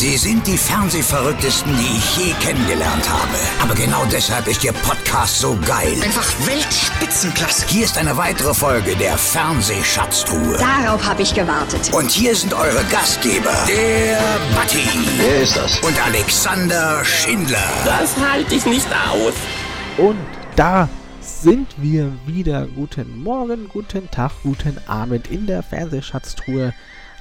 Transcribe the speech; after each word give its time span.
Sie 0.00 0.16
sind 0.16 0.46
die 0.46 0.56
Fernsehverrücktesten, 0.56 1.76
die 1.76 1.98
ich 1.98 2.16
je 2.16 2.32
kennengelernt 2.40 3.06
habe. 3.06 3.36
Aber 3.62 3.74
genau 3.74 4.02
deshalb 4.10 4.48
ist 4.48 4.64
Ihr 4.64 4.72
Podcast 4.72 5.40
so 5.40 5.58
geil. 5.66 5.92
Einfach 6.02 6.26
Weltspitzenklasse. 6.46 7.66
Hier 7.68 7.84
ist 7.84 7.98
eine 7.98 8.16
weitere 8.16 8.54
Folge 8.54 8.96
der 8.96 9.18
Fernsehschatztruhe. 9.18 10.56
Darauf 10.56 11.04
habe 11.04 11.20
ich 11.20 11.34
gewartet. 11.34 11.92
Und 11.92 12.10
hier 12.10 12.34
sind 12.34 12.54
eure 12.54 12.82
Gastgeber, 12.84 13.52
der 13.68 14.18
Batti 14.56 14.88
Wer 15.18 15.42
ist 15.42 15.58
das? 15.58 15.78
und 15.80 16.02
Alexander 16.06 17.04
Schindler. 17.04 17.68
Das 17.84 18.16
halte 18.16 18.54
ich 18.54 18.64
nicht 18.64 18.88
aus. 19.06 19.34
Und 19.98 20.16
da 20.56 20.88
sind 21.20 21.74
wir 21.76 22.10
wieder. 22.24 22.66
Guten 22.68 23.22
Morgen, 23.22 23.68
guten 23.68 24.10
Tag, 24.10 24.32
guten 24.44 24.78
Abend 24.86 25.30
in 25.30 25.46
der 25.46 25.62
Fernsehschatztruhe. 25.62 26.72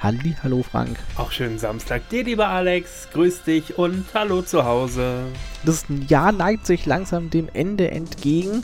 Halli, 0.02 0.34
hallo 0.41 0.63
Frank. 0.63 0.97
Auch 1.18 1.29
schönen 1.29 1.59
Samstag 1.59 2.07
dir, 2.07 2.23
lieber 2.23 2.48
Alex. 2.48 3.09
Grüß 3.11 3.43
dich 3.43 3.77
und 3.77 4.05
hallo 4.13 4.41
zu 4.41 4.63
Hause. 4.63 5.23
Das 5.66 5.85
Jahr 6.07 6.31
neigt 6.31 6.66
sich 6.66 6.85
langsam 6.85 7.30
dem 7.30 7.49
Ende 7.52 7.91
entgegen. 7.91 8.63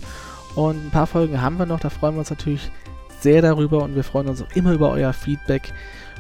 Und 0.56 0.86
ein 0.86 0.92
paar 0.92 1.08
Folgen 1.08 1.42
haben 1.42 1.58
wir 1.58 1.66
noch. 1.66 1.82
Da 1.82 1.90
freuen 1.90 2.16
wir 2.16 2.20
uns 2.20 2.30
natürlich 2.30 2.72
sehr 3.20 3.42
darüber. 3.42 3.84
Und 3.84 3.96
wir 3.96 4.06
freuen 4.06 4.30
uns 4.30 4.42
auch 4.42 4.56
immer 4.56 4.72
über 4.72 4.92
euer 4.92 5.12
Feedback. 5.12 5.74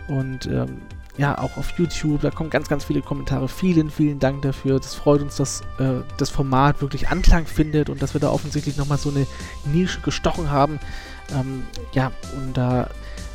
Und 0.10 0.48
ähm, 0.48 0.82
ja, 1.16 1.38
auch 1.38 1.56
auf 1.56 1.70
YouTube. 1.80 2.20
Da 2.20 2.30
kommen 2.30 2.50
ganz, 2.50 2.68
ganz 2.68 2.84
viele 2.84 3.02
Kommentare. 3.02 3.48
Vielen, 3.48 3.90
vielen 3.90 4.20
Dank 4.20 4.42
dafür. 4.42 4.80
Das 4.80 4.96
freut 4.96 5.22
uns, 5.22 5.38
dass 5.38 5.62
äh, 5.80 6.02
das 6.18 6.30
Format 6.30 6.82
wirklich 6.82 7.08
Anklang 7.08 7.46
findet 7.46 7.90
und 7.90 8.02
dass 8.02 8.14
wir 8.14 8.20
da 8.20 8.32
offensichtlich 8.32 8.76
nochmal 8.76 8.98
so 8.98 9.12
eine 9.12 9.26
Nische 9.64 10.02
gestochen 10.02 10.52
haben. 10.52 10.78
Ähm, 11.34 11.64
ja, 11.94 12.12
und 12.36 12.58
da 12.58 12.90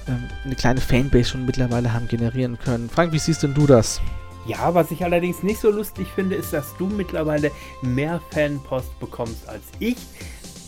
ähm, 0.09 0.29
eine 0.45 0.55
kleine 0.55 0.81
Fanbase 0.81 1.31
schon 1.31 1.47
mittlerweile 1.47 1.93
haben 1.93 2.09
generieren 2.09 2.59
können. 2.59 2.89
Frank, 2.89 3.13
wie 3.13 3.19
siehst 3.19 3.43
denn 3.43 3.55
du 3.55 3.67
das? 3.67 4.01
Ja, 4.47 4.75
was 4.75 4.91
ich 4.91 5.05
allerdings 5.05 5.43
nicht 5.43 5.61
so 5.61 5.71
lustig 5.71 6.09
finde, 6.15 6.35
ist, 6.37 6.53
dass 6.53 6.77
du 6.77 6.87
mittlerweile 6.87 7.51
mehr 7.83 8.21
Fanpost 8.31 8.99
bekommst 8.99 9.49
als 9.49 9.65
ich. 9.79 9.97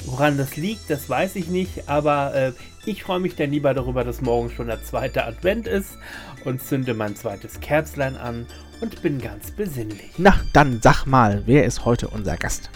Woran 0.05 0.37
das 0.37 0.57
liegt, 0.57 0.91
das 0.91 1.09
weiß 1.09 1.37
ich 1.37 1.49
nicht, 1.49 1.89
aber 1.89 2.35
äh, 2.35 2.53
ich 2.85 3.05
freue 3.05 3.21
mich 3.21 3.37
dann 3.37 3.51
lieber 3.51 3.73
darüber, 3.73 4.03
dass 4.05 4.21
morgen 4.21 4.51
schon 4.51 4.67
der 4.67 4.83
zweite 4.83 5.25
Advent 5.25 5.69
ist 5.69 5.97
und 6.45 6.63
zünde 6.63 6.95
mein 6.95 7.15
zweites 7.15 7.61
Kerzlein 7.61 8.17
an 8.17 8.47
und 8.81 9.01
bin 9.01 9.21
ganz 9.21 9.53
besinnlich. 9.53 10.11
Na, 10.19 10.35
dann 10.53 10.81
sag 10.83 11.07
mal, 11.07 11.43
wer 11.47 11.65
ist 11.65 11.85
heute 11.85 12.09
unser 12.09 12.37
Gast? 12.37 12.71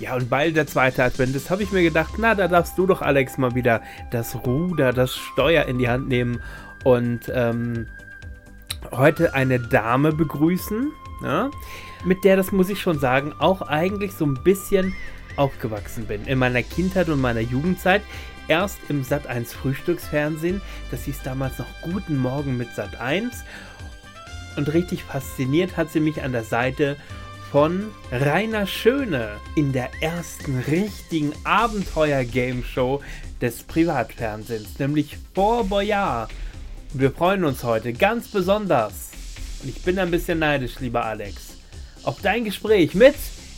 Ja, 0.00 0.16
und 0.16 0.30
weil 0.30 0.52
der 0.52 0.66
zweite 0.66 1.04
Advent 1.04 1.36
ist, 1.36 1.50
habe 1.50 1.62
ich 1.62 1.70
mir 1.70 1.82
gedacht, 1.82 2.14
na, 2.18 2.34
da 2.34 2.48
darfst 2.48 2.76
du 2.76 2.86
doch, 2.86 3.00
Alex, 3.00 3.38
mal 3.38 3.54
wieder 3.54 3.80
das 4.10 4.34
Ruder, 4.34 4.92
das 4.92 5.14
Steuer 5.14 5.66
in 5.66 5.78
die 5.78 5.88
Hand 5.88 6.08
nehmen 6.08 6.40
und 6.82 7.30
ähm, 7.32 7.86
heute 8.90 9.34
eine 9.34 9.60
Dame 9.60 10.12
begrüßen, 10.12 10.90
ja, 11.22 11.50
mit 12.04 12.24
der, 12.24 12.36
das 12.36 12.52
muss 12.52 12.68
ich 12.68 12.80
schon 12.80 12.98
sagen, 12.98 13.32
auch 13.38 13.62
eigentlich 13.62 14.12
so 14.12 14.26
ein 14.26 14.34
bisschen 14.42 14.94
aufgewachsen 15.36 16.06
bin. 16.06 16.24
In 16.26 16.38
meiner 16.38 16.62
Kindheit 16.62 17.08
und 17.08 17.20
meiner 17.20 17.40
Jugendzeit. 17.40 18.02
Erst 18.46 18.78
im 18.90 19.02
Sat1 19.02 19.54
Frühstücksfernsehen, 19.54 20.60
das 20.90 21.04
hieß 21.04 21.22
damals 21.22 21.58
noch 21.58 21.66
Guten 21.80 22.18
Morgen 22.18 22.58
mit 22.58 22.68
Sat1. 22.68 23.30
Und 24.56 24.72
richtig 24.74 25.02
fasziniert 25.02 25.78
hat 25.78 25.90
sie 25.90 26.00
mich 26.00 26.22
an 26.22 26.32
der 26.32 26.44
Seite 26.44 26.96
von 27.54 27.86
Rainer 28.10 28.66
Schöne 28.66 29.36
in 29.54 29.72
der 29.72 29.88
ersten 30.02 30.58
richtigen 30.58 31.32
Abenteuer-Game-Show 31.44 33.00
des 33.40 33.62
Privatfernsehens, 33.62 34.76
nämlich 34.80 35.16
Fort 35.36 35.68
Boyard. 35.68 36.32
Wir 36.94 37.12
freuen 37.12 37.44
uns 37.44 37.62
heute 37.62 37.92
ganz 37.92 38.26
besonders. 38.26 39.12
Und 39.62 39.68
ich 39.68 39.80
bin 39.82 40.00
ein 40.00 40.10
bisschen 40.10 40.40
neidisch, 40.40 40.80
lieber 40.80 41.04
Alex, 41.04 41.58
auf 42.02 42.20
dein 42.22 42.42
Gespräch 42.42 42.92
mit 42.94 43.14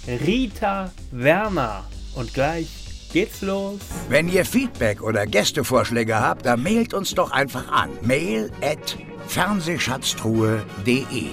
Rita 0.06 0.92
Werner. 1.10 1.86
Und 2.16 2.34
gleich 2.34 2.68
geht's 3.14 3.40
los. 3.40 3.80
Wenn 4.10 4.28
ihr 4.28 4.44
Feedback 4.44 5.00
oder 5.00 5.26
Gästevorschläge 5.26 6.20
habt, 6.20 6.44
dann 6.44 6.62
mailt 6.62 6.92
uns 6.92 7.14
doch 7.14 7.30
einfach 7.30 7.72
an. 7.72 7.88
Mail 8.02 8.50
at 8.60 8.98
fernsehschatztruhe.de 9.26 11.30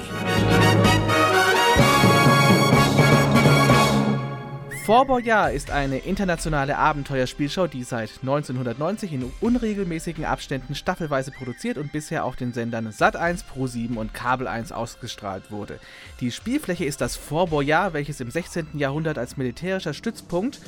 Boyard 4.85 5.53
ist 5.53 5.71
eine 5.71 5.99
internationale 5.99 6.77
Abenteuerspielshow, 6.77 7.67
die 7.67 7.83
seit 7.83 8.09
1990 8.21 9.13
in 9.13 9.31
unregelmäßigen 9.39 10.25
Abständen 10.25 10.75
staffelweise 10.75 11.31
produziert 11.31 11.77
und 11.77 11.94
bisher 11.94 12.25
auf 12.25 12.35
den 12.35 12.51
Sendern 12.51 12.89
Sat1, 12.89 13.45
Pro7 13.45 13.95
und 13.95 14.13
Kabel 14.13 14.45
1 14.45 14.73
ausgestrahlt 14.73 15.51
wurde. 15.51 15.79
Die 16.19 16.31
Spielfläche 16.31 16.83
ist 16.83 16.99
das 16.99 17.17
Boyard, 17.17 17.94
welches 17.94 18.19
im 18.19 18.29
16. 18.29 18.67
Jahrhundert 18.73 19.17
als 19.17 19.38
militärischer 19.38 19.94
Stützpunkt 19.94 20.59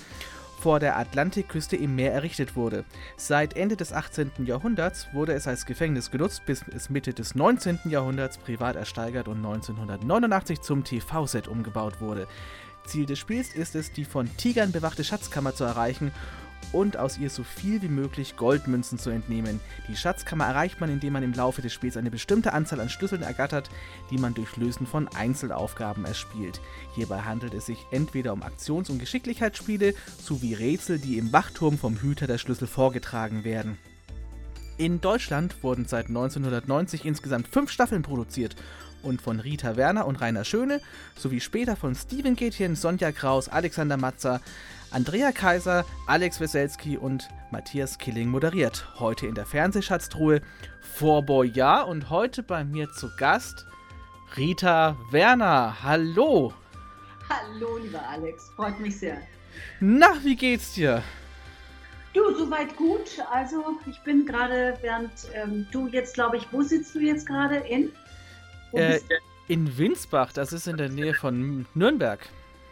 vor 0.62 0.80
der 0.80 0.98
Atlantikküste 0.98 1.76
im 1.76 1.96
Meer 1.96 2.14
errichtet 2.14 2.56
wurde. 2.56 2.86
Seit 3.18 3.58
Ende 3.58 3.76
des 3.76 3.92
18. 3.92 4.32
Jahrhunderts 4.46 5.08
wurde 5.14 5.34
es 5.34 5.46
als 5.46 5.66
Gefängnis 5.66 6.10
genutzt, 6.10 6.44
bis 6.46 6.64
es 6.74 6.90
Mitte 6.90 7.14
des 7.14 7.36
19. 7.36 7.80
Jahrhunderts 7.86 8.38
privat 8.38 8.78
ersteigert 8.78 9.28
und 9.28 9.38
1989 9.38 10.62
zum 10.62 10.86
TV-Set 10.86 11.50
umgebaut 11.50 12.00
wurde. 12.00 12.28
Ziel 12.86 13.06
des 13.06 13.20
Spiels 13.20 13.54
ist 13.54 13.76
es, 13.76 13.92
die 13.92 14.06
von 14.06 14.30
Tigern 14.38 14.72
bewachte 14.72 15.04
Schatzkammer 15.04 15.54
zu 15.54 15.64
erreichen 15.64 16.12
und 16.72 16.98
aus 16.98 17.18
ihr 17.18 17.30
so 17.30 17.44
viel 17.44 17.82
wie 17.82 17.88
möglich 17.88 18.36
Goldmünzen 18.38 19.00
zu 19.00 19.10
entnehmen. 19.10 19.60
Die 19.88 19.96
Schatzkammer 19.96 20.46
erreicht 20.46 20.82
man, 20.82 20.90
indem 20.90 21.14
man 21.14 21.24
im 21.24 21.34
Laufe 21.34 21.62
des 21.62 21.74
Spiels 21.74 21.98
eine 21.98 22.12
bestimmte 22.12 22.54
Anzahl 22.54 22.80
an 22.80 22.90
Schlüsseln 22.90 23.22
ergattert, 23.22 23.70
die 24.12 24.18
man 24.18 24.34
durch 24.34 24.58
Lösen 24.58 24.86
von 24.86 25.08
Einzelaufgaben 25.10 26.06
erspielt. 26.06 26.60
Hierbei 26.96 27.22
handelt 27.22 27.54
es 27.54 27.66
sich 27.68 27.80
entweder 27.92 28.34
um 28.34 28.44
Aktions- 28.44 28.90
und 28.90 29.00
Geschicklichkeitsspiele 29.00 29.94
sowie 30.22 30.54
Rätsel, 30.54 31.00
die 31.00 31.18
im 31.18 31.32
Wachturm 31.32 31.78
vom 31.78 31.98
Hüter 31.98 32.28
der 32.28 32.38
Schlüssel 32.38 32.68
vorgetragen 32.68 33.44
werden. 33.44 33.78
In 34.78 35.00
Deutschland 35.00 35.64
wurden 35.64 35.86
seit 35.86 36.08
1990 36.08 37.06
insgesamt 37.06 37.48
fünf 37.48 37.72
Staffeln 37.72 38.02
produziert 38.02 38.58
und 39.06 39.22
von 39.22 39.40
Rita 39.40 39.78
Werner 39.78 40.06
und 40.06 40.18
Rainer 40.18 40.44
Schöne 40.44 40.82
sowie 41.16 41.40
später 41.40 41.76
von 41.76 41.96
Steven 41.96 42.36
Gätjen, 42.36 42.76
Sonja 42.76 43.12
Kraus, 43.12 43.48
Alexander 43.48 43.98
Matzer, 43.98 44.42
Andrea 44.92 45.32
Kaiser, 45.32 45.86
Alex 46.08 46.40
Weselski 46.40 46.98
und 46.98 47.30
Matthias 47.52 47.98
Killing 47.98 48.30
moderiert. 48.30 48.88
Heute 49.00 49.28
in 49.28 49.36
der 49.36 49.46
Fernsehschatztruhe 49.46 50.42
vor 50.82 51.24
Boyard 51.24 51.88
und 51.88 52.10
heute 52.10 52.44
bei 52.44 52.64
mir 52.64 52.92
zu 52.92 53.10
Gast 53.18 53.66
Rita 54.36 54.98
Werner. 55.12 55.84
Hallo! 55.84 56.54
Hallo, 57.30 57.78
lieber 57.78 58.02
Alex, 58.08 58.50
freut 58.56 58.80
mich 58.80 58.98
sehr. 58.98 59.18
Na, 59.80 60.08
wie 60.24 60.36
geht's 60.36 60.74
dir? 60.74 61.02
Du, 62.14 62.34
soweit 62.34 62.76
gut. 62.78 63.20
Also, 63.32 63.78
ich 63.88 64.00
bin 64.04 64.26
gerade, 64.26 64.78
während 64.82 65.12
ähm, 65.34 65.68
du 65.72 65.88
jetzt, 65.88 66.14
glaube 66.14 66.38
ich, 66.38 66.48
wo 66.52 66.62
sitzt 66.62 66.96
du 66.96 67.00
jetzt 67.00 67.28
gerade? 67.28 67.58
In? 67.58 67.92
Äh, 68.76 69.00
in 69.48 69.78
Winsbach, 69.78 70.34
das 70.34 70.54
ist 70.54 70.68
in 70.68 70.78
der 70.78 70.90
Nähe 70.90 71.14
von 71.14 71.66
Nürnberg. 71.74 72.20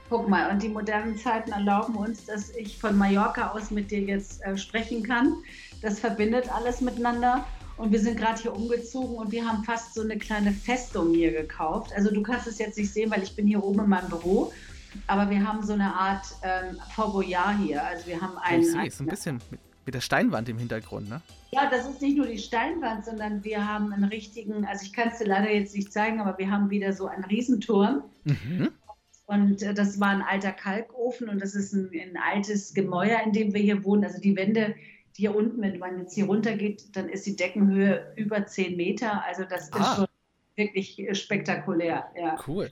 Guck 0.09 0.27
mal, 0.27 0.51
und 0.51 0.61
die 0.61 0.69
modernen 0.69 1.17
Zeiten 1.17 1.51
erlauben 1.51 1.95
uns, 1.95 2.25
dass 2.25 2.49
ich 2.51 2.77
von 2.77 2.97
Mallorca 2.97 3.51
aus 3.51 3.71
mit 3.71 3.89
dir 3.91 4.01
jetzt 4.01 4.43
äh, 4.43 4.57
sprechen 4.57 5.03
kann. 5.03 5.37
Das 5.81 5.99
verbindet 5.99 6.53
alles 6.53 6.81
miteinander. 6.81 7.45
Und 7.77 7.91
wir 7.91 7.99
sind 7.99 8.17
gerade 8.17 8.39
hier 8.39 8.55
umgezogen 8.55 9.15
und 9.15 9.31
wir 9.31 9.47
haben 9.47 9.63
fast 9.63 9.95
so 9.95 10.01
eine 10.01 10.17
kleine 10.17 10.51
Festung 10.51 11.13
hier 11.13 11.31
gekauft. 11.31 11.91
Also 11.95 12.13
du 12.13 12.21
kannst 12.21 12.45
es 12.45 12.59
jetzt 12.59 12.77
nicht 12.77 12.93
sehen, 12.93 13.09
weil 13.09 13.23
ich 13.23 13.35
bin 13.35 13.47
hier 13.47 13.63
oben 13.63 13.79
in 13.79 13.89
meinem 13.89 14.09
Büro. 14.09 14.53
Aber 15.07 15.29
wir 15.29 15.43
haben 15.43 15.65
so 15.65 15.73
eine 15.73 15.91
Art 15.91 16.23
ähm, 16.43 16.79
Fort 16.93 17.13
Boyard 17.13 17.57
hier. 17.57 17.83
Also 17.83 18.05
wir 18.05 18.21
haben 18.21 18.37
einen. 18.37 18.61
ich 18.61 18.71
sehe 18.71 18.87
es 18.87 18.99
ein 18.99 19.07
bisschen 19.07 19.41
mit, 19.85 19.95
der 19.95 20.01
Steinwand 20.01 20.49
im 20.49 20.57
Hintergrund, 20.57 21.09
ne? 21.09 21.21
Ja, 21.51 21.69
das 21.69 21.87
ist 21.87 22.01
nicht 22.01 22.17
nur 22.17 22.25
die 22.25 22.37
Steinwand, 22.39 23.05
sondern 23.05 23.43
wir 23.43 23.67
haben 23.67 23.93
einen 23.93 24.05
richtigen, 24.05 24.65
also 24.65 24.83
ich 24.85 24.93
kann 24.93 25.09
es 25.09 25.19
dir 25.19 25.25
leider 25.25 25.51
jetzt 25.51 25.75
nicht 25.75 25.93
zeigen, 25.93 26.19
aber 26.19 26.37
wir 26.37 26.49
haben 26.49 26.69
wieder 26.69 26.93
so 26.93 27.07
einen 27.07 27.23
Riesenturm. 27.25 28.03
Mhm. 28.23 28.69
Und 29.25 29.61
äh, 29.61 29.73
das 29.73 29.99
war 29.99 30.09
ein 30.09 30.21
alter 30.21 30.51
Kalkofen 30.51 31.29
und 31.29 31.41
das 31.41 31.55
ist 31.55 31.73
ein, 31.73 31.89
ein 31.93 32.17
altes 32.17 32.73
Gemäuer, 32.73 33.19
in 33.25 33.31
dem 33.31 33.53
wir 33.53 33.61
hier 33.61 33.83
wohnen. 33.83 34.03
Also 34.03 34.19
die 34.19 34.35
Wände, 34.35 34.75
die 35.15 35.21
hier 35.21 35.35
unten, 35.35 35.61
wenn 35.61 35.79
man 35.79 35.99
jetzt 35.99 36.13
hier 36.15 36.25
runter 36.25 36.55
geht, 36.55 36.95
dann 36.95 37.07
ist 37.07 37.25
die 37.25 37.35
Deckenhöhe 37.35 38.13
über 38.15 38.45
10 38.45 38.75
Meter. 38.75 39.23
Also 39.25 39.43
das 39.43 39.63
ist 39.69 39.73
Ah. 39.73 39.95
schon 39.95 40.05
wirklich 40.55 41.07
spektakulär. 41.13 42.11
Ja. 42.15 42.37
Cool. 42.47 42.69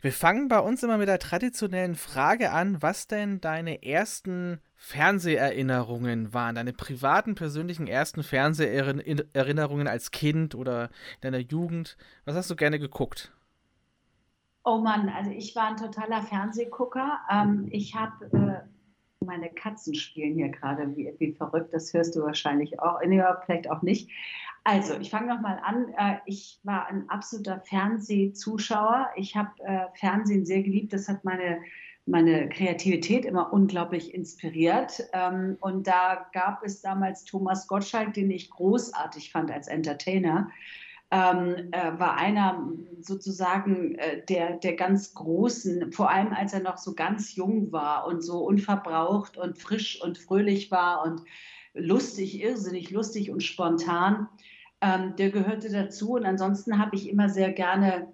Wir 0.00 0.12
fangen 0.12 0.48
bei 0.48 0.58
uns 0.58 0.82
immer 0.82 0.98
mit 0.98 1.08
der 1.08 1.18
traditionellen 1.18 1.94
Frage 1.94 2.52
an, 2.52 2.82
was 2.82 3.06
denn 3.06 3.40
deine 3.40 3.82
ersten 3.84 4.60
Fernseherinnerungen 4.74 6.34
waren, 6.34 6.56
deine 6.56 6.72
privaten, 6.72 7.34
persönlichen 7.34 7.86
ersten 7.86 8.22
Fernseherinnerungen 8.22 9.86
als 9.86 10.10
Kind 10.10 10.54
oder 10.54 10.84
in 10.86 11.20
deiner 11.20 11.38
Jugend. 11.38 11.96
Was 12.24 12.34
hast 12.34 12.50
du 12.50 12.56
gerne 12.56 12.78
geguckt? 12.78 13.32
Oh 14.64 14.78
Mann, 14.78 15.08
also 15.08 15.30
ich 15.30 15.54
war 15.56 15.68
ein 15.68 15.76
totaler 15.76 16.22
Fernsehgucker. 16.22 17.20
Ähm, 17.30 17.68
ich 17.70 17.94
habe 17.94 18.24
äh, 18.32 18.68
Meine 19.24 19.50
Katzen 19.50 19.94
spielen 19.94 20.34
hier 20.34 20.48
gerade 20.48 20.96
wie, 20.96 21.12
wie 21.18 21.32
verrückt, 21.32 21.72
das 21.72 21.92
hörst 21.92 22.16
du 22.16 22.22
wahrscheinlich 22.22 22.80
auch, 22.80 23.00
nee, 23.06 23.22
vielleicht 23.44 23.70
auch 23.70 23.82
nicht. 23.82 24.10
Also, 24.64 24.94
ich 24.94 25.10
fange 25.10 25.34
nochmal 25.34 25.60
an. 25.64 25.92
Äh, 25.96 26.18
ich 26.26 26.60
war 26.62 26.86
ein 26.86 27.08
absoluter 27.08 27.60
Fernsehzuschauer. 27.60 29.10
Ich 29.16 29.34
habe 29.34 29.50
äh, 29.64 29.86
Fernsehen 29.94 30.46
sehr 30.46 30.62
geliebt. 30.62 30.92
Das 30.92 31.08
hat 31.08 31.24
meine, 31.24 31.60
meine 32.06 32.48
Kreativität 32.48 33.24
immer 33.24 33.52
unglaublich 33.52 34.14
inspiriert. 34.14 35.02
Ähm, 35.12 35.56
und 35.60 35.88
da 35.88 36.26
gab 36.32 36.62
es 36.62 36.80
damals 36.80 37.24
Thomas 37.24 37.66
Gottschalk, 37.66 38.14
den 38.14 38.30
ich 38.30 38.50
großartig 38.50 39.32
fand 39.32 39.50
als 39.50 39.66
Entertainer 39.66 40.50
ähm, 41.12 41.68
äh, 41.72 41.98
war 41.98 42.16
einer 42.16 42.66
sozusagen 43.00 43.96
äh, 43.96 44.24
der, 44.24 44.56
der 44.56 44.74
ganz 44.76 45.12
Großen, 45.12 45.92
vor 45.92 46.10
allem 46.10 46.32
als 46.32 46.54
er 46.54 46.60
noch 46.60 46.78
so 46.78 46.94
ganz 46.94 47.36
jung 47.36 47.70
war 47.70 48.06
und 48.06 48.22
so 48.22 48.38
unverbraucht 48.38 49.36
und 49.36 49.58
frisch 49.58 50.00
und 50.02 50.16
fröhlich 50.16 50.70
war 50.70 51.04
und 51.04 51.22
lustig, 51.74 52.40
irrsinnig 52.40 52.90
lustig 52.90 53.30
und 53.30 53.42
spontan. 53.42 54.26
Ähm, 54.80 55.14
der 55.16 55.30
gehörte 55.30 55.70
dazu 55.70 56.14
und 56.14 56.24
ansonsten 56.24 56.78
habe 56.78 56.96
ich 56.96 57.10
immer 57.10 57.28
sehr 57.28 57.52
gerne 57.52 58.11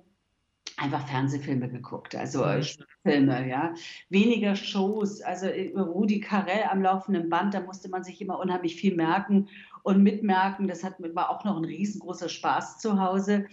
einfach 0.79 1.07
Fernsehfilme 1.07 1.69
geguckt, 1.69 2.15
also 2.15 2.45
mhm. 2.45 2.63
Filme, 3.03 3.49
ja. 3.49 3.75
Weniger 4.09 4.57
Shows, 4.57 5.21
also 5.21 5.47
äh, 5.47 5.73
Rudi 5.77 6.21
Carell 6.21 6.65
am 6.71 6.83
laufenden 6.83 7.29
Band, 7.29 7.55
da 7.55 7.61
musste 7.61 7.89
man 7.89 8.05
sich 8.05 8.21
immer 8.21 8.39
unheimlich 8.39 8.77
viel 8.77 8.95
merken 8.95 9.49
und 9.83 10.03
mitmerken. 10.03 10.69
Das 10.69 10.85
hat, 10.85 10.95
war 11.15 11.31
auch 11.31 11.45
noch 11.45 11.57
ein 11.57 11.65
riesengroßer 11.65 12.29
Spaß 12.29 12.79
zu 12.79 13.01
Hause. 13.01 13.47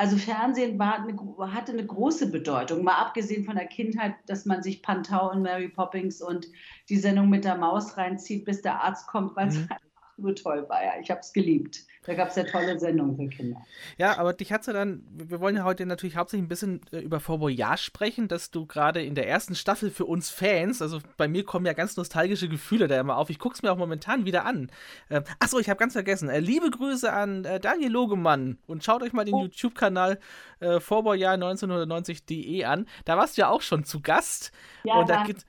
Also 0.00 0.16
Fernsehen 0.16 0.78
war 0.78 1.04
hatte 1.52 1.72
eine 1.72 1.84
große 1.84 2.30
Bedeutung, 2.30 2.84
mal 2.84 2.94
abgesehen 2.94 3.44
von 3.44 3.56
der 3.56 3.66
Kindheit, 3.66 4.14
dass 4.26 4.46
man 4.46 4.62
sich 4.62 4.80
Pantau 4.80 5.32
und 5.32 5.42
Mary 5.42 5.68
Poppins 5.68 6.22
und 6.22 6.46
die 6.88 6.98
Sendung 6.98 7.28
mit 7.28 7.44
der 7.44 7.56
Maus 7.56 7.96
reinzieht, 7.96 8.44
bis 8.44 8.62
der 8.62 8.80
Arzt 8.80 9.08
kommt, 9.08 9.34
weil 9.34 9.48
es 9.48 9.56
mhm. 9.56 9.62
einfach 9.70 10.18
nur 10.18 10.34
toll 10.36 10.68
war. 10.68 10.84
Ja, 10.84 10.92
ich 11.00 11.10
habe 11.10 11.20
es 11.20 11.32
geliebt. 11.32 11.84
Da 12.08 12.14
gab 12.14 12.30
es 12.30 12.36
ja 12.36 12.44
tolle 12.44 12.78
Sendungen 12.78 13.16
für 13.16 13.28
Kinder. 13.28 13.60
Ja, 13.98 14.16
aber 14.16 14.32
dich 14.32 14.50
hat 14.50 14.66
ja 14.66 14.72
dann, 14.72 15.04
wir 15.10 15.40
wollen 15.40 15.56
ja 15.56 15.64
heute 15.64 15.84
natürlich 15.84 16.16
hauptsächlich 16.16 16.46
ein 16.46 16.48
bisschen 16.48 16.80
äh, 16.90 17.00
über 17.00 17.20
Fort 17.20 17.40
Boyard 17.40 17.78
sprechen, 17.78 18.28
dass 18.28 18.50
du 18.50 18.64
gerade 18.64 19.02
in 19.02 19.14
der 19.14 19.28
ersten 19.28 19.54
Staffel 19.54 19.90
für 19.90 20.06
uns 20.06 20.30
Fans, 20.30 20.80
also 20.80 21.00
bei 21.18 21.28
mir 21.28 21.44
kommen 21.44 21.66
ja 21.66 21.74
ganz 21.74 21.98
nostalgische 21.98 22.48
Gefühle 22.48 22.88
da 22.88 22.98
immer 22.98 23.18
auf. 23.18 23.28
Ich 23.28 23.38
gucke 23.38 23.56
es 23.56 23.62
mir 23.62 23.70
auch 23.70 23.76
momentan 23.76 24.24
wieder 24.24 24.46
an. 24.46 24.72
Äh, 25.10 25.20
achso, 25.38 25.58
ich 25.58 25.68
habe 25.68 25.78
ganz 25.78 25.92
vergessen. 25.92 26.30
Äh, 26.30 26.40
liebe 26.40 26.70
Grüße 26.70 27.12
an 27.12 27.44
äh, 27.44 27.60
Daniel 27.60 27.92
Logemann 27.92 28.56
und 28.66 28.82
schaut 28.82 29.02
euch 29.02 29.12
mal 29.12 29.26
den 29.26 29.34
oh. 29.34 29.42
YouTube-Kanal 29.42 30.18
äh, 30.60 30.80
Fort 30.80 31.04
Boyard 31.04 31.42
1990.de 31.42 32.64
an. 32.64 32.86
Da 33.04 33.18
warst 33.18 33.36
du 33.36 33.42
ja 33.42 33.50
auch 33.50 33.60
schon 33.60 33.84
zu 33.84 34.00
Gast. 34.00 34.50
Ja, 34.82 34.94
und 34.94 35.10
da 35.10 35.24
gibt 35.24 35.44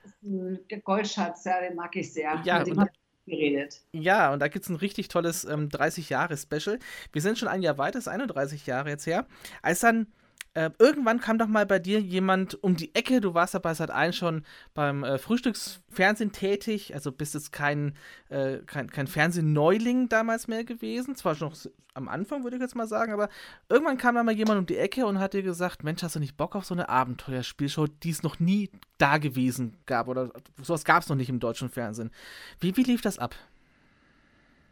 Goldschatz, 0.84 1.42
ja, 1.46 1.58
den 1.62 1.74
mag 1.76 1.96
ich 1.96 2.12
sehr. 2.12 2.38
Ja, 2.44 2.62
und, 2.62 2.90
geredet. 3.26 3.80
Ja, 3.92 4.32
und 4.32 4.40
da 4.40 4.48
gibt 4.48 4.64
es 4.64 4.68
ein 4.68 4.76
richtig 4.76 5.08
tolles 5.08 5.44
ähm, 5.44 5.68
30-Jahre-Special. 5.68 6.78
Wir 7.12 7.22
sind 7.22 7.38
schon 7.38 7.48
ein 7.48 7.62
Jahr 7.62 7.78
weiter, 7.78 7.98
ist 7.98 8.08
31 8.08 8.66
Jahre 8.66 8.90
jetzt 8.90 9.06
her. 9.06 9.26
Als 9.62 9.80
dann 9.80 10.06
äh, 10.54 10.70
irgendwann 10.78 11.20
kam 11.20 11.38
doch 11.38 11.46
mal 11.46 11.64
bei 11.64 11.78
dir 11.78 12.00
jemand 12.00 12.62
um 12.62 12.76
die 12.76 12.94
Ecke. 12.94 13.20
Du 13.20 13.34
warst 13.34 13.54
ja 13.54 13.60
bei 13.60 13.72
Sat1 13.72 14.12
schon 14.14 14.44
beim 14.74 15.04
äh, 15.04 15.18
Frühstücksfernsehen 15.18 16.32
tätig, 16.32 16.92
also 16.94 17.12
bist 17.12 17.34
jetzt 17.34 17.52
kein, 17.52 17.94
äh, 18.30 18.58
kein, 18.66 18.90
kein 18.90 19.06
Fernsehneuling 19.06 20.08
damals 20.08 20.48
mehr 20.48 20.64
gewesen. 20.64 21.14
Zwar 21.14 21.36
schon 21.36 21.50
noch 21.50 21.56
am 21.94 22.08
Anfang, 22.08 22.42
würde 22.42 22.56
ich 22.56 22.62
jetzt 22.62 22.74
mal 22.74 22.88
sagen, 22.88 23.12
aber 23.12 23.28
irgendwann 23.68 23.98
kam 23.98 24.14
da 24.14 24.22
mal 24.22 24.34
jemand 24.34 24.58
um 24.58 24.66
die 24.66 24.76
Ecke 24.76 25.06
und 25.06 25.20
hat 25.20 25.34
dir 25.34 25.42
gesagt: 25.42 25.84
Mensch, 25.84 26.02
hast 26.02 26.16
du 26.16 26.20
nicht 26.20 26.36
Bock 26.36 26.56
auf 26.56 26.64
so 26.64 26.74
eine 26.74 26.88
Abenteuerspielshow, 26.88 27.86
die 27.86 28.10
es 28.10 28.22
noch 28.22 28.40
nie 28.40 28.70
da 28.98 29.18
gewesen 29.18 29.76
gab 29.86 30.08
oder 30.08 30.32
sowas 30.60 30.84
gab 30.84 31.02
es 31.02 31.08
noch 31.08 31.16
nicht 31.16 31.28
im 31.28 31.40
deutschen 31.40 31.68
Fernsehen. 31.68 32.10
Wie, 32.58 32.76
wie 32.76 32.82
lief 32.82 33.02
das 33.02 33.18
ab? 33.18 33.34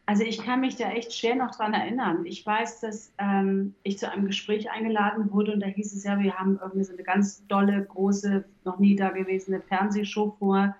Also 0.08 0.22
ich 0.22 0.42
kann 0.42 0.62
mich 0.62 0.74
da 0.76 0.90
echt 0.90 1.12
schwer 1.12 1.34
noch 1.34 1.54
dran 1.54 1.74
erinnern. 1.74 2.24
Ich 2.24 2.44
weiß, 2.46 2.80
dass 2.80 3.12
ähm, 3.18 3.74
ich 3.82 3.98
zu 3.98 4.10
einem 4.10 4.24
Gespräch 4.24 4.70
eingeladen 4.70 5.30
wurde 5.30 5.52
und 5.52 5.60
da 5.60 5.66
hieß 5.66 5.94
es 5.94 6.02
ja, 6.02 6.18
wir 6.18 6.32
haben 6.32 6.58
irgendwie 6.62 6.84
so 6.84 6.94
eine 6.94 7.02
ganz 7.02 7.46
dolle, 7.46 7.84
große, 7.84 8.42
noch 8.64 8.78
nie 8.78 8.96
dagewesene 8.96 9.60
Fernsehshow 9.60 10.34
vor 10.38 10.74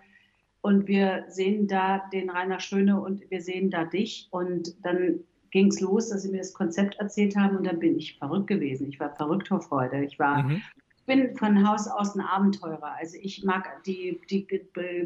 und 0.63 0.89
wir 0.89 1.27
sehen 1.29 1.69
da 1.69 2.09
den 2.11 2.31
Rainer 2.31 2.59
Schöne 2.59 2.99
und 2.99 3.31
wir 3.31 3.43
sehen 3.43 3.71
da 3.71 3.85
dich 3.85 4.29
und 4.31 4.83
dann 4.83 5.21
ging 5.51 5.67
es 5.67 5.83
los, 5.83 6.09
dass 6.09 6.23
sie 6.23 6.31
mir 6.31 6.39
das 6.39 6.55
Konzept 6.55 6.99
erzählt 6.99 7.37
haben 7.37 7.59
und 7.59 7.67
dann 7.67 7.81
bin 7.81 7.99
ich 7.99 8.17
verrückt 8.17 8.47
gewesen. 8.47 8.89
Ich 8.89 8.99
war 8.99 9.15
verrückt 9.15 9.49
vor 9.49 9.61
Freude. 9.61 10.05
Ich 10.05 10.19
war 10.19 10.45
mhm 10.45 10.63
bin 11.09 11.35
von 11.39 11.67
Haus 11.67 11.89
aus 11.89 12.15
ein 12.15 12.21
Abenteurer. 12.21 12.95
Also 12.99 13.17
ich 13.23 13.43
mag 13.43 13.83
die, 13.85 14.21
die 14.29 14.47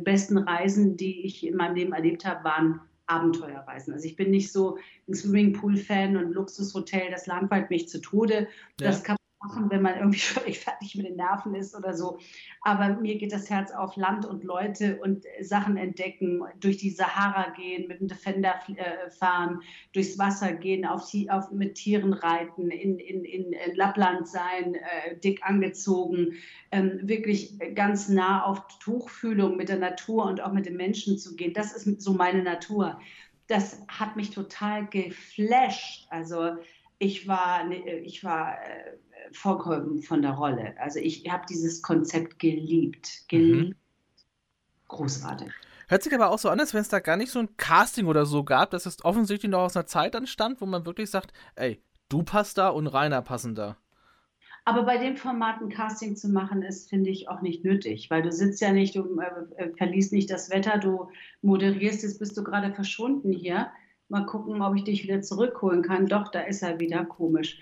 besten 0.01 0.37
Reisen, 0.37 0.97
die 0.97 1.25
ich 1.25 1.47
in 1.47 1.57
meinem 1.57 1.77
Leben 1.77 1.93
erlebt 1.93 2.25
habe, 2.25 2.43
waren 2.43 2.81
Abenteuerreisen. 3.13 3.93
Also 3.93 4.07
ich 4.07 4.17
bin 4.17 4.31
nicht 4.31 4.53
so 4.53 4.79
ein 5.09 5.15
Swimmingpool-Fan 5.15 6.17
und 6.17 6.33
Luxushotel, 6.33 7.11
das 7.11 7.27
langweilt 7.27 7.71
mich 7.71 7.89
zu 7.89 8.01
Tode. 8.01 8.49
Ja. 8.81 8.89
Das 8.89 9.03
kann 9.03 9.17
machen, 9.43 9.71
wenn 9.71 9.83
man 9.83 9.97
irgendwie 9.97 10.19
völlig 10.21 10.61
fertig 10.61 10.95
mit 10.97 11.07
den 11.07 11.17
Nerven 11.17 11.55
ist 11.55 11.75
oder 11.75 11.95
so. 11.95 12.19
Aber 12.63 13.01
mir 13.01 13.19
geht 13.19 13.33
das 13.33 13.51
Herz 13.51 13.73
auf 13.73 13.97
Land 13.97 14.25
und 14.25 14.45
Leute 14.45 15.01
und 15.03 15.25
Sachen 15.41 15.77
entdecken, 15.77 16.43
durch 16.61 16.77
die 16.77 16.91
Sahara 16.91 17.51
gehen, 17.51 17.89
mit 17.89 18.01
dem 18.01 18.09
Defender 18.09 18.55
äh, 18.77 19.11
fahren, 19.11 19.61
durchs 19.93 20.19
Wasser 20.19 20.53
gehen, 20.53 20.87
auf, 20.87 21.13
auf, 21.29 21.51
mit 21.51 21.75
Tieren 21.75 22.13
reiten, 22.13 22.71
in, 22.71 22.99
in, 22.99 23.25
in 23.25 23.55
Lappland 23.75 24.29
sein, 24.29 24.75
äh, 24.75 25.17
dick 25.19 25.45
angezogen, 25.45 26.35
ähm, 26.71 27.01
wirklich 27.03 27.59
ganz 27.75 28.09
nah 28.09 28.45
auf 28.45 28.67
Tuchfühlung 28.79 29.57
mit 29.57 29.69
der 29.69 29.79
Natur 29.79 30.27
und 30.27 30.41
auch 30.41 30.53
mit 30.53 30.67
den 30.67 30.77
Menschen 30.77 31.19
zu 31.19 31.37
gehen. 31.37 31.53
Das 31.53 31.73
ist 31.73 32.01
so 32.01 32.13
meine 32.13 32.43
Natur. 32.43 33.01
Das 33.49 33.83
hat 33.89 34.17
mich 34.17 34.31
total 34.31 34.87
geflasht. 34.87 36.07
Also 36.11 36.57
ich 37.03 37.27
war, 37.27 37.65
ne, 37.65 37.99
ich 37.99 38.23
war 38.23 38.55
äh, 38.63 38.93
vollkommen 39.33 40.03
von 40.03 40.23
der 40.23 40.33
Rolle. 40.33 40.75
Also 40.79 40.99
ich 40.99 41.29
habe 41.31 41.45
dieses 41.49 41.83
Konzept 41.83 42.39
geliebt. 42.39 43.29
Geliebt. 43.29 43.71
Mhm. 43.71 43.75
Großartig. 44.89 45.53
Hört 45.89 46.03
sich 46.03 46.15
aber 46.15 46.31
auch 46.31 46.39
so 46.39 46.49
an, 46.49 46.61
als 46.61 46.73
wenn 46.73 46.81
es 46.81 46.89
da 46.89 47.01
gar 47.01 47.17
nicht 47.17 47.31
so 47.31 47.39
ein 47.39 47.57
Casting 47.57 48.07
oder 48.07 48.25
so 48.25 48.45
gab, 48.45 48.71
dass 48.71 48.87
es 48.87 49.05
offensichtlich 49.05 49.51
noch 49.51 49.61
aus 49.61 49.77
einer 49.77 49.87
Zeit 49.87 50.17
anstand, 50.17 50.61
wo 50.61 50.67
man 50.67 50.87
wirklich 50.87 51.11
sagt, 51.11 51.33
ey, 51.55 51.83
du 52.09 52.23
passt 52.23 52.59
da 52.59 52.69
und 52.69 52.87
Rainer 52.87 53.23
passen 53.23 53.55
da. 53.55 53.77
Aber 54.65 54.85
bei 54.85 54.97
dem 54.97 55.17
Format 55.17 55.61
ein 55.61 55.71
Casting 55.71 56.15
zu 56.15 56.29
machen, 56.29 56.63
ist, 56.63 56.89
finde 56.89 57.11
ich, 57.11 57.29
auch 57.29 57.43
nicht 57.43 57.65
nötig, 57.65 58.11
weil 58.11 58.23
du 58.23 58.31
sitzt 58.31 58.61
ja 58.61 58.73
nicht, 58.73 58.95
du 58.95 59.21
äh, 59.21 59.63
äh 59.63 59.73
verliest 59.77 60.13
nicht 60.13 60.31
das 60.31 60.51
Wetter, 60.51 60.79
du 60.79 61.11
moderierst, 61.43 62.05
jetzt 62.05 62.21
bist 62.21 62.37
du 62.37 62.45
gerade 62.45 62.73
verschwunden 62.73 63.33
hier. 63.33 63.73
Mal 64.09 64.25
gucken, 64.27 64.63
ob 64.63 64.77
ich 64.77 64.85
dich 64.85 65.03
wieder 65.03 65.21
zurückholen 65.23 65.83
kann. 65.83 66.07
Doch, 66.07 66.31
da 66.31 66.41
ist 66.43 66.63
er 66.63 66.79
wieder 66.79 67.05
komisch. 67.05 67.59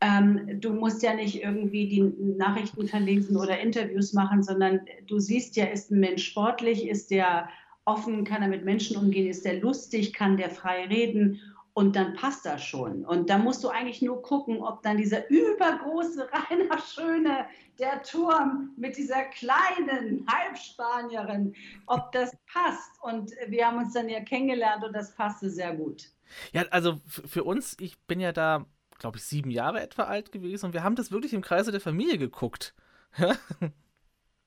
Ähm, 0.00 0.60
du 0.60 0.72
musst 0.72 1.02
ja 1.02 1.14
nicht 1.14 1.42
irgendwie 1.42 1.88
die 1.88 2.02
Nachrichten 2.36 2.86
verlesen 2.86 3.36
oder 3.36 3.58
Interviews 3.58 4.12
machen, 4.12 4.42
sondern 4.42 4.80
du 5.06 5.18
siehst 5.18 5.56
ja, 5.56 5.66
ist 5.66 5.90
ein 5.90 6.00
Mensch 6.00 6.24
sportlich, 6.24 6.86
ist 6.88 7.10
der 7.10 7.48
offen, 7.84 8.24
kann 8.24 8.42
er 8.42 8.48
mit 8.48 8.64
Menschen 8.64 8.96
umgehen, 8.96 9.28
ist 9.28 9.44
der 9.44 9.60
lustig, 9.60 10.12
kann 10.12 10.36
der 10.36 10.50
frei 10.50 10.86
reden 10.86 11.40
und 11.74 11.96
dann 11.96 12.14
passt 12.14 12.46
das 12.46 12.64
schon. 12.64 13.04
Und 13.04 13.28
da 13.28 13.36
musst 13.36 13.64
du 13.64 13.68
eigentlich 13.68 14.00
nur 14.00 14.22
gucken, 14.22 14.62
ob 14.62 14.82
dann 14.82 14.96
dieser 14.96 15.28
übergroße 15.28 16.28
Rainer 16.50 16.78
Schöne, 16.78 17.46
der 17.80 18.02
Turm 18.02 18.72
mit 18.76 18.96
dieser 18.96 19.24
kleinen 19.24 20.24
Halbspanierin, 20.28 21.54
ob 21.86 22.12
das 22.12 22.36
passt. 22.52 23.02
Und 23.02 23.32
wir 23.48 23.66
haben 23.66 23.78
uns 23.78 23.92
dann 23.92 24.08
ja 24.08 24.20
kennengelernt 24.20 24.84
und 24.84 24.92
das 24.92 25.14
passte 25.16 25.50
sehr 25.50 25.74
gut. 25.74 26.08
Ja, 26.52 26.62
also 26.70 27.00
für 27.04 27.42
uns, 27.42 27.76
ich 27.80 27.98
bin 28.06 28.20
ja 28.20 28.32
da 28.32 28.64
glaube 28.98 29.18
ich, 29.18 29.24
sieben 29.24 29.50
Jahre 29.50 29.80
etwa 29.80 30.04
alt 30.04 30.32
gewesen 30.32 30.66
und 30.66 30.72
wir 30.72 30.82
haben 30.82 30.96
das 30.96 31.10
wirklich 31.10 31.32
im 31.32 31.42
Kreise 31.42 31.72
der 31.72 31.80
Familie 31.80 32.18
geguckt. 32.18 32.74
was, 33.16 33.38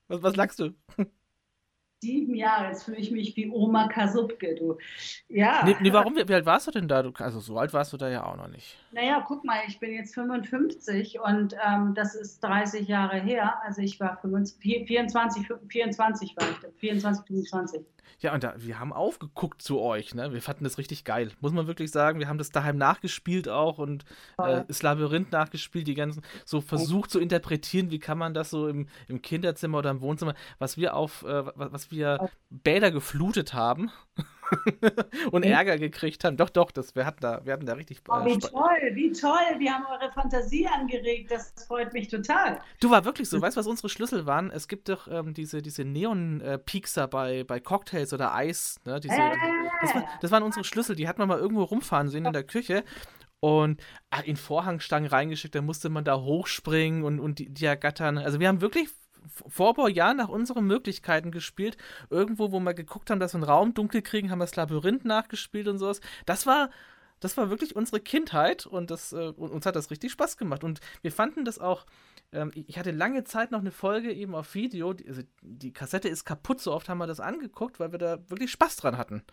was 0.08 0.36
lachst 0.36 0.60
du? 0.60 0.74
Sieben 2.08 2.36
Jahre, 2.36 2.68
jetzt 2.68 2.84
fühle 2.84 2.98
ich 3.00 3.12
mich 3.12 3.36
wie 3.36 3.50
Oma 3.50 3.90
Kasubke, 3.90 4.56
du. 4.56 4.78
Ja. 5.28 5.66
Nee, 5.66 5.76
nee 5.82 5.92
warum? 5.92 6.16
Wie, 6.16 6.34
alt 6.34 6.46
warst 6.46 6.68
du 6.68 6.72
denn 6.72 6.88
da? 6.88 7.04
Also 7.18 7.42
so 7.42 7.58
alt 7.58 7.74
warst 7.74 7.92
du 7.92 7.98
da 7.98 8.08
ja 8.08 8.24
auch 8.24 8.38
noch 8.38 8.48
nicht. 8.48 8.78
Naja, 8.94 9.26
guck 9.28 9.44
mal, 9.44 9.60
ich 9.68 9.78
bin 9.78 9.92
jetzt 9.92 10.14
55 10.14 11.20
und 11.20 11.54
ähm, 11.68 11.94
das 11.96 12.16
ist 12.16 12.42
30 12.42 12.88
Jahre 12.88 13.20
her. 13.20 13.62
Also 13.62 13.82
ich 13.82 14.00
war 14.00 14.18
25, 14.22 14.88
24, 14.88 15.48
24 15.68 16.38
war 16.38 16.50
ich 16.50 16.58
da, 16.60 16.70
24, 16.78 17.28
25. 17.28 17.82
Ja, 18.20 18.34
und 18.34 18.44
da, 18.44 18.56
wir 18.58 18.80
haben 18.80 18.94
aufgeguckt 18.94 19.62
zu 19.62 19.80
euch, 19.80 20.16
ne? 20.16 20.34
Wir 20.34 20.42
fanden 20.42 20.64
das 20.64 20.80
richtig 20.80 21.04
geil. 21.04 21.32
Muss 21.40 21.52
man 21.52 21.68
wirklich 21.68 21.92
sagen, 21.92 22.20
wir 22.20 22.28
haben 22.28 22.40
das 22.40 22.50
daheim 22.50 22.78
nachgespielt 22.78 23.48
auch 23.48 23.78
und 23.78 24.06
äh, 24.40 24.64
das 24.68 24.82
Labyrinth 24.82 25.32
nachgespielt, 25.32 25.88
die 25.88 25.94
ganzen, 25.94 26.24
so 26.44 26.60
versucht 26.60 27.12
zu 27.12 27.20
interpretieren, 27.20 27.92
wie 27.92 28.00
kann 28.00 28.18
man 28.18 28.34
das 28.34 28.50
so 28.50 28.68
im, 28.68 28.88
im 29.08 29.22
Kinderzimmer 29.22 29.78
oder 29.80 29.92
im 29.92 30.02
Wohnzimmer, 30.02 30.34
was 30.58 30.78
wir 30.78 30.96
auf, 30.96 31.24
äh, 31.24 31.44
was 31.56 31.92
wir 31.92 31.97
Bäder 32.50 32.92
geflutet 32.92 33.54
haben. 33.54 33.92
und 35.32 35.44
Echt? 35.44 35.54
Ärger 35.54 35.78
gekriegt 35.78 36.24
haben. 36.24 36.38
Doch, 36.38 36.50
doch, 36.50 36.72
das, 36.72 36.96
wir, 36.96 37.06
hatten 37.06 37.20
da, 37.22 37.42
wir 37.46 37.54
hatten 37.54 37.66
da 37.66 37.74
richtig. 37.74 38.02
Oh, 38.08 38.14
äh, 38.20 38.26
wie 38.26 38.34
Spa- 38.36 38.48
toll, 38.48 38.92
wie 38.94 39.12
toll. 39.12 39.60
Wir 39.60 39.74
haben 39.74 39.86
eure 39.86 40.12
Fantasie 40.14 40.68
angeregt. 40.68 41.32
Das 41.32 41.54
freut 41.68 41.94
mich 41.94 42.08
total. 42.08 42.60
Du 42.80 42.90
war 42.90 43.04
wirklich 43.06 43.30
so, 43.30 43.42
weißt 43.42 43.58
du, 43.58 43.60
was 43.60 43.68
unsere 43.68 43.90
Schlüssel 43.90 44.26
waren? 44.26 44.50
Es 44.52 44.68
gibt 44.68 44.90
doch 44.90 45.08
ähm, 45.10 45.34
diese, 45.34 45.62
diese 45.62 45.84
Neon-Piekser 45.84 47.08
bei, 47.08 47.44
bei 47.44 47.60
Cocktails 47.60 48.14
oder 48.14 48.34
Eis. 48.34 48.80
Ne? 48.86 49.00
Diese, 49.00 49.16
Äh. 49.16 49.32
das, 49.82 49.96
war, 49.96 50.06
das 50.22 50.32
waren 50.32 50.44
unsere 50.44 50.64
Schlüssel, 50.64 50.96
die 50.96 51.08
hat 51.08 51.18
man 51.18 51.28
mal 51.28 51.40
irgendwo 51.40 51.64
rumfahren 51.64 52.10
sehen 52.10 52.26
in 52.26 52.34
der 52.34 52.44
Küche. 52.44 52.84
Und 53.40 53.82
ah, 54.10 54.22
in 54.22 54.36
Vorhangstangen 54.36 55.10
reingeschickt, 55.10 55.54
da 55.54 55.62
musste 55.62 55.90
man 55.90 56.04
da 56.04 56.16
hochspringen 56.20 57.04
und, 57.04 57.20
und 57.20 57.38
die, 57.40 57.50
die 57.54 57.66
ergattern. 57.66 58.18
Also 58.18 58.40
wir 58.40 58.48
haben 58.48 58.62
wirklich 58.62 58.90
vor 59.48 59.90
Jahren 59.90 60.18
nach 60.18 60.30
unseren 60.30 60.66
Möglichkeiten 60.66 61.32
gespielt. 61.32 61.78
Irgendwo, 62.10 62.52
wo 62.52 62.60
wir 62.60 62.74
geguckt 62.74 63.10
haben, 63.10 63.20
dass 63.20 63.34
wir 63.34 63.38
einen 63.38 63.50
Raum 63.50 63.74
dunkel 63.74 64.02
kriegen, 64.02 64.32
haben 64.32 64.40
wir 64.40 64.46
das 64.46 64.56
Labyrinth 64.56 65.06
nachgespielt 65.06 65.68
und 65.68 65.78
sowas. 65.78 66.02
Das 66.26 66.46
war, 66.46 66.70
das 67.20 67.38
war 67.38 67.50
wirklich 67.50 67.76
unsere 67.76 68.00
Kindheit 68.00 68.66
und 68.66 68.92
das, 68.92 69.14
äh, 69.14 69.30
uns 69.36 69.66
hat 69.66 69.76
das 69.76 69.92
richtig 69.92 70.12
Spaß 70.12 70.38
gemacht. 70.38 70.64
Und 70.64 70.80
wir 71.02 71.12
fanden 71.12 71.46
das 71.46 71.60
auch, 71.60 71.86
ähm, 72.32 72.52
ich 72.54 72.78
hatte 72.78 72.92
lange 72.92 73.24
Zeit 73.24 73.52
noch 73.52 73.60
eine 73.60 73.72
Folge 73.72 74.12
eben 74.12 74.36
auf 74.36 74.54
Video, 74.56 74.94
die, 74.94 75.08
also 75.08 75.22
die 75.42 75.74
Kassette 75.74 76.10
ist 76.10 76.26
kaputt, 76.26 76.60
so 76.60 76.74
oft 76.74 76.90
haben 76.90 77.00
wir 77.00 77.08
das 77.08 77.20
angeguckt, 77.20 77.80
weil 77.80 77.92
wir 77.92 78.00
da 78.00 78.20
wirklich 78.30 78.52
Spaß 78.52 78.78
dran 78.78 78.98
hatten. 78.98 79.24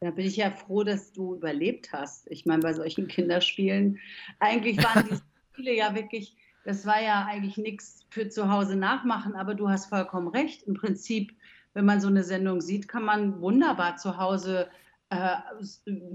Da 0.00 0.10
bin 0.10 0.26
ich 0.26 0.36
ja 0.36 0.50
froh, 0.50 0.82
dass 0.82 1.12
du 1.12 1.34
überlebt 1.34 1.92
hast. 1.92 2.26
Ich 2.30 2.46
meine, 2.46 2.62
bei 2.62 2.72
solchen 2.72 3.06
Kinderspielen, 3.06 3.98
eigentlich 4.38 4.78
waren 4.78 5.06
die 5.06 5.16
Spiele 5.52 5.76
ja 5.76 5.94
wirklich, 5.94 6.36
das 6.64 6.86
war 6.86 7.00
ja 7.00 7.26
eigentlich 7.26 7.56
nichts 7.56 8.06
für 8.10 8.28
zu 8.28 8.50
Hause 8.50 8.76
nachmachen, 8.76 9.34
aber 9.34 9.54
du 9.54 9.68
hast 9.68 9.86
vollkommen 9.86 10.28
recht. 10.28 10.62
Im 10.64 10.74
Prinzip, 10.74 11.36
wenn 11.74 11.84
man 11.84 12.00
so 12.00 12.08
eine 12.08 12.24
Sendung 12.24 12.60
sieht, 12.60 12.88
kann 12.88 13.04
man 13.04 13.40
wunderbar 13.40 13.96
zu 13.96 14.18
Hause 14.18 14.68
äh, 15.10 15.36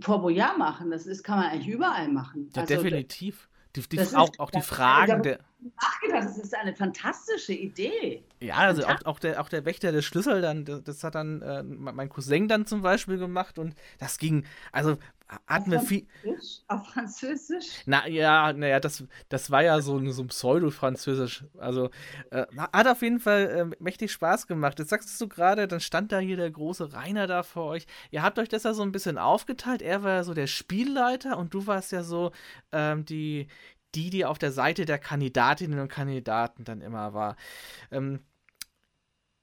Fort 0.02 0.22
Boyard 0.22 0.58
machen. 0.58 0.92
Das 0.92 1.06
ist, 1.06 1.24
kann 1.24 1.40
man 1.40 1.50
eigentlich 1.50 1.74
überall 1.74 2.10
machen. 2.10 2.50
Ja, 2.56 2.62
Also, 2.62 2.76
definitiv. 2.76 3.50
Die, 3.76 3.82
die, 3.82 4.00
auch, 4.16 4.30
auch 4.38 4.52
die 4.52 4.62
Fragen 4.62 5.22
der. 5.22 5.40
Nachgedacht, 5.60 6.26
das 6.26 6.38
ist 6.38 6.54
eine 6.56 6.76
fantastische 6.76 7.54
Idee. 7.54 8.24
Ja, 8.42 8.56
also 8.56 8.86
auch, 8.86 9.04
auch, 9.06 9.20
der, 9.20 9.42
auch 9.42 9.50
der 9.50 9.66
Wächter 9.66 9.92
der 9.92 10.02
Schlüssel, 10.04 10.42
dann, 10.42 10.66
das, 10.66 11.04
hat 11.04 11.16
dann 11.16 11.42
äh, 11.42 11.64
mein 11.64 12.10
Cousin 12.10 12.48
dann 12.48 12.66
zum 12.66 12.82
Beispiel 12.82 13.18
gemacht 13.18 13.58
und 13.58 13.74
das 13.98 14.18
ging, 14.20 14.46
also 14.72 14.98
hatten 15.48 15.72
wir 15.72 15.80
viel. 15.80 16.06
Französisch? 16.22 16.62
Auf 16.68 16.88
Französisch? 16.88 17.66
Na 17.88 18.08
ja, 18.08 18.54
naja, 18.54 18.80
das, 18.80 19.04
das 19.30 19.50
war 19.50 19.64
ja 19.64 19.82
so, 19.82 19.98
ein- 19.98 20.12
so 20.12 20.22
ein 20.22 20.28
Pseudo-Französisch. 20.28 21.46
Also 21.58 21.90
äh, 22.30 22.46
hat 22.58 22.88
auf 22.88 23.02
jeden 23.02 23.20
Fall 23.20 23.72
äh, 23.72 23.84
mächtig 23.84 24.12
Spaß 24.12 24.46
gemacht. 24.46 24.78
Jetzt 24.78 24.90
sagst 24.90 25.20
du 25.20 25.28
gerade, 25.28 25.68
dann 25.68 25.80
stand 25.80 26.12
da 26.12 26.20
hier 26.20 26.38
der 26.38 26.52
große 26.52 26.94
Rainer 26.94 27.26
da 27.26 27.42
vor 27.42 27.66
euch. 27.66 27.88
Ihr 28.12 28.22
habt 28.22 28.38
euch 28.38 28.50
das 28.50 28.64
ja 28.64 28.76
so 28.76 28.84
ein 28.84 28.92
bisschen 28.92 29.18
aufgeteilt. 29.18 29.82
Er 29.82 30.04
war 30.04 30.12
ja 30.12 30.24
so 30.24 30.36
der 30.36 30.46
Spielleiter 30.46 31.40
und 31.40 31.56
du 31.56 31.66
warst 31.66 31.92
ja 31.92 32.04
so 32.04 32.32
ähm, 32.72 33.04
die, 33.06 33.48
die, 33.96 34.10
die 34.10 34.26
auf 34.26 34.38
der 34.40 34.52
Seite 34.52 34.86
der 34.86 35.00
Kandidatinnen 35.00 35.80
und 35.80 35.88
Kandidaten 35.90 36.64
dann 36.64 36.82
immer 36.82 37.14
war. 37.14 37.36
Ähm, 37.92 38.20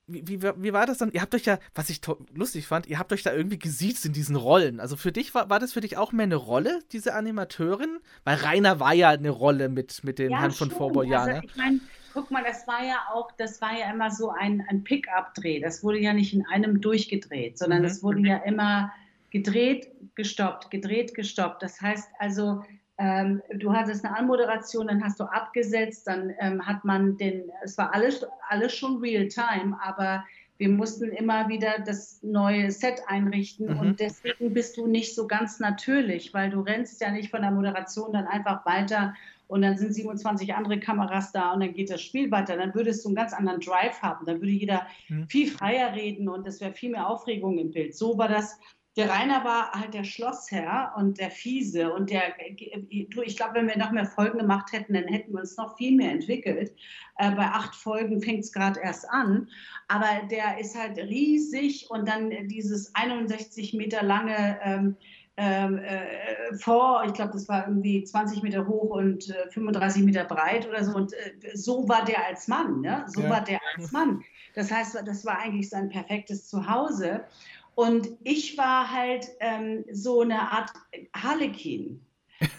wie, 0.06 0.26
wie, 0.42 0.42
wie 0.42 0.72
war 0.72 0.84
das 0.86 0.98
dann? 0.98 1.12
Ihr 1.12 1.22
habt 1.22 1.34
euch 1.34 1.44
ja, 1.44 1.58
was 1.74 1.88
ich 1.88 2.00
lustig 2.34 2.66
fand, 2.66 2.86
ihr 2.86 2.98
habt 2.98 3.12
euch 3.12 3.22
da 3.22 3.32
irgendwie 3.32 3.58
gesiezt 3.58 4.04
in 4.04 4.12
diesen 4.12 4.36
Rollen. 4.36 4.80
Also 4.80 4.96
für 4.96 5.12
dich 5.12 5.34
war, 5.34 5.48
war 5.48 5.60
das 5.60 5.72
für 5.72 5.80
dich 5.80 5.96
auch 5.96 6.12
mehr 6.12 6.24
eine 6.24 6.36
Rolle, 6.36 6.80
diese 6.92 7.14
Animateurin? 7.14 7.98
Weil 8.24 8.36
Rainer 8.36 8.80
war 8.80 8.92
ja 8.94 9.10
eine 9.10 9.30
Rolle 9.30 9.68
mit, 9.68 10.02
mit 10.04 10.18
den 10.18 10.36
Herrn 10.36 10.52
von 10.52 10.70
schon. 10.70 10.76
Vorboyard, 10.76 11.28
Also, 11.28 11.32
ne? 11.32 11.42
ich 11.42 11.56
meine, 11.56 11.80
guck 12.12 12.30
mal, 12.30 12.44
das 12.44 12.66
war 12.66 12.84
ja 12.84 12.96
auch, 13.12 13.30
das 13.38 13.60
war 13.62 13.78
ja 13.78 13.90
immer 13.92 14.10
so 14.10 14.30
ein, 14.30 14.64
ein 14.68 14.84
Pick-up-Dreh. 14.84 15.60
Das 15.60 15.82
wurde 15.84 16.00
ja 16.00 16.12
nicht 16.12 16.34
in 16.34 16.44
einem 16.46 16.80
durchgedreht, 16.80 17.58
sondern 17.58 17.82
Mhm. 17.82 17.84
es 17.84 18.02
wurde 18.02 18.20
ja 18.20 18.38
immer 18.38 18.92
gedreht, 19.30 19.88
gestoppt, 20.14 20.70
gedreht, 20.70 21.14
gestoppt. 21.14 21.62
Das 21.62 21.80
heißt 21.80 22.10
also, 22.18 22.64
ähm, 22.98 23.42
du 23.56 23.72
hattest 23.72 24.04
eine 24.04 24.16
Anmoderation, 24.16 24.86
dann 24.88 25.02
hast 25.02 25.18
du 25.18 25.24
abgesetzt, 25.24 26.06
dann 26.06 26.32
ähm, 26.40 26.66
hat 26.66 26.84
man 26.84 27.16
den, 27.16 27.50
es 27.62 27.76
war 27.78 27.94
alles, 27.94 28.24
alles 28.48 28.74
schon 28.74 28.98
real-time, 28.98 29.78
aber 29.82 30.24
wir 30.58 30.68
mussten 30.68 31.08
immer 31.10 31.48
wieder 31.48 31.80
das 31.84 32.22
neue 32.22 32.70
Set 32.70 33.02
einrichten 33.08 33.70
Mhm. 33.72 33.78
und 33.78 34.00
deswegen 34.00 34.52
bist 34.52 34.76
du 34.76 34.86
nicht 34.86 35.14
so 35.14 35.26
ganz 35.26 35.58
natürlich, 35.58 36.32
weil 36.34 36.50
du 36.50 36.60
rennst 36.60 37.00
ja 37.00 37.10
nicht 37.10 37.30
von 37.30 37.42
der 37.42 37.50
Moderation 37.50 38.12
dann 38.12 38.26
einfach 38.26 38.64
weiter 38.66 39.14
und 39.48 39.62
dann 39.62 39.76
sind 39.76 39.92
27 39.92 40.54
andere 40.54 40.78
Kameras 40.78 41.32
da 41.32 41.52
und 41.52 41.60
dann 41.60 41.74
geht 41.74 41.90
das 41.90 42.00
Spiel 42.00 42.30
weiter. 42.30 42.56
Dann 42.56 42.74
würdest 42.74 43.04
du 43.04 43.08
einen 43.08 43.16
ganz 43.16 43.34
anderen 43.34 43.60
Drive 43.60 44.00
haben. 44.00 44.24
Dann 44.24 44.36
würde 44.40 44.52
jeder 44.52 44.86
Mhm. 45.08 45.26
viel 45.28 45.50
freier 45.50 45.94
reden 45.94 46.28
und 46.28 46.46
es 46.46 46.60
wäre 46.60 46.72
viel 46.72 46.90
mehr 46.90 47.08
Aufregung 47.08 47.58
im 47.58 47.70
Bild. 47.70 47.94
So 47.94 48.16
war 48.16 48.28
das. 48.28 48.58
Der 48.96 49.08
Rainer 49.08 49.42
war 49.42 49.72
halt 49.72 49.94
der 49.94 50.04
Schlossherr 50.04 50.92
und 50.96 51.18
der 51.18 51.30
Fiese 51.30 51.92
und 51.94 52.10
der, 52.10 52.34
du, 53.08 53.22
ich 53.22 53.36
glaube, 53.36 53.54
wenn 53.54 53.68
wir 53.68 53.78
noch 53.78 53.90
mehr 53.90 54.04
Folgen 54.04 54.38
gemacht 54.38 54.72
hätten, 54.72 54.92
dann 54.92 55.08
hätten 55.08 55.32
wir 55.32 55.40
uns 55.40 55.56
noch 55.56 55.78
viel 55.78 55.96
mehr 55.96 56.12
entwickelt. 56.12 56.72
Äh, 57.16 57.30
bei 57.30 57.46
acht 57.46 57.74
Folgen 57.74 58.20
fängt 58.20 58.40
es 58.40 58.52
gerade 58.52 58.80
erst 58.80 59.08
an, 59.08 59.48
aber 59.88 60.06
der 60.30 60.58
ist 60.58 60.78
halt 60.78 60.98
riesig 60.98 61.86
und 61.90 62.06
dann 62.06 62.30
dieses 62.48 62.94
61 62.94 63.72
Meter 63.72 64.02
lange 64.02 64.58
ähm, 64.62 64.96
ähm, 65.38 65.78
äh, 65.78 66.54
vor, 66.58 67.04
ich 67.06 67.14
glaube, 67.14 67.32
das 67.32 67.48
war 67.48 67.66
irgendwie 67.66 68.04
20 68.04 68.42
Meter 68.42 68.66
hoch 68.66 68.90
und 68.90 69.30
äh, 69.30 69.50
35 69.50 70.02
Meter 70.02 70.24
breit 70.24 70.68
oder 70.68 70.84
so. 70.84 70.94
Und 70.94 71.14
äh, 71.14 71.32
so 71.56 71.88
war 71.88 72.04
der 72.04 72.26
als 72.26 72.48
Mann, 72.48 72.82
ne? 72.82 73.04
So 73.08 73.22
Ja. 73.22 73.30
war 73.30 73.40
der 73.42 73.58
als 73.74 73.92
Mann. 73.92 74.22
Das 74.54 74.70
heißt, 74.70 75.02
das 75.06 75.24
war 75.24 75.38
eigentlich 75.38 75.70
sein 75.70 75.88
perfektes 75.88 76.48
Zuhause. 76.48 77.24
Und 77.74 78.08
ich 78.22 78.58
war 78.58 78.90
halt 78.90 79.28
ähm, 79.40 79.84
so 79.92 80.20
eine 80.20 80.52
Art 80.52 80.70
Harlequin. 81.16 82.04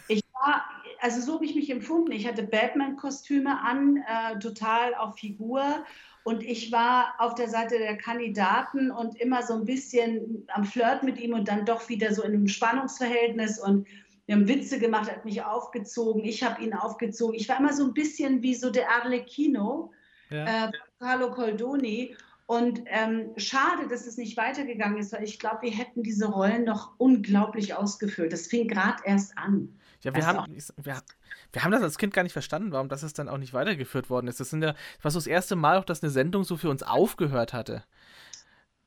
Ich 0.08 0.24
war, 0.34 0.64
also 1.00 1.22
so 1.22 1.36
habe 1.36 1.46
ich 1.46 1.56
mich 1.56 1.70
empfunden. 1.70 2.12
Ich 2.12 2.28
hatte 2.28 2.44
Batman-Kostüme 2.44 3.62
an, 3.62 3.98
äh, 3.98 4.40
total 4.40 4.96
auf 4.96 5.16
Figur. 5.18 5.86
Und 6.24 6.42
ich 6.42 6.72
war 6.72 7.16
auf 7.20 7.36
der 7.36 7.50
Seite 7.50 7.78
der 7.78 7.98
Kandidaten 7.98 8.92
und 8.92 9.20
immer 9.20 9.44
so 9.44 9.54
ein 9.54 9.66
bisschen 9.66 10.48
am 10.54 10.64
Flirt 10.64 11.04
mit 11.04 11.20
ihm 11.20 11.34
und 11.34 11.48
dann 11.50 11.66
doch 11.66 11.90
wieder 11.90 12.14
so 12.14 12.24
in 12.24 12.34
einem 12.34 12.48
Spannungsverhältnis. 12.48 13.60
Und 13.60 13.88
wir 14.26 14.36
haben 14.36 14.48
Witze 14.48 14.80
gemacht, 14.80 15.10
er 15.10 15.18
hat 15.18 15.26
mich 15.26 15.44
aufgezogen, 15.44 16.24
ich 16.24 16.42
habe 16.42 16.64
ihn 16.64 16.74
aufgezogen. 16.74 17.36
Ich 17.36 17.50
war 17.50 17.60
immer 17.60 17.74
so 17.74 17.84
ein 17.84 17.94
bisschen 17.94 18.42
wie 18.42 18.56
so 18.56 18.70
der 18.70 18.90
Arlecchino, 18.90 19.92
Ja. 20.30 20.68
äh, 20.68 20.72
Carlo 21.00 21.30
Coldoni. 21.32 22.16
Und 22.54 22.84
ähm, 22.86 23.32
schade, 23.38 23.88
dass 23.90 24.06
es 24.06 24.18
nicht 24.18 24.38
weitergegangen 24.38 24.98
ist, 25.00 25.12
weil 25.14 25.24
ich 25.24 25.40
glaube, 25.40 25.64
wir 25.64 25.72
hätten 25.72 26.04
diese 26.04 26.28
Rollen 26.28 26.66
noch 26.66 26.94
unglaublich 27.00 27.74
ausgefüllt. 27.74 28.32
Das 28.32 28.48
fing 28.48 28.68
gerade 28.68 29.02
erst 29.06 29.38
an. 29.38 29.80
Ja, 30.02 30.14
wir 30.16 30.26
Also 30.26 30.28
haben, 30.28 30.56
wir, 30.78 31.02
wir 31.52 31.64
haben 31.64 31.72
das 31.72 31.82
als 31.82 31.98
Kind 31.98 32.14
gar 32.14 32.24
nicht 32.24 32.34
verstanden, 32.34 32.72
warum 32.72 32.90
das 32.90 33.04
es 33.04 33.14
dann 33.14 33.30
auch 33.30 33.38
nicht 33.38 33.54
weitergeführt 33.54 34.10
worden 34.10 34.28
ist. 34.28 34.40
Das 34.40 34.50
sind 34.50 34.62
ja, 34.64 34.74
das 34.74 35.04
war 35.04 35.12
so 35.12 35.20
das 35.20 35.28
erste 35.28 35.56
Mal 35.56 35.78
auch, 35.78 35.86
dass 35.86 36.04
eine 36.04 36.12
Sendung 36.12 36.44
so 36.44 36.58
für 36.58 36.70
uns 36.70 36.84
aufgehört 36.84 37.54
hatte. 37.54 37.84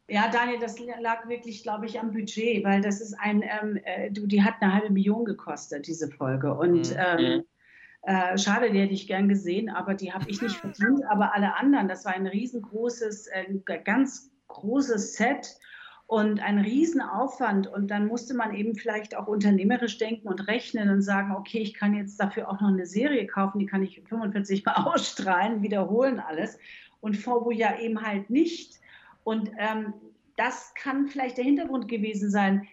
Ja, 0.08 0.30
Daniel, 0.30 0.60
das 0.60 0.78
lag 0.78 1.28
wirklich, 1.28 1.62
glaube 1.64 1.86
ich, 1.86 1.98
am 1.98 2.12
Budget, 2.12 2.62
weil 2.64 2.80
das 2.80 3.00
ist 3.00 3.14
ein, 3.14 3.42
ähm, 3.42 3.76
äh, 3.84 4.10
du, 4.12 4.26
die 4.26 4.42
hat 4.44 4.54
eine 4.60 4.72
halbe 4.72 4.90
Million 4.90 5.24
gekostet, 5.24 5.86
diese 5.88 6.08
Folge. 6.08 6.54
Und 6.54 6.92
Mhm. 6.92 6.96
ähm, 6.96 7.44
äh, 8.06 8.38
schade, 8.38 8.70
die 8.70 8.78
hätte 8.78 8.94
ich 8.94 9.08
gern 9.08 9.28
gesehen, 9.28 9.68
aber 9.68 9.94
die 9.94 10.12
habe 10.12 10.30
ich 10.30 10.40
nicht 10.40 10.54
verdient, 10.56 11.04
aber 11.08 11.34
alle 11.34 11.56
anderen. 11.56 11.88
Das 11.88 12.04
war 12.04 12.14
ein 12.14 12.28
riesengroßes, 12.28 13.26
äh, 13.26 13.58
ganz 13.84 14.30
großes 14.46 15.14
Set 15.14 15.58
und 16.06 16.38
ein 16.38 16.60
Riesenaufwand. 16.60 17.66
Und 17.66 17.90
dann 17.90 18.06
musste 18.06 18.34
man 18.34 18.54
eben 18.54 18.76
vielleicht 18.76 19.16
auch 19.16 19.26
unternehmerisch 19.26 19.98
denken 19.98 20.28
und 20.28 20.46
rechnen 20.46 20.88
und 20.88 21.02
sagen, 21.02 21.34
okay, 21.34 21.58
ich 21.58 21.74
kann 21.74 21.94
jetzt 21.94 22.20
dafür 22.20 22.48
auch 22.48 22.60
noch 22.60 22.68
eine 22.68 22.86
Serie 22.86 23.26
kaufen, 23.26 23.58
die 23.58 23.66
kann 23.66 23.82
ich 23.82 24.00
45 24.08 24.64
Mal 24.64 24.74
ausstrahlen, 24.86 25.62
wiederholen 25.62 26.20
alles. 26.20 26.58
Und 27.00 27.16
Forbo 27.16 27.50
ja 27.50 27.76
eben 27.80 28.06
halt 28.06 28.30
nicht. 28.30 28.78
Und 29.24 29.50
ähm, 29.58 29.94
das 30.36 30.72
kann 30.74 31.08
vielleicht 31.08 31.38
der 31.38 31.44
Hintergrund 31.44 31.88
gewesen 31.88 32.30
sein. 32.30 32.68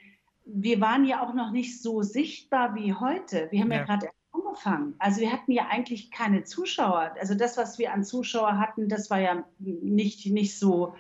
Wir 0.45 0.79
waren 0.79 1.05
ja 1.05 1.23
auch 1.23 1.33
noch 1.33 1.51
nicht 1.51 1.81
so 1.81 2.03
sichtbar 2.03 2.75
wie 2.75 2.93
heute. 2.93 3.47
Wir 3.49 3.61
haben 3.61 3.71
ja, 3.71 3.77
Ja. 3.77 3.85
gerade 3.85 4.09
angefangen. 4.53 4.95
Also 4.99 5.21
wir 5.21 5.31
hatten 5.31 5.51
ja 5.51 5.67
eigentlich 5.69 6.11
keine 6.11 6.43
Zuschauer. 6.43 7.13
Also 7.19 7.35
das, 7.35 7.57
was 7.57 7.79
wir 7.79 7.93
an 7.93 8.03
Zuschauer 8.03 8.57
hatten, 8.59 8.87
das 8.89 9.09
war 9.09 9.19
ja 9.19 9.43
nicht, 9.59 10.25
nicht 10.27 10.57
so, 10.57 10.95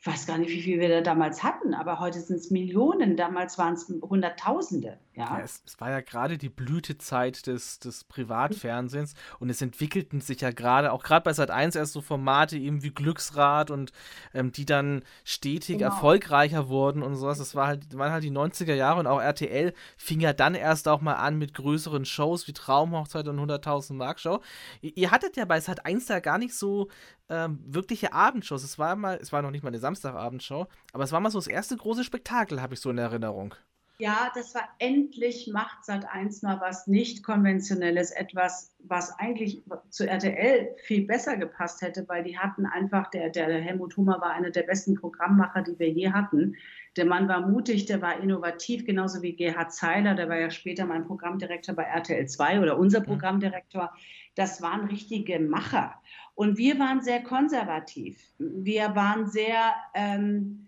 ich 0.00 0.06
weiß 0.06 0.26
gar 0.26 0.38
nicht, 0.38 0.50
wie 0.50 0.62
viel 0.62 0.80
wir 0.80 0.88
da 0.88 1.00
damals 1.00 1.42
hatten, 1.42 1.74
aber 1.74 1.98
heute 1.98 2.20
sind 2.20 2.36
es 2.36 2.50
Millionen, 2.50 3.16
damals 3.16 3.58
waren 3.58 3.74
es 3.74 3.88
Hunderttausende. 3.88 4.98
Ja, 5.18 5.38
ja 5.38 5.44
es, 5.44 5.62
es, 5.66 5.80
war 5.80 5.90
ja 5.90 6.00
gerade 6.00 6.38
die 6.38 6.48
Blütezeit 6.48 7.46
des, 7.48 7.80
des 7.80 8.04
Privatfernsehens 8.04 9.14
und 9.40 9.50
es 9.50 9.60
entwickelten 9.60 10.20
sich 10.20 10.40
ja 10.40 10.52
gerade, 10.52 10.92
auch 10.92 11.02
gerade 11.02 11.24
bei 11.24 11.32
Sat 11.32 11.50
1 11.50 11.74
erst 11.74 11.92
so 11.92 12.00
Formate 12.00 12.56
eben 12.56 12.84
wie 12.84 12.90
Glücksrad 12.90 13.72
und 13.72 13.92
ähm, 14.32 14.52
die 14.52 14.64
dann 14.64 15.02
stetig 15.24 15.78
genau. 15.78 15.90
erfolgreicher 15.90 16.68
wurden 16.68 17.02
und 17.02 17.16
sowas. 17.16 17.38
Das 17.38 17.56
war 17.56 17.66
halt, 17.66 17.98
waren 17.98 18.12
halt 18.12 18.22
die 18.22 18.30
90er 18.30 18.74
Jahre 18.74 19.00
und 19.00 19.08
auch 19.08 19.20
RTL 19.20 19.74
fing 19.96 20.20
ja 20.20 20.32
dann 20.32 20.54
erst 20.54 20.86
auch 20.86 21.00
mal 21.00 21.14
an 21.14 21.36
mit 21.36 21.52
größeren 21.52 22.04
Shows 22.04 22.46
wie 22.46 22.52
Traumhochzeit 22.52 23.26
und 23.26 23.40
100.000 23.40 23.94
Mark 23.94 24.20
Show. 24.20 24.40
Ihr, 24.80 24.96
ihr, 24.96 25.10
hattet 25.10 25.36
ja 25.36 25.46
bei 25.46 25.60
Sat 25.60 25.84
1 25.84 26.06
da 26.06 26.20
gar 26.20 26.38
nicht 26.38 26.54
so 26.54 26.88
ähm, 27.28 27.58
wirkliche 27.66 28.12
Abendshows. 28.12 28.62
Es 28.62 28.78
war 28.78 28.94
mal, 28.94 29.18
es 29.20 29.32
war 29.32 29.42
noch 29.42 29.50
nicht 29.50 29.64
mal 29.64 29.70
eine 29.70 29.80
Samstagabendshow, 29.80 30.68
aber 30.92 31.02
es 31.04 31.10
war 31.10 31.18
mal 31.18 31.30
so 31.30 31.38
das 31.38 31.48
erste 31.48 31.76
große 31.76 32.04
Spektakel, 32.04 32.62
habe 32.62 32.74
ich 32.74 32.80
so 32.80 32.90
in 32.90 32.98
Erinnerung. 32.98 33.56
Ja, 34.00 34.30
das 34.32 34.54
war 34.54 34.68
endlich 34.78 35.50
macht 35.52 35.84
Sat 35.84 36.08
1 36.08 36.42
mal 36.42 36.60
was 36.60 36.86
nicht 36.86 37.24
konventionelles, 37.24 38.12
etwas, 38.12 38.76
was 38.78 39.18
eigentlich 39.18 39.60
zu 39.90 40.08
RTL 40.08 40.76
viel 40.84 41.04
besser 41.04 41.36
gepasst 41.36 41.82
hätte, 41.82 42.08
weil 42.08 42.22
die 42.22 42.38
hatten 42.38 42.64
einfach, 42.64 43.10
der, 43.10 43.30
der 43.30 43.60
Helmut 43.60 43.96
Hummer 43.96 44.20
war 44.20 44.30
einer 44.30 44.50
der 44.50 44.62
besten 44.62 44.94
Programmmacher, 44.94 45.62
die 45.62 45.76
wir 45.80 45.90
je 45.90 46.12
hatten. 46.12 46.54
Der 46.96 47.06
Mann 47.06 47.28
war 47.28 47.48
mutig, 47.48 47.86
der 47.86 48.00
war 48.00 48.20
innovativ, 48.20 48.86
genauso 48.86 49.20
wie 49.20 49.34
Gerhard 49.34 49.72
Zeiler, 49.72 50.14
der 50.14 50.28
war 50.28 50.38
ja 50.38 50.50
später 50.50 50.86
mein 50.86 51.04
Programmdirektor 51.04 51.74
bei 51.74 51.82
RTL 51.82 52.28
2 52.28 52.60
oder 52.60 52.78
unser 52.78 53.00
mhm. 53.00 53.06
Programmdirektor. 53.06 53.92
Das 54.36 54.62
waren 54.62 54.86
richtige 54.86 55.40
Macher. 55.40 56.00
Und 56.36 56.56
wir 56.56 56.78
waren 56.78 57.00
sehr 57.00 57.20
konservativ. 57.24 58.16
Wir 58.38 58.94
waren 58.94 59.26
sehr. 59.26 59.74
Ähm, 59.94 60.67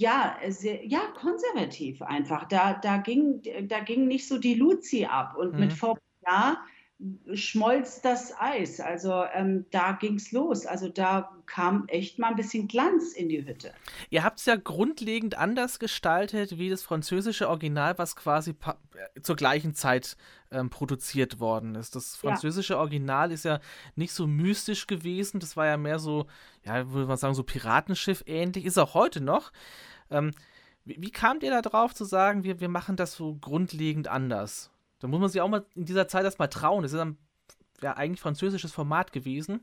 ja, 0.00 0.36
sehr, 0.48 0.86
ja, 0.86 1.00
konservativ 1.14 2.00
einfach. 2.00 2.48
Da, 2.48 2.72
da, 2.72 2.96
ging, 2.96 3.42
da 3.68 3.80
ging 3.80 4.08
nicht 4.08 4.26
so 4.26 4.38
die 4.38 4.54
Luzi 4.54 5.04
ab. 5.04 5.36
Und 5.36 5.52
mhm. 5.52 5.60
mit 5.60 5.72
VPA 5.74 6.64
schmolz 7.32 8.02
das 8.02 8.34
Eis. 8.38 8.80
Also 8.80 9.24
ähm, 9.32 9.64
da 9.70 9.92
ging 9.92 10.16
es 10.16 10.32
los. 10.32 10.66
Also 10.66 10.88
da 10.88 11.30
kam 11.46 11.86
echt 11.88 12.18
mal 12.18 12.28
ein 12.28 12.36
bisschen 12.36 12.68
Glanz 12.68 13.12
in 13.12 13.28
die 13.28 13.46
Hütte. 13.46 13.72
Ihr 14.10 14.22
habt 14.22 14.38
es 14.38 14.46
ja 14.46 14.56
grundlegend 14.56 15.36
anders 15.36 15.78
gestaltet 15.78 16.58
wie 16.58 16.68
das 16.68 16.82
französische 16.82 17.48
Original, 17.48 17.96
was 17.98 18.16
quasi 18.16 18.50
äh, 18.50 19.20
zur 19.20 19.36
gleichen 19.36 19.74
Zeit 19.74 20.16
ähm, 20.50 20.68
produziert 20.68 21.40
worden 21.40 21.74
ist. 21.74 21.96
Das 21.96 22.16
französische 22.16 22.74
ja. 22.74 22.80
Original 22.80 23.32
ist 23.32 23.44
ja 23.44 23.60
nicht 23.96 24.12
so 24.12 24.26
mystisch 24.26 24.86
gewesen. 24.86 25.40
Das 25.40 25.56
war 25.56 25.66
ja 25.66 25.76
mehr 25.76 25.98
so, 25.98 26.26
ja, 26.64 26.90
würde 26.92 27.06
man 27.06 27.16
sagen, 27.16 27.34
so 27.34 27.42
Piratenschiff 27.42 28.22
ähnlich. 28.26 28.64
Ist 28.66 28.78
auch 28.78 28.94
heute 28.94 29.20
noch. 29.20 29.52
Ähm, 30.10 30.32
wie, 30.84 30.96
wie 31.00 31.10
kamt 31.10 31.42
ihr 31.42 31.50
da 31.50 31.62
drauf 31.62 31.94
zu 31.94 32.04
sagen, 32.04 32.44
wir, 32.44 32.60
wir 32.60 32.68
machen 32.68 32.96
das 32.96 33.14
so 33.14 33.34
grundlegend 33.40 34.08
anders? 34.08 34.70
Da 35.00 35.08
muss 35.08 35.20
man 35.20 35.28
sich 35.28 35.40
auch 35.40 35.48
mal 35.48 35.64
in 35.74 35.86
dieser 35.86 36.06
Zeit 36.06 36.24
erstmal 36.24 36.48
trauen. 36.48 36.82
Das 36.82 36.92
ist 36.92 37.00
ein 37.00 37.16
ja, 37.82 37.96
eigentlich 37.96 38.20
französisches 38.20 38.72
Format 38.72 39.12
gewesen. 39.12 39.60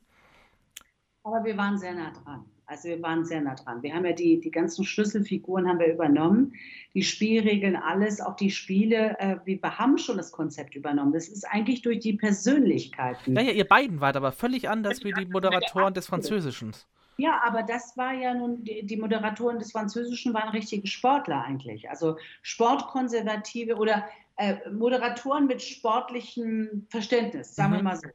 Aber 1.24 1.44
wir 1.44 1.58
waren 1.58 1.77
sehr 1.77 1.94
nah 1.94 2.12
dran. 2.12 2.46
Also 2.65 2.89
wir 2.89 3.01
waren 3.01 3.24
sehr 3.24 3.41
nah 3.41 3.56
dran. 3.56 3.82
Wir 3.82 3.94
haben 3.94 4.06
ja 4.06 4.12
die, 4.12 4.41
die 4.41 4.51
ganzen 4.51 4.84
Schlüsselfiguren 4.84 5.67
haben 5.67 5.79
wir 5.79 5.94
übernommen, 5.94 6.53
die 6.94 7.03
Spielregeln, 7.03 7.77
alles, 7.77 8.20
auch 8.20 8.36
die 8.36 8.51
Spiele. 8.51 9.17
Äh, 9.20 9.38
wir 9.46 9.62
haben 9.62 9.98
schon 9.98 10.17
das 10.17 10.34
Konzept 10.34 10.75
übernommen. 10.75 11.13
Das 11.13 11.29
ist 11.29 11.46
eigentlich 11.46 11.82
durch 11.82 12.00
die 12.00 12.13
Persönlichkeiten. 12.13 13.34
Naja, 13.34 13.51
ihr 13.51 13.65
beiden 13.65 14.01
wart 14.01 14.17
aber 14.17 14.34
völlig 14.34 14.67
anders 14.67 15.03
wie 15.06 15.13
die 15.13 15.25
Moderatoren 15.25 15.94
des 15.94 16.08
Französischen. 16.08 16.74
Ja, 17.17 17.41
aber 17.44 17.63
das 17.63 17.98
war 17.98 18.13
ja 18.13 18.34
nun, 18.34 18.63
die, 18.63 18.98
Moderatoren 18.98 19.60
des 19.60 19.72
Französischen 19.72 20.34
waren 20.34 20.50
richtige 20.50 20.88
Sportler 20.88 21.44
eigentlich. 21.44 21.89
Also 21.89 22.17
Sportkonservative 22.44 23.75
oder 23.75 24.06
äh, 24.38 24.70
Moderatoren 24.70 25.48
mit 25.48 25.62
sportlichem 25.62 26.86
Verständnis, 26.89 27.56
sagen 27.56 27.72
mhm. 27.72 27.75
wir 27.77 27.84
mal 27.84 27.98
so. 27.98 28.08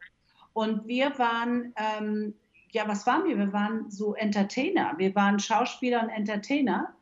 Und 0.52 0.86
wir 0.86 1.18
waren, 1.18 1.74
ähm, 1.76 2.34
ja, 2.70 2.86
was 2.86 3.06
waren 3.06 3.26
wir? 3.26 3.38
Wir 3.38 3.52
waren 3.52 3.90
so 3.90 4.14
Entertainer. 4.14 4.94
Wir 4.96 5.14
waren 5.14 5.38
Schauspieler 5.38 6.02
und 6.02 6.10
Entertainer. 6.10 6.94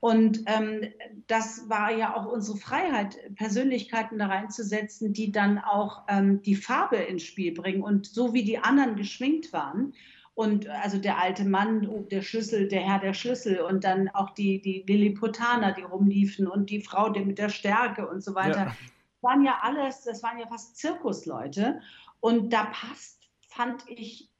Und 0.00 0.44
ähm, 0.46 0.92
das 1.26 1.68
war 1.68 1.90
ja 1.90 2.14
auch 2.14 2.26
unsere 2.26 2.56
Freiheit, 2.56 3.18
Persönlichkeiten 3.34 4.18
da 4.18 4.26
reinzusetzen, 4.26 5.12
die 5.12 5.32
dann 5.32 5.58
auch 5.58 6.04
ähm, 6.08 6.40
die 6.42 6.54
Farbe 6.54 6.96
ins 6.96 7.24
Spiel 7.24 7.52
bringen. 7.52 7.82
Und 7.82 8.06
so 8.06 8.32
wie 8.32 8.44
die 8.44 8.58
anderen 8.58 8.94
geschminkt 8.94 9.52
waren, 9.52 9.94
und 10.38 10.68
also 10.68 10.98
der 10.98 11.18
alte 11.18 11.44
Mann, 11.44 11.88
oh, 11.88 12.06
der 12.08 12.22
Schlüssel, 12.22 12.68
der 12.68 12.82
Herr 12.82 13.00
der 13.00 13.12
Schlüssel 13.12 13.58
und 13.58 13.82
dann 13.82 14.08
auch 14.10 14.30
die, 14.30 14.62
die 14.62 14.84
Lilliputaner, 14.86 15.72
die 15.72 15.82
rumliefen 15.82 16.46
und 16.46 16.70
die 16.70 16.80
Frau 16.80 17.08
die 17.08 17.24
mit 17.24 17.38
der 17.38 17.48
Stärke 17.48 18.06
und 18.08 18.22
so 18.22 18.36
weiter. 18.36 18.66
Ja. 18.66 18.76
waren 19.20 19.44
ja 19.44 19.58
alles, 19.62 20.04
das 20.04 20.22
waren 20.22 20.38
ja 20.38 20.46
fast 20.46 20.76
Zirkusleute. 20.76 21.80
Und 22.20 22.52
da 22.52 22.66
passt, 22.66 23.28
fand 23.48 23.82
ich, 23.88 24.30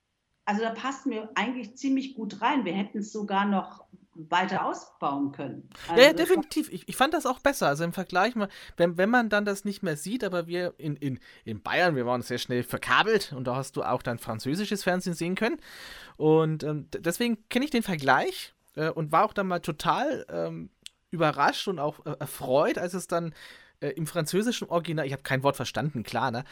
also 0.44 0.62
da 0.62 0.70
passt 0.70 1.06
mir 1.06 1.30
eigentlich 1.34 1.76
ziemlich 1.76 2.14
gut 2.14 2.40
rein. 2.42 2.64
Wir 2.64 2.74
hätten 2.74 2.98
es 2.98 3.10
sogar 3.10 3.44
noch 3.44 3.84
weiter 4.28 4.64
ausbauen 4.64 5.32
können. 5.32 5.68
Also 5.88 6.00
ja, 6.00 6.08
ja, 6.08 6.12
definitiv. 6.12 6.70
Ich, 6.72 6.88
ich 6.88 6.96
fand 6.96 7.14
das 7.14 7.24
auch 7.24 7.38
besser. 7.38 7.68
Also 7.68 7.84
im 7.84 7.92
Vergleich, 7.92 8.34
wenn, 8.76 8.98
wenn 8.98 9.10
man 9.10 9.28
dann 9.28 9.44
das 9.44 9.64
nicht 9.64 9.82
mehr 9.82 9.96
sieht, 9.96 10.24
aber 10.24 10.46
wir 10.46 10.74
in, 10.78 10.96
in, 10.96 11.20
in 11.44 11.62
Bayern, 11.62 11.94
wir 11.94 12.04
waren 12.04 12.22
sehr 12.22 12.38
schnell 12.38 12.64
verkabelt 12.64 13.32
und 13.32 13.44
da 13.44 13.54
hast 13.54 13.76
du 13.76 13.82
auch 13.82 14.02
dein 14.02 14.18
französisches 14.18 14.82
Fernsehen 14.82 15.14
sehen 15.14 15.36
können. 15.36 15.58
Und 16.16 16.64
ähm, 16.64 16.88
deswegen 16.98 17.48
kenne 17.48 17.64
ich 17.64 17.70
den 17.70 17.84
Vergleich 17.84 18.54
äh, 18.74 18.90
und 18.90 19.12
war 19.12 19.24
auch 19.24 19.32
dann 19.32 19.46
mal 19.46 19.60
total 19.60 20.26
ähm, 20.28 20.70
überrascht 21.10 21.68
und 21.68 21.78
auch 21.78 22.04
äh, 22.04 22.16
erfreut, 22.18 22.78
als 22.78 22.94
es 22.94 23.06
dann 23.06 23.34
äh, 23.80 23.90
im 23.90 24.06
französischen 24.06 24.68
Original, 24.68 25.06
ich 25.06 25.12
habe 25.12 25.22
kein 25.22 25.42
Wort 25.42 25.56
verstanden, 25.56 26.02
klar, 26.02 26.30
ne? 26.30 26.44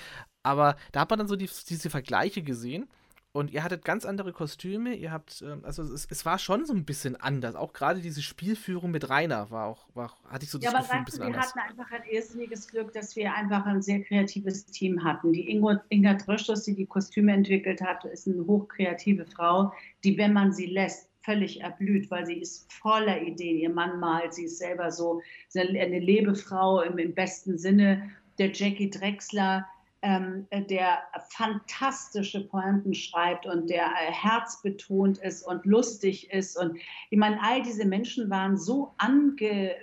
Aber 0.42 0.76
da 0.92 1.00
hat 1.00 1.10
man 1.10 1.18
dann 1.18 1.28
so 1.28 1.34
die, 1.34 1.50
diese 1.68 1.90
Vergleiche 1.90 2.42
gesehen. 2.42 2.88
Und 3.36 3.50
ihr 3.50 3.62
hattet 3.62 3.84
ganz 3.84 4.06
andere 4.06 4.32
Kostüme, 4.32 4.94
ihr 4.94 5.12
habt, 5.12 5.42
ähm, 5.42 5.60
also 5.62 5.82
es, 5.82 6.06
es, 6.10 6.24
war 6.24 6.38
schon 6.38 6.64
so 6.64 6.72
ein 6.72 6.86
bisschen 6.86 7.16
anders. 7.16 7.54
Auch 7.54 7.74
gerade 7.74 8.00
diese 8.00 8.22
Spielführung 8.22 8.90
mit 8.90 9.10
Rainer 9.10 9.50
war 9.50 9.66
auch, 9.66 9.86
war, 9.92 10.16
hatte 10.30 10.44
ich 10.44 10.50
so 10.50 10.56
das 10.56 10.72
ja, 10.72 10.78
Gefühl, 10.78 10.96
ein 10.96 11.04
bisschen 11.04 11.20
wir 11.20 11.26
anders. 11.26 11.54
Hatten 11.54 11.58
einfach 11.58 11.92
ein 11.92 12.02
irrsinniges 12.10 12.66
Glück, 12.66 12.94
dass 12.94 13.14
wir 13.14 13.34
einfach 13.34 13.66
ein 13.66 13.82
sehr 13.82 14.02
kreatives 14.02 14.64
Team 14.64 15.04
hatten. 15.04 15.34
Die 15.34 15.50
Ingo, 15.50 15.74
Inga 15.90 16.14
Dröschers, 16.14 16.62
die 16.64 16.74
die 16.74 16.86
Kostüme 16.86 17.30
entwickelt 17.34 17.82
hat, 17.82 18.06
ist 18.06 18.26
eine 18.26 18.46
hochkreative 18.46 19.26
Frau, 19.26 19.70
die, 20.02 20.16
wenn 20.16 20.32
man 20.32 20.54
sie 20.54 20.66
lässt, 20.66 21.10
völlig 21.20 21.60
erblüht, 21.60 22.10
weil 22.10 22.24
sie 22.24 22.38
ist 22.38 22.72
voller 22.72 23.20
Ideen. 23.20 23.58
Ihr 23.58 23.70
Mann 23.70 24.00
malt, 24.00 24.32
sie 24.32 24.44
ist 24.44 24.58
selber 24.58 24.90
so 24.90 25.20
eine 25.54 25.98
Lebefrau 25.98 26.80
im, 26.80 26.96
im 26.96 27.12
besten 27.12 27.58
Sinne. 27.58 28.10
Der 28.38 28.52
Jackie 28.52 28.88
Drexler, 28.88 29.66
ähm, 30.06 30.46
der 30.70 31.02
fantastische 31.30 32.46
Pointen 32.46 32.94
schreibt 32.94 33.44
und 33.44 33.68
der 33.68 33.86
äh, 33.86 34.12
herzbetont 34.12 35.18
ist 35.18 35.42
und 35.42 35.66
lustig 35.66 36.30
ist. 36.30 36.56
Und 36.56 36.78
ich 37.10 37.18
meine, 37.18 37.42
all 37.42 37.60
diese 37.62 37.84
Menschen 37.84 38.30
waren 38.30 38.56
so 38.56 38.94
angefunkt 38.98 39.74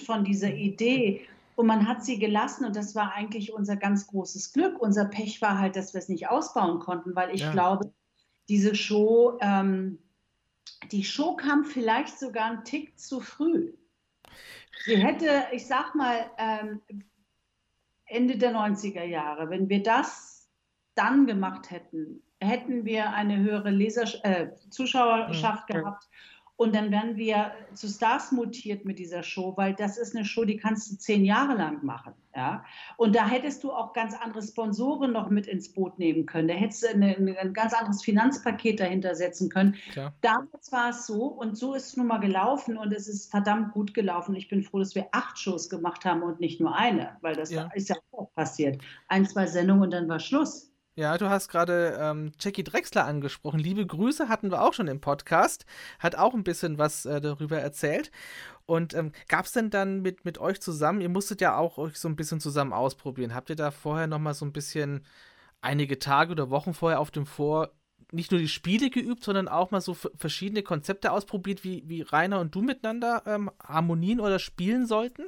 von 0.00 0.24
dieser 0.24 0.54
Idee 0.54 1.20
und 1.54 1.66
man 1.66 1.86
hat 1.86 2.02
sie 2.02 2.18
gelassen 2.18 2.64
und 2.64 2.74
das 2.76 2.94
war 2.94 3.12
eigentlich 3.12 3.52
unser 3.52 3.76
ganz 3.76 4.06
großes 4.06 4.54
Glück. 4.54 4.80
Unser 4.80 5.04
Pech 5.04 5.42
war 5.42 5.58
halt, 5.58 5.76
dass 5.76 5.92
wir 5.92 5.98
es 5.98 6.08
nicht 6.08 6.28
ausbauen 6.28 6.78
konnten, 6.78 7.14
weil 7.14 7.34
ich 7.34 7.42
ja. 7.42 7.52
glaube, 7.52 7.92
diese 8.48 8.74
Show, 8.74 9.36
ähm, 9.42 9.98
die 10.92 11.04
Show 11.04 11.36
kam 11.36 11.66
vielleicht 11.66 12.18
sogar 12.18 12.46
einen 12.46 12.64
Tick 12.64 12.98
zu 12.98 13.20
früh. 13.20 13.74
Sie 14.86 14.96
hätte, 14.96 15.44
ich 15.52 15.66
sag 15.66 15.94
mal, 15.94 16.30
ähm, 16.38 16.80
Ende 18.08 18.38
der 18.38 18.52
90er 18.52 19.04
Jahre, 19.04 19.50
wenn 19.50 19.68
wir 19.68 19.82
das 19.82 20.50
dann 20.94 21.26
gemacht 21.26 21.70
hätten, 21.70 22.22
hätten 22.40 22.84
wir 22.84 23.10
eine 23.12 23.38
höhere 23.38 23.70
Leser 23.70 24.04
äh, 24.24 24.48
Zuschauerschaft 24.70 25.68
mhm. 25.68 25.74
gehabt 25.74 26.08
und 26.58 26.74
dann 26.74 26.90
wären 26.90 27.16
wir 27.16 27.52
zu 27.72 27.86
Stars 27.86 28.32
mutiert 28.32 28.84
mit 28.84 28.98
dieser 28.98 29.22
Show, 29.22 29.56
weil 29.56 29.74
das 29.74 29.96
ist 29.96 30.16
eine 30.16 30.24
Show, 30.24 30.44
die 30.44 30.56
kannst 30.56 30.90
du 30.90 30.96
zehn 30.96 31.24
Jahre 31.24 31.54
lang 31.54 31.84
machen. 31.84 32.14
Ja? 32.34 32.64
Und 32.96 33.14
da 33.14 33.28
hättest 33.28 33.62
du 33.62 33.70
auch 33.70 33.92
ganz 33.92 34.12
andere 34.20 34.42
Sponsoren 34.42 35.12
noch 35.12 35.30
mit 35.30 35.46
ins 35.46 35.72
Boot 35.72 36.00
nehmen 36.00 36.26
können. 36.26 36.48
Da 36.48 36.54
hättest 36.54 36.82
du 36.82 36.88
eine, 36.88 37.16
ein 37.38 37.52
ganz 37.54 37.72
anderes 37.74 38.02
Finanzpaket 38.02 38.80
dahinter 38.80 39.14
setzen 39.14 39.48
können. 39.50 39.76
Klar. 39.92 40.12
Damals 40.20 40.72
war 40.72 40.90
es 40.90 41.06
so 41.06 41.26
und 41.26 41.56
so 41.56 41.74
ist 41.74 41.90
es 41.90 41.96
nun 41.96 42.08
mal 42.08 42.18
gelaufen 42.18 42.76
und 42.76 42.92
es 42.92 43.06
ist 43.06 43.30
verdammt 43.30 43.72
gut 43.72 43.94
gelaufen. 43.94 44.34
Ich 44.34 44.48
bin 44.48 44.64
froh, 44.64 44.80
dass 44.80 44.96
wir 44.96 45.06
acht 45.12 45.38
Shows 45.38 45.68
gemacht 45.68 46.04
haben 46.04 46.24
und 46.24 46.40
nicht 46.40 46.60
nur 46.60 46.74
eine, 46.74 47.16
weil 47.20 47.36
das 47.36 47.52
ja. 47.52 47.70
ist 47.74 47.88
ja 47.88 47.94
auch 48.10 48.34
passiert. 48.34 48.82
Ein, 49.06 49.26
zwei 49.26 49.46
Sendungen 49.46 49.84
und 49.84 49.92
dann 49.92 50.08
war 50.08 50.18
Schluss. 50.18 50.67
Ja, 50.98 51.16
du 51.16 51.30
hast 51.30 51.46
gerade 51.46 51.96
ähm, 52.00 52.32
Jackie 52.40 52.64
Drexler 52.64 53.04
angesprochen. 53.04 53.60
Liebe 53.60 53.86
Grüße 53.86 54.28
hatten 54.28 54.50
wir 54.50 54.62
auch 54.62 54.72
schon 54.74 54.88
im 54.88 55.00
Podcast. 55.00 55.64
Hat 56.00 56.16
auch 56.16 56.34
ein 56.34 56.42
bisschen 56.42 56.76
was 56.76 57.06
äh, 57.06 57.20
darüber 57.20 57.56
erzählt. 57.56 58.10
Und 58.66 58.94
ähm, 58.94 59.12
gab 59.28 59.44
es 59.44 59.52
denn 59.52 59.70
dann 59.70 60.02
mit, 60.02 60.24
mit 60.24 60.38
euch 60.38 60.60
zusammen, 60.60 61.00
ihr 61.00 61.08
musstet 61.08 61.40
ja 61.40 61.56
auch 61.56 61.78
euch 61.78 62.00
so 62.00 62.08
ein 62.08 62.16
bisschen 62.16 62.40
zusammen 62.40 62.72
ausprobieren. 62.72 63.32
Habt 63.32 63.48
ihr 63.48 63.54
da 63.54 63.70
vorher 63.70 64.08
nochmal 64.08 64.34
so 64.34 64.44
ein 64.44 64.52
bisschen 64.52 65.06
einige 65.60 66.00
Tage 66.00 66.32
oder 66.32 66.50
Wochen 66.50 66.74
vorher 66.74 66.98
auf 66.98 67.12
dem 67.12 67.26
Vor 67.26 67.70
nicht 68.10 68.32
nur 68.32 68.40
die 68.40 68.48
Spiele 68.48 68.90
geübt, 68.90 69.22
sondern 69.22 69.46
auch 69.46 69.70
mal 69.70 69.80
so 69.80 69.94
verschiedene 69.94 70.64
Konzepte 70.64 71.12
ausprobiert, 71.12 71.62
wie, 71.62 71.84
wie 71.86 72.02
Rainer 72.02 72.40
und 72.40 72.56
du 72.56 72.60
miteinander 72.60 73.22
ähm, 73.24 73.52
harmonien 73.62 74.18
oder 74.18 74.40
spielen 74.40 74.84
sollten? 74.84 75.26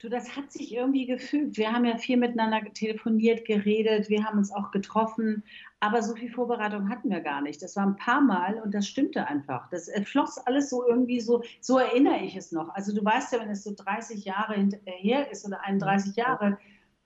Du, 0.00 0.08
das 0.08 0.34
hat 0.34 0.50
sich 0.50 0.72
irgendwie 0.74 1.04
gefügt. 1.04 1.58
Wir 1.58 1.72
haben 1.72 1.84
ja 1.84 1.98
viel 1.98 2.16
miteinander 2.16 2.72
telefoniert, 2.72 3.44
geredet, 3.44 4.08
wir 4.08 4.24
haben 4.24 4.38
uns 4.38 4.50
auch 4.50 4.70
getroffen, 4.70 5.44
aber 5.78 6.02
so 6.02 6.14
viel 6.14 6.30
Vorbereitung 6.30 6.88
hatten 6.88 7.10
wir 7.10 7.20
gar 7.20 7.42
nicht. 7.42 7.60
Das 7.60 7.76
war 7.76 7.84
ein 7.84 7.96
paar 7.96 8.22
Mal 8.22 8.62
und 8.62 8.72
das 8.72 8.88
stimmte 8.88 9.26
einfach. 9.26 9.68
Das 9.68 9.90
floss 10.04 10.38
alles 10.38 10.70
so 10.70 10.88
irgendwie 10.88 11.20
so, 11.20 11.42
so 11.60 11.76
erinnere 11.76 12.20
ich 12.20 12.34
es 12.34 12.50
noch. 12.50 12.70
Also 12.70 12.94
du 12.94 13.04
weißt 13.04 13.34
ja, 13.34 13.40
wenn 13.40 13.50
es 13.50 13.62
so 13.62 13.74
30 13.76 14.24
Jahre 14.24 14.70
her 14.86 15.30
ist 15.30 15.46
oder 15.46 15.62
31 15.64 16.16
Jahre, 16.16 16.56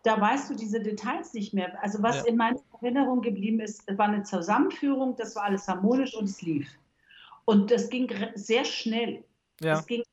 da 0.05 0.21
weißt 0.21 0.51
du 0.51 0.55
diese 0.55 0.81
Details 0.81 1.35
nicht 1.35 1.53
mehr. 1.53 1.77
Also 1.83 2.01
was 2.01 2.19
ja. 2.19 2.27
in 2.27 2.37
meiner 2.37 2.61
Erinnerung 2.81 3.23
geblieben 3.23 3.59
ist, 3.59 3.83
war 3.99 4.07
eine 4.07 4.23
Zusammenführung, 4.23 5.17
das 5.17 5.35
war 5.35 5.45
alles 5.45 5.67
harmonisch 5.67 6.15
und 6.15 6.29
es 6.29 6.43
lief. 6.43 6.69
Und 7.45 7.73
das 7.73 7.91
ging 7.91 8.09
sehr 8.37 8.65
schnell. 8.65 9.25
Ja. 9.61 9.81
Es 9.81 9.87
ging 9.87 10.05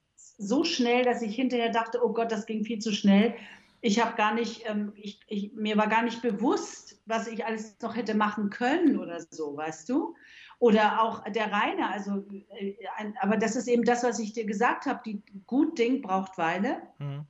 so 0.41 0.63
schnell, 0.63 1.04
dass 1.04 1.21
ich 1.21 1.36
hinterher 1.36 1.71
dachte, 1.71 2.04
oh 2.04 2.13
Gott, 2.13 2.32
das 2.32 2.45
ging 2.45 2.63
viel 2.63 2.80
zu 2.80 2.91
schnell. 2.91 3.36
Ich 3.82 4.04
habe 4.04 4.15
gar 4.15 4.34
nicht, 4.34 4.63
ähm, 4.67 4.93
ich, 4.95 5.19
ich, 5.27 5.54
mir 5.54 5.77
war 5.77 5.88
gar 5.88 6.04
nicht 6.04 6.21
bewusst, 6.21 7.01
was 7.06 7.27
ich 7.27 7.45
alles 7.45 7.80
noch 7.82 7.95
hätte 7.95 8.13
machen 8.13 8.49
können 8.49 8.99
oder 8.99 9.19
so, 9.30 9.56
weißt 9.56 9.89
du? 9.89 10.15
Oder 10.60 11.01
auch 11.01 11.23
der 11.23 11.51
Rainer, 11.51 11.89
also, 11.91 12.23
äh, 12.49 12.75
ein, 12.97 13.15
aber 13.19 13.38
das 13.38 13.56
ist 13.56 13.67
eben 13.67 13.84
das, 13.84 14.04
was 14.04 14.19
ich 14.19 14.34
dir 14.34 14.45
gesagt 14.45 14.86
habe, 14.86 15.01
die 15.06 15.23
gut 15.47 15.80
Ding 15.80 16.01
braucht 16.01 16.38
Weile. 16.38 16.82
Mhm. 16.99 17.25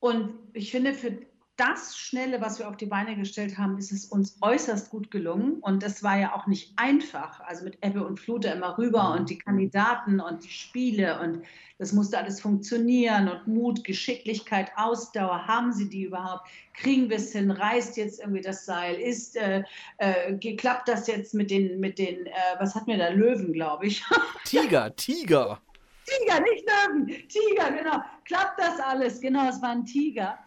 Und 0.00 0.34
ich 0.52 0.70
finde, 0.70 0.92
für 0.92 1.18
das 1.56 1.96
Schnelle, 1.96 2.40
was 2.40 2.58
wir 2.58 2.68
auf 2.68 2.76
die 2.76 2.86
Beine 2.86 3.16
gestellt 3.16 3.56
haben, 3.56 3.78
ist 3.78 3.90
es 3.90 4.06
uns 4.06 4.36
äußerst 4.42 4.90
gut 4.90 5.10
gelungen. 5.10 5.54
Und 5.60 5.82
das 5.82 6.02
war 6.02 6.18
ja 6.18 6.34
auch 6.34 6.46
nicht 6.46 6.72
einfach. 6.76 7.40
Also 7.40 7.64
mit 7.64 7.78
Ebbe 7.82 8.06
und 8.06 8.20
Flut 8.20 8.44
immer 8.44 8.76
rüber 8.76 9.12
und 9.12 9.30
die 9.30 9.38
Kandidaten 9.38 10.20
und 10.20 10.44
die 10.44 10.50
Spiele 10.50 11.20
und 11.20 11.42
das 11.78 11.92
musste 11.92 12.16
alles 12.16 12.40
funktionieren 12.40 13.28
und 13.28 13.46
Mut, 13.46 13.84
Geschicklichkeit, 13.84 14.70
Ausdauer, 14.76 15.46
haben 15.46 15.72
sie 15.72 15.90
die 15.90 16.04
überhaupt? 16.04 16.48
Kriegen 16.72 17.10
wir 17.10 17.18
es 17.18 17.32
hin? 17.32 17.50
Reißt 17.50 17.98
jetzt 17.98 18.20
irgendwie 18.20 18.40
das 18.40 18.64
Seil? 18.64 18.94
Ist, 18.94 19.36
äh, 19.36 19.62
äh, 19.98 20.56
klappt 20.56 20.88
das 20.88 21.06
jetzt 21.06 21.34
mit 21.34 21.50
den, 21.50 21.78
mit 21.78 21.98
den, 21.98 22.26
äh, 22.26 22.32
was 22.58 22.74
hat 22.74 22.86
mir 22.86 22.96
da, 22.96 23.08
Löwen, 23.08 23.52
glaube 23.52 23.86
ich? 23.86 24.02
Tiger, 24.44 24.94
Tiger. 24.96 25.60
Tiger, 26.06 26.40
nicht 26.40 26.64
Löwen, 26.66 27.06
Tiger, 27.28 27.70
genau. 27.72 28.00
Klappt 28.24 28.58
das 28.58 28.80
alles? 28.80 29.20
Genau, 29.20 29.48
es 29.48 29.60
war 29.60 29.70
ein 29.70 29.84
Tiger. 29.84 30.38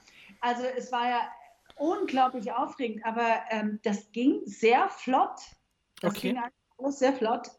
Also 0.41 0.63
es 0.77 0.91
war 0.91 1.09
ja 1.09 1.21
unglaublich 1.75 2.51
aufregend, 2.51 3.05
aber 3.05 3.41
ähm, 3.49 3.79
das 3.83 4.11
ging 4.11 4.41
sehr 4.45 4.89
flott. 4.89 5.39
Das 6.01 6.11
okay. 6.11 6.33
ging 6.33 6.41
alles 6.77 6.99
sehr 6.99 7.13
flott. 7.13 7.49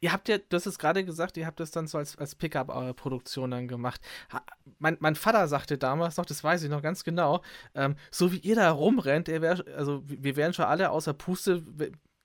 Ihr 0.00 0.12
habt 0.12 0.28
ja, 0.28 0.38
du 0.38 0.56
hast 0.56 0.66
es 0.66 0.78
gerade 0.78 1.04
gesagt, 1.04 1.36
ihr 1.36 1.46
habt 1.46 1.60
das 1.60 1.70
dann 1.70 1.86
so 1.86 1.98
als, 1.98 2.18
als 2.18 2.34
Pickup-Produktion 2.34 3.50
dann 3.50 3.68
gemacht. 3.68 4.00
mein, 4.78 4.96
mein 5.00 5.14
Vater 5.14 5.46
sagte 5.48 5.78
damals 5.78 6.16
noch, 6.16 6.26
das 6.26 6.42
weiß 6.42 6.62
ich 6.62 6.70
noch 6.70 6.82
ganz 6.82 7.04
genau, 7.04 7.42
ähm, 7.74 7.96
so 8.10 8.32
wie 8.32 8.38
ihr 8.38 8.56
da 8.56 8.70
rumrennt, 8.70 9.28
wär, 9.28 9.64
also 9.76 10.02
wir 10.04 10.36
wären 10.36 10.52
schon 10.52 10.64
alle 10.64 10.90
außer 10.90 11.14
Puste, 11.14 11.64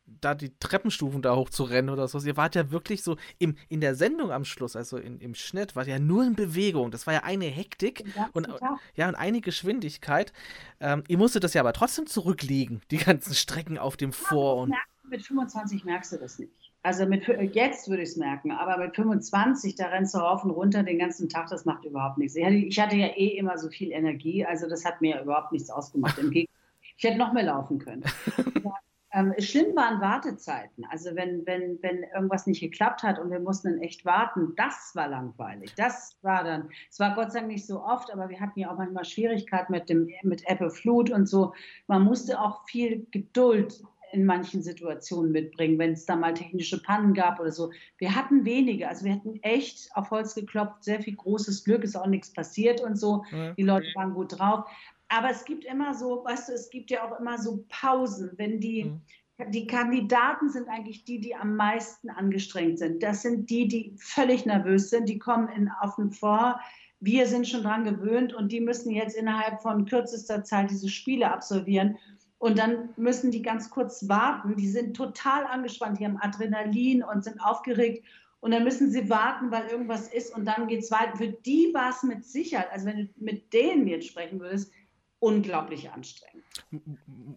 da 0.06 0.36
die 0.36 0.58
Treppenstufen 0.60 1.22
da 1.22 1.36
hoch 1.36 1.50
zu 1.50 1.64
rennen 1.64 1.90
oder 1.90 2.08
so. 2.08 2.20
Ihr 2.20 2.38
wart 2.38 2.56
ja 2.56 2.72
wirklich 2.72 3.04
so 3.04 3.18
im, 3.40 3.56
in 3.70 3.82
der 3.82 3.96
Sendung 3.96 4.32
am 4.32 4.46
Schluss, 4.46 4.76
also 4.76 4.98
in, 4.98 5.20
im 5.20 5.36
Schnitt, 5.36 5.76
war 5.76 5.88
ja 5.88 6.00
nur 6.00 6.24
in 6.24 6.36
Bewegung. 6.36 6.92
Das 6.92 7.08
war 7.08 7.14
ja 7.14 7.24
eine 7.24 7.46
Hektik 7.46 8.04
und, 8.34 8.48
ja, 8.96 9.08
und 9.08 9.16
eine 9.16 9.42
Geschwindigkeit. 9.42 10.34
Ähm, 10.80 11.04
ihr 11.08 11.18
musstet 11.18 11.44
das 11.44 11.54
ja 11.54 11.62
aber 11.62 11.74
trotzdem 11.74 12.06
zurücklegen, 12.06 12.82
die 12.92 12.98
ganzen 12.98 13.34
Strecken 13.34 13.78
auf 13.78 13.98
dem 13.98 14.14
Vor. 14.14 14.58
Und 14.58 14.74
mit 15.10 15.26
25 15.26 15.86
merkst 15.86 16.14
du 16.14 16.18
das 16.18 16.40
nicht. 16.40 16.52
Also 16.84 17.08
mit, 17.08 17.28
jetzt 17.54 17.90
würde 17.90 18.04
ich 18.04 18.10
es 18.10 18.16
merken, 18.16 18.52
aber 18.52 18.78
mit 18.78 18.96
25, 18.96 19.74
da 19.74 19.88
rennst 19.88 20.14
du 20.14 20.20
rauf 20.20 20.44
und 20.44 20.52
runter 20.52 20.84
den 20.84 21.00
ganzen 21.00 21.30
Tag, 21.30 21.48
das 21.50 21.66
macht 21.66 21.84
überhaupt 21.84 22.20
nichts. 22.20 22.36
Ich 22.36 22.46
hatte, 22.46 22.56
ich 22.56 22.80
hatte 22.80 22.96
ja 22.96 23.08
eh 23.08 23.38
immer 23.38 23.58
so 23.58 23.70
viel 23.70 23.92
Energie, 23.92 24.46
also 24.46 24.70
das 24.70 24.86
hat 24.86 25.02
mir 25.02 25.20
überhaupt 25.20 25.52
nichts 25.52 25.72
ausgemacht. 25.72 26.20
Im 26.20 26.30
Gegenteil, 26.30 26.56
ich 26.98 27.04
hätte 27.04 27.18
noch 27.18 27.34
mehr 27.34 27.46
laufen 27.46 27.80
können. 27.80 28.04
Ähm, 29.16 29.34
schlimm 29.40 29.74
waren 29.78 30.02
Wartezeiten. 30.02 30.86
Also 30.92 31.16
wenn, 31.16 31.46
wenn, 31.46 31.82
wenn 31.82 32.04
irgendwas 32.14 32.48
nicht 32.48 32.60
geklappt 32.60 33.02
hat 33.02 33.18
und 33.18 33.32
wir 33.32 33.40
mussten 33.40 33.70
dann 33.70 33.82
echt 33.82 34.04
warten, 34.04 34.54
das 34.58 34.92
war 34.94 35.08
langweilig. 35.08 35.74
Das 35.76 36.18
war 36.22 36.44
dann, 36.44 36.70
es 36.92 37.00
war 37.00 37.16
Gott 37.16 37.32
sei 37.32 37.40
Dank 37.40 37.52
nicht 37.52 37.66
so 37.66 37.82
oft, 37.82 38.12
aber 38.12 38.28
wir 38.28 38.42
hatten 38.42 38.60
ja 38.60 38.70
auch 38.72 38.78
manchmal 38.78 39.06
Schwierigkeiten 39.06 39.72
mit 39.72 39.90
dem 39.90 40.10
mit 40.24 40.46
Apple 40.48 40.70
Flut 40.70 41.10
und 41.10 41.28
so. 41.28 41.54
Man 41.88 42.04
musste 42.04 42.42
auch 42.42 42.68
viel 42.68 43.08
Geduld 43.12 43.82
in 44.12 44.26
manchen 44.26 44.62
Situationen 44.62 45.32
mitbringen, 45.32 45.80
wenn 45.80 45.92
es 45.92 46.06
da 46.06 46.16
mal 46.16 46.34
technische 46.34 46.82
Pannen 46.82 47.14
gab 47.14 47.40
oder 47.40 47.52
so. 47.52 47.72
Wir 47.98 48.16
hatten 48.16 48.46
wenige, 48.46 48.88
also 48.88 49.06
wir 49.06 49.14
hatten 49.14 49.40
echt 49.44 49.90
auf 49.94 50.12
Holz 50.12 50.36
geklopft, 50.36 50.84
sehr 50.84 51.02
viel 51.02 51.16
großes 51.16 51.64
Glück, 51.64 51.84
ist 51.84 51.96
auch 51.96 52.08
nichts 52.08 52.32
passiert 52.32 52.82
und 52.82 52.98
so. 52.98 53.24
Die 53.58 53.64
Leute 53.64 53.88
waren 53.96 54.14
gut 54.14 54.38
drauf. 54.38 54.66
Aber 55.08 55.30
es 55.30 55.46
gibt 55.46 55.66
immer 55.66 55.94
so, 55.94 56.24
weißt 56.26 56.50
du, 56.50 56.54
es 56.54 56.70
gibt 56.70 56.90
ja 56.92 57.04
auch 57.08 57.20
immer 57.20 57.38
so 57.38 57.64
Pausen, 57.70 58.32
wenn 58.38 58.60
die, 58.60 58.86
mhm. 58.86 59.52
die 59.52 59.68
Kandidaten 59.68 60.50
sind 60.50 60.68
eigentlich 60.68 61.06
die, 61.06 61.20
die 61.20 61.36
am 61.36 61.56
meisten 61.56 62.10
angestrengt 62.10 62.80
sind. 62.80 63.04
Das 63.04 63.22
sind 63.22 63.50
die, 63.50 63.68
die 63.68 63.96
völlig 63.98 64.46
nervös 64.46 64.90
sind, 64.90 65.08
die 65.08 65.20
kommen 65.20 65.48
in, 65.50 65.70
auf 65.82 65.96
den 65.96 66.12
Vor. 66.12 66.60
Wir 67.00 67.28
sind 67.28 67.48
schon 67.48 67.64
dran 67.64 67.84
gewöhnt 67.84 68.34
und 68.34 68.52
die 68.52 68.62
müssen 68.62 68.92
jetzt 68.92 69.16
innerhalb 69.16 69.62
von 69.62 69.86
kürzester 69.86 70.44
Zeit 70.44 70.72
diese 70.72 70.90
Spiele 70.90 71.32
absolvieren. 71.32 71.98
Und 72.38 72.58
dann 72.58 72.90
müssen 72.98 73.32
die 73.32 73.42
ganz 73.42 73.70
kurz 73.70 74.08
warten. 74.08 74.56
Die 74.56 74.68
sind 74.68 74.96
total 74.96 75.46
angespannt, 75.46 76.00
die 76.00 76.06
haben 76.06 76.18
Adrenalin 76.18 77.04
und 77.04 77.24
sind 77.24 77.40
aufgeregt. 77.40 78.04
Und 78.40 78.52
dann 78.52 78.64
müssen 78.64 78.92
sie 78.92 79.10
warten, 79.10 79.50
weil 79.50 79.66
irgendwas 79.68 80.08
ist 80.08 80.36
und 80.36 80.46
dann 80.46 80.68
geht 80.68 80.84
es 80.84 80.92
weiter. 80.92 81.18
Für 81.18 81.30
die 81.30 81.72
war 81.74 81.90
es 81.90 82.04
mit 82.04 82.24
Sicherheit, 82.24 82.72
also 82.72 82.86
wenn 82.86 82.98
du 82.98 83.10
mit 83.18 83.52
denen 83.54 83.88
jetzt 83.88 84.08
sprechen 84.08 84.40
würdest, 84.40 84.72
unglaublich 85.20 85.92
anstrengend. 85.92 86.44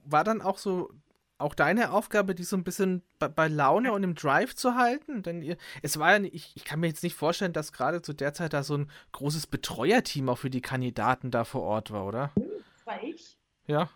War 0.04 0.24
dann 0.24 0.42
auch 0.42 0.58
so 0.58 0.90
auch 1.38 1.54
deine 1.54 1.92
Aufgabe, 1.92 2.34
die 2.34 2.42
so 2.42 2.56
ein 2.56 2.64
bisschen 2.64 3.02
bei, 3.18 3.28
bei, 3.28 3.48
Laune 3.48 3.92
und 3.92 4.02
im 4.02 4.14
Drive 4.14 4.56
zu 4.56 4.74
halten? 4.74 5.22
Denn 5.22 5.40
ihr, 5.40 5.56
es 5.82 5.98
war 5.98 6.18
ja, 6.18 6.24
ich, 6.32 6.52
ich 6.56 6.64
kann 6.64 6.80
mir 6.80 6.88
jetzt 6.88 7.04
nicht 7.04 7.14
vorstellen, 7.14 7.52
dass 7.52 7.72
gerade 7.72 8.02
zu 8.02 8.12
der 8.12 8.34
Zeit 8.34 8.52
da 8.52 8.64
so 8.64 8.76
ein 8.76 8.90
großes 9.12 9.46
Betreuerteam 9.46 10.28
auch 10.28 10.38
für 10.38 10.50
die 10.50 10.60
Kandidaten 10.60 11.30
da 11.30 11.44
vor 11.44 11.62
Ort 11.62 11.92
war, 11.92 12.06
oder? 12.06 12.32
Das 12.34 12.86
war 12.86 13.02
ich. 13.02 13.38
Ja. 13.66 13.88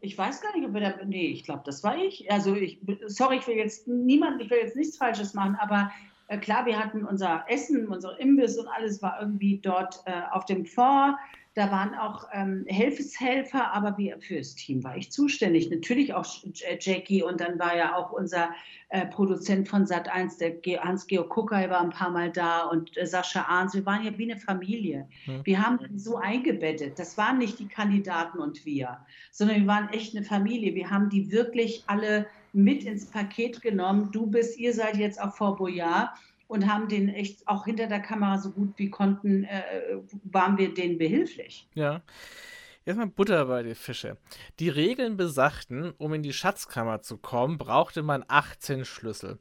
Ich 0.00 0.16
weiß 0.16 0.42
gar 0.42 0.54
nicht, 0.56 0.66
ob 0.66 0.74
wir 0.74 0.80
da. 0.80 1.04
Nee, 1.04 1.28
ich 1.28 1.44
glaube, 1.44 1.62
das 1.64 1.82
war 1.82 1.96
ich. 1.96 2.30
Also 2.30 2.54
ich, 2.54 2.80
sorry, 3.06 3.38
ich 3.38 3.46
will 3.46 3.56
jetzt 3.56 3.88
niemand, 3.88 4.40
ich 4.42 4.50
will 4.50 4.58
jetzt 4.58 4.76
nichts 4.76 4.96
Falsches 4.96 5.34
machen, 5.34 5.56
aber 5.58 5.90
äh, 6.28 6.38
klar, 6.38 6.66
wir 6.66 6.78
hatten 6.78 7.04
unser 7.04 7.44
Essen, 7.48 7.88
unser 7.88 8.20
Imbiss 8.20 8.58
und 8.58 8.68
alles 8.68 9.02
war 9.02 9.20
irgendwie 9.20 9.58
dort 9.58 10.02
äh, 10.04 10.20
auf 10.30 10.44
dem 10.44 10.66
Fort. 10.66 11.16
Da 11.58 11.72
waren 11.72 11.92
auch 11.96 12.28
ähm, 12.32 12.64
Helfeshelfer, 12.68 13.72
aber 13.72 13.98
wie, 13.98 14.14
für 14.20 14.36
das 14.36 14.54
Team 14.54 14.84
war 14.84 14.96
ich 14.96 15.10
zuständig. 15.10 15.68
Natürlich 15.68 16.14
auch 16.14 16.24
Jackie 16.78 17.24
und 17.24 17.40
dann 17.40 17.58
war 17.58 17.76
ja 17.76 17.96
auch 17.96 18.12
unser 18.12 18.50
äh, 18.90 19.06
Produzent 19.06 19.66
von 19.66 19.84
Sat 19.84 20.08
1, 20.08 20.36
der 20.36 20.54
Hans-Georg 20.84 21.28
Kuckay 21.30 21.68
war 21.68 21.80
ein 21.80 21.90
paar 21.90 22.10
Mal 22.10 22.30
da 22.30 22.62
und 22.66 22.96
äh, 22.96 23.04
Sascha 23.04 23.42
Arns. 23.48 23.74
Wir 23.74 23.84
waren 23.84 24.04
ja 24.04 24.16
wie 24.16 24.30
eine 24.30 24.40
Familie. 24.40 25.08
Mhm. 25.26 25.40
Wir 25.42 25.66
haben 25.66 25.80
so 25.98 26.18
eingebettet. 26.18 26.96
Das 26.96 27.18
waren 27.18 27.38
nicht 27.38 27.58
die 27.58 27.66
Kandidaten 27.66 28.38
und 28.38 28.64
wir, 28.64 28.96
sondern 29.32 29.56
wir 29.62 29.66
waren 29.66 29.88
echt 29.88 30.14
eine 30.14 30.24
Familie. 30.24 30.76
Wir 30.76 30.88
haben 30.88 31.10
die 31.10 31.32
wirklich 31.32 31.82
alle 31.88 32.26
mit 32.52 32.84
ins 32.84 33.06
Paket 33.06 33.62
genommen. 33.62 34.10
Du 34.12 34.28
bist, 34.28 34.60
ihr 34.60 34.72
seid 34.72 34.96
jetzt 34.96 35.20
auf 35.20 35.36
Fort 35.36 35.58
Boyard 35.58 36.10
und 36.48 36.66
haben 36.66 36.88
den 36.88 37.08
echt 37.08 37.46
auch 37.46 37.66
hinter 37.66 37.86
der 37.86 38.00
Kamera 38.00 38.38
so 38.38 38.50
gut 38.50 38.72
wie 38.76 38.90
konnten, 38.90 39.44
äh, 39.44 39.98
waren 40.24 40.58
wir 40.58 40.74
denen 40.74 40.98
behilflich. 40.98 41.68
Ja. 41.74 42.02
Erstmal 42.84 43.08
Butter 43.08 43.44
bei 43.44 43.62
die 43.62 43.74
Fische. 43.74 44.16
Die 44.58 44.70
Regeln 44.70 45.18
besagten, 45.18 45.92
um 45.98 46.14
in 46.14 46.22
die 46.22 46.32
Schatzkammer 46.32 47.02
zu 47.02 47.18
kommen, 47.18 47.58
brauchte 47.58 48.02
man 48.02 48.24
18 48.26 48.86
Schlüssel. 48.86 49.38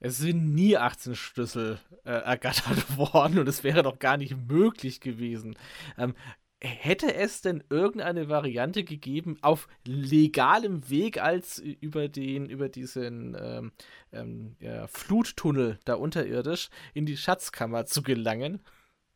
Es 0.00 0.18
sind 0.18 0.52
nie 0.52 0.76
18 0.76 1.14
Schlüssel 1.14 1.78
äh, 2.04 2.10
ergattert 2.10 2.96
worden 2.96 3.38
und 3.38 3.48
es 3.48 3.62
wäre 3.62 3.84
doch 3.84 4.00
gar 4.00 4.16
nicht 4.16 4.36
möglich 4.48 5.00
gewesen. 5.00 5.54
Ähm, 5.96 6.14
hätte 6.62 7.14
es 7.14 7.42
denn 7.42 7.64
irgendeine 7.70 8.28
Variante 8.28 8.84
gegeben, 8.84 9.36
auf 9.42 9.68
legalem 9.84 10.88
Weg 10.88 11.20
als 11.20 11.58
über 11.58 12.08
den, 12.08 12.48
über 12.48 12.68
diesen 12.68 13.36
ähm, 13.40 13.72
ähm, 14.12 14.56
ja, 14.60 14.86
Fluttunnel 14.86 15.78
da 15.84 15.94
unterirdisch 15.94 16.70
in 16.94 17.06
die 17.06 17.16
Schatzkammer 17.16 17.86
zu 17.86 18.02
gelangen? 18.02 18.60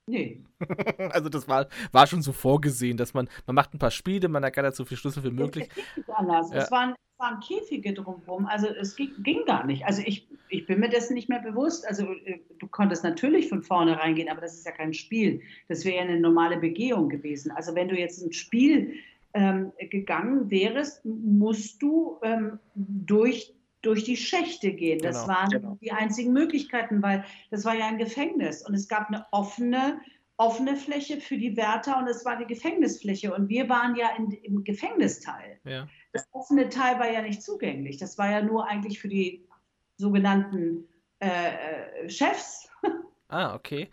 Nee. 0.09 0.41
also 1.11 1.29
das 1.29 1.49
war, 1.49 1.67
war 1.93 2.07
schon 2.07 2.23
so 2.23 2.33
vorgesehen, 2.33 2.97
dass 2.97 3.13
man, 3.13 3.29
man 3.47 3.57
macht 3.57 3.75
ein 3.75 3.79
paar 3.79 3.91
Spiele, 3.91 4.29
man 4.29 4.45
ergattert 4.45 4.77
so 4.77 4.85
viel 4.85 4.97
Schlüssel 4.97 5.25
wie 5.25 5.31
möglich. 5.31 5.69
Es 5.71 5.97
nicht 5.97 6.11
anders. 6.11 6.51
Ja. 6.51 6.59
Es 6.59 6.71
waren, 6.71 6.91
es 6.91 7.19
waren 7.19 7.41
Käfige 7.41 7.93
drumherum, 7.93 8.47
also 8.47 8.69
es 8.69 8.95
ging, 8.95 9.11
ging, 9.23 9.45
gar 9.47 9.67
nicht. 9.67 9.85
Also 9.85 10.03
ich, 10.05 10.29
ich 10.49 10.67
bin 10.67 10.79
mir 10.79 10.89
dessen 10.89 11.15
nicht 11.15 11.29
mehr 11.29 11.41
bewusst. 11.41 11.87
Also 11.89 12.13
äh, 12.13 12.39
du 12.59 12.69
konntest 12.69 13.03
natürlich 13.03 13.49
von 13.49 13.63
vorne 13.63 13.99
reingehen, 13.99 14.29
aber 14.29 14.43
das 14.43 14.55
ist 14.55 14.65
ja 14.65 14.73
kein 14.73 14.95
Spiel. 14.95 15.41
Das 15.69 15.85
wäre 15.85 15.97
ja 15.97 16.03
eine 16.03 16.21
normale 16.21 16.59
Begehung 16.59 17.09
gewesen. 17.09 17.51
Also 17.51 17.75
wenn 17.75 17.89
du 17.89 17.99
jetzt 17.99 18.23
ein 18.23 18.33
Spiel 18.33 18.95
ähm, 19.35 19.73
gegangen 19.91 20.51
wärst, 20.51 21.05
musst 21.05 21.83
du 21.83 22.19
ähm, 22.23 22.61
durch 22.75 23.56
durch 23.87 24.05
die 24.05 24.17
Schächte 24.17 24.73
gehen. 24.73 24.99
Das 24.99 25.23
genau, 25.23 25.35
waren 25.35 25.51
genau. 25.51 25.79
die 25.81 25.93
einzigen 25.93 26.33
Möglichkeiten, 26.33 27.03
weil 27.03 27.25
das 27.51 27.65
war 27.65 27.75
ja 27.75 27.87
ein 27.87 27.99
Gefängnis 27.99 28.67
und 28.67 28.75
es 28.75 28.89
gab 28.89 29.09
eine 29.09 29.27
offene 29.31 30.01
offene 30.39 30.77
Fläche 30.77 31.21
für 31.21 31.39
die 31.39 31.57
Wärter 31.57 31.97
und 31.99 32.09
es 32.09 32.25
war 32.25 32.37
die 32.37 32.47
Gefängnisfläche. 32.47 33.33
Und 33.33 33.49
wir 33.49 33.69
waren 33.69 33.97
ja 33.97 34.11
in, 34.17 34.31
im 34.31 34.65
Gefängnisteil. 34.65 35.59
Ja. 35.65 35.89
Das 36.13 36.29
offene 36.33 36.69
Teil 36.69 36.99
war 36.99 37.11
ja 37.11 37.23
nicht 37.23 37.43
zugänglich. 37.43 37.97
Das 37.97 38.19
war 38.19 38.31
ja 38.31 38.43
nur 38.43 38.69
eigentlich 38.69 39.01
für 39.01 39.09
die 39.09 39.49
sogenannten 39.97 40.87
äh, 41.21 42.05
äh 42.05 42.11
Chefs. 42.11 42.69
Ah, 43.29 43.57
okay. 43.57 43.91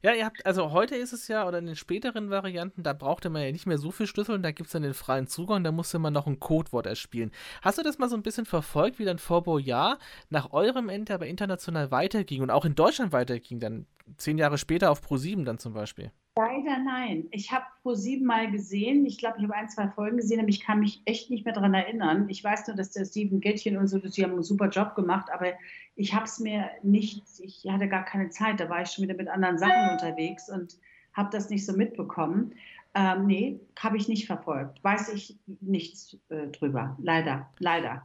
Ja, 0.00 0.14
ihr 0.14 0.24
habt, 0.24 0.46
also 0.46 0.70
heute 0.70 0.94
ist 0.94 1.12
es 1.12 1.26
ja, 1.26 1.46
oder 1.48 1.58
in 1.58 1.66
den 1.66 1.74
späteren 1.74 2.30
Varianten, 2.30 2.84
da 2.84 2.92
brauchte 2.92 3.30
man 3.30 3.42
ja 3.42 3.50
nicht 3.50 3.66
mehr 3.66 3.78
so 3.78 3.90
viel 3.90 4.06
Schlüssel 4.06 4.38
da 4.38 4.52
gibt 4.52 4.68
es 4.68 4.72
dann 4.72 4.82
den 4.82 4.94
freien 4.94 5.26
Zugang, 5.26 5.64
da 5.64 5.72
musste 5.72 5.98
man 5.98 6.12
noch 6.12 6.28
ein 6.28 6.38
Codewort 6.38 6.86
erspielen. 6.86 7.32
Hast 7.62 7.78
du 7.78 7.82
das 7.82 7.98
mal 7.98 8.08
so 8.08 8.14
ein 8.14 8.22
bisschen 8.22 8.46
verfolgt, 8.46 9.00
wie 9.00 9.04
dann 9.04 9.18
Forbo 9.18 9.58
Ja 9.58 9.98
nach 10.30 10.52
eurem 10.52 10.88
Ende 10.88 11.14
aber 11.14 11.26
international 11.26 11.90
weiterging 11.90 12.42
und 12.42 12.50
auch 12.50 12.64
in 12.64 12.76
Deutschland 12.76 13.12
weiterging, 13.12 13.58
dann 13.58 13.86
zehn 14.18 14.38
Jahre 14.38 14.56
später 14.56 14.92
auf 14.92 15.02
Pro7 15.02 15.44
dann 15.44 15.58
zum 15.58 15.72
Beispiel? 15.74 16.12
Leider 16.38 16.78
nein. 16.78 17.26
Ich 17.32 17.50
habe 17.50 17.64
Pro7 17.82 18.24
mal 18.24 18.48
gesehen. 18.48 19.04
Ich 19.06 19.18
glaube, 19.18 19.38
ich 19.38 19.42
habe 19.42 19.56
ein, 19.56 19.68
zwei 19.68 19.88
Folgen 19.88 20.18
gesehen, 20.18 20.38
aber 20.38 20.48
ich 20.48 20.60
kann 20.60 20.78
mich 20.78 21.02
echt 21.04 21.30
nicht 21.30 21.44
mehr 21.44 21.52
daran 21.52 21.74
erinnern. 21.74 22.28
Ich 22.28 22.44
weiß 22.44 22.68
nur, 22.68 22.76
dass 22.76 22.92
der 22.92 23.06
Steven 23.06 23.40
Gätchen 23.40 23.76
und 23.76 23.88
so, 23.88 23.98
die 23.98 24.22
haben 24.22 24.34
einen 24.34 24.44
super 24.44 24.68
Job 24.68 24.94
gemacht, 24.94 25.28
aber 25.32 25.54
ich 25.96 26.14
habe 26.14 26.26
es 26.26 26.38
mir 26.38 26.70
nicht, 26.84 27.24
ich 27.40 27.66
hatte 27.68 27.88
gar 27.88 28.04
keine 28.04 28.30
Zeit. 28.30 28.60
Da 28.60 28.70
war 28.70 28.82
ich 28.82 28.90
schon 28.90 29.02
wieder 29.02 29.16
mit 29.16 29.26
anderen 29.26 29.58
Sachen 29.58 29.90
unterwegs 29.90 30.48
und 30.48 30.78
habe 31.12 31.28
das 31.32 31.50
nicht 31.50 31.66
so 31.66 31.72
mitbekommen. 31.72 32.54
Ähm, 32.94 33.26
nee, 33.26 33.58
habe 33.76 33.96
ich 33.96 34.06
nicht 34.06 34.28
verfolgt. 34.28 34.78
Weiß 34.84 35.12
ich 35.12 35.36
nichts 35.60 36.16
äh, 36.28 36.46
drüber. 36.52 36.96
Leider, 37.02 37.50
leider. 37.58 38.04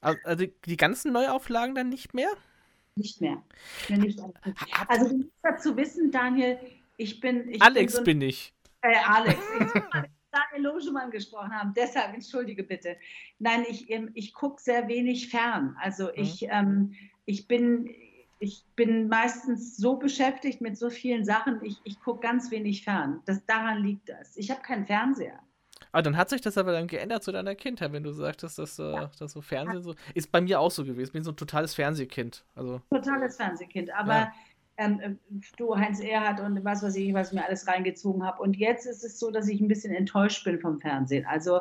Also 0.00 0.44
die 0.66 0.76
ganzen 0.76 1.12
Neuauflagen 1.12 1.74
dann 1.74 1.88
nicht 1.88 2.14
mehr? 2.14 2.30
Nicht 2.94 3.20
mehr. 3.20 3.42
Nicht 3.88 4.20
also 4.86 5.08
du 5.08 5.16
musst 5.16 5.30
dazu 5.42 5.76
wissen, 5.76 6.12
Daniel, 6.12 6.58
ich 7.02 7.20
bin. 7.20 7.48
Ich 7.48 7.62
Alex 7.62 7.92
bin, 7.94 7.98
so, 7.98 8.04
bin 8.04 8.20
ich. 8.22 8.54
Äh, 8.82 8.94
Alex. 9.06 9.38
Daniel 10.32 10.72
Logemann 10.72 11.10
gesprochen 11.10 11.52
haben. 11.52 11.74
Deshalb 11.74 12.14
entschuldige 12.14 12.62
bitte. 12.62 12.96
Nein, 13.38 13.64
ich, 13.68 13.90
ähm, 13.90 14.10
ich 14.14 14.32
gucke 14.32 14.62
sehr 14.62 14.88
wenig 14.88 15.28
fern. 15.28 15.76
Also 15.80 16.04
mhm. 16.04 16.12
ich, 16.14 16.46
ähm, 16.48 16.94
ich 17.24 17.48
bin. 17.48 17.90
Ich 18.44 18.64
bin 18.74 19.06
meistens 19.06 19.76
so 19.76 19.94
beschäftigt 19.94 20.60
mit 20.60 20.76
so 20.76 20.90
vielen 20.90 21.24
Sachen, 21.24 21.62
ich, 21.62 21.76
ich 21.84 22.00
gucke 22.00 22.18
ganz 22.22 22.50
wenig 22.50 22.82
fern. 22.82 23.22
Das, 23.24 23.46
daran 23.46 23.84
liegt 23.84 24.08
das. 24.08 24.36
Ich 24.36 24.50
habe 24.50 24.60
keinen 24.62 24.84
Fernseher. 24.84 25.38
Aber 25.92 26.02
dann 26.02 26.16
hat 26.16 26.28
sich 26.28 26.40
das 26.40 26.58
aber 26.58 26.72
dann 26.72 26.88
geändert 26.88 27.22
zu 27.22 27.30
deiner 27.30 27.54
Kindheit, 27.54 27.92
wenn 27.92 28.02
du 28.02 28.10
sagtest, 28.10 28.58
dass, 28.58 28.80
äh, 28.80 28.82
ja. 28.82 29.10
dass 29.16 29.30
so 29.30 29.42
Fernsehen 29.42 29.84
so. 29.84 29.94
Ist 30.12 30.32
bei 30.32 30.40
mir 30.40 30.58
auch 30.58 30.72
so 30.72 30.84
gewesen. 30.84 31.10
Ich 31.10 31.12
bin 31.12 31.22
so 31.22 31.30
ein 31.30 31.36
totales 31.36 31.74
Fernsehkind. 31.74 32.44
Also, 32.56 32.80
totales 32.90 33.36
Fernsehkind. 33.36 33.94
Aber 33.94 34.12
ja 34.12 34.32
ähm, 34.76 35.00
äh, 35.00 35.10
du 35.56 35.76
Heinz 35.76 36.00
Erhardt 36.00 36.40
und 36.40 36.64
was 36.64 36.82
weiß 36.82 36.96
ich, 36.96 37.14
was 37.14 37.28
ich 37.28 37.34
mir 37.34 37.46
alles 37.46 37.66
reingezogen 37.66 38.24
habe. 38.24 38.42
Und 38.42 38.56
jetzt 38.56 38.86
ist 38.86 39.04
es 39.04 39.18
so, 39.18 39.30
dass 39.30 39.48
ich 39.48 39.60
ein 39.60 39.68
bisschen 39.68 39.94
enttäuscht 39.94 40.44
bin 40.44 40.60
vom 40.60 40.80
Fernsehen. 40.80 41.26
Also 41.26 41.60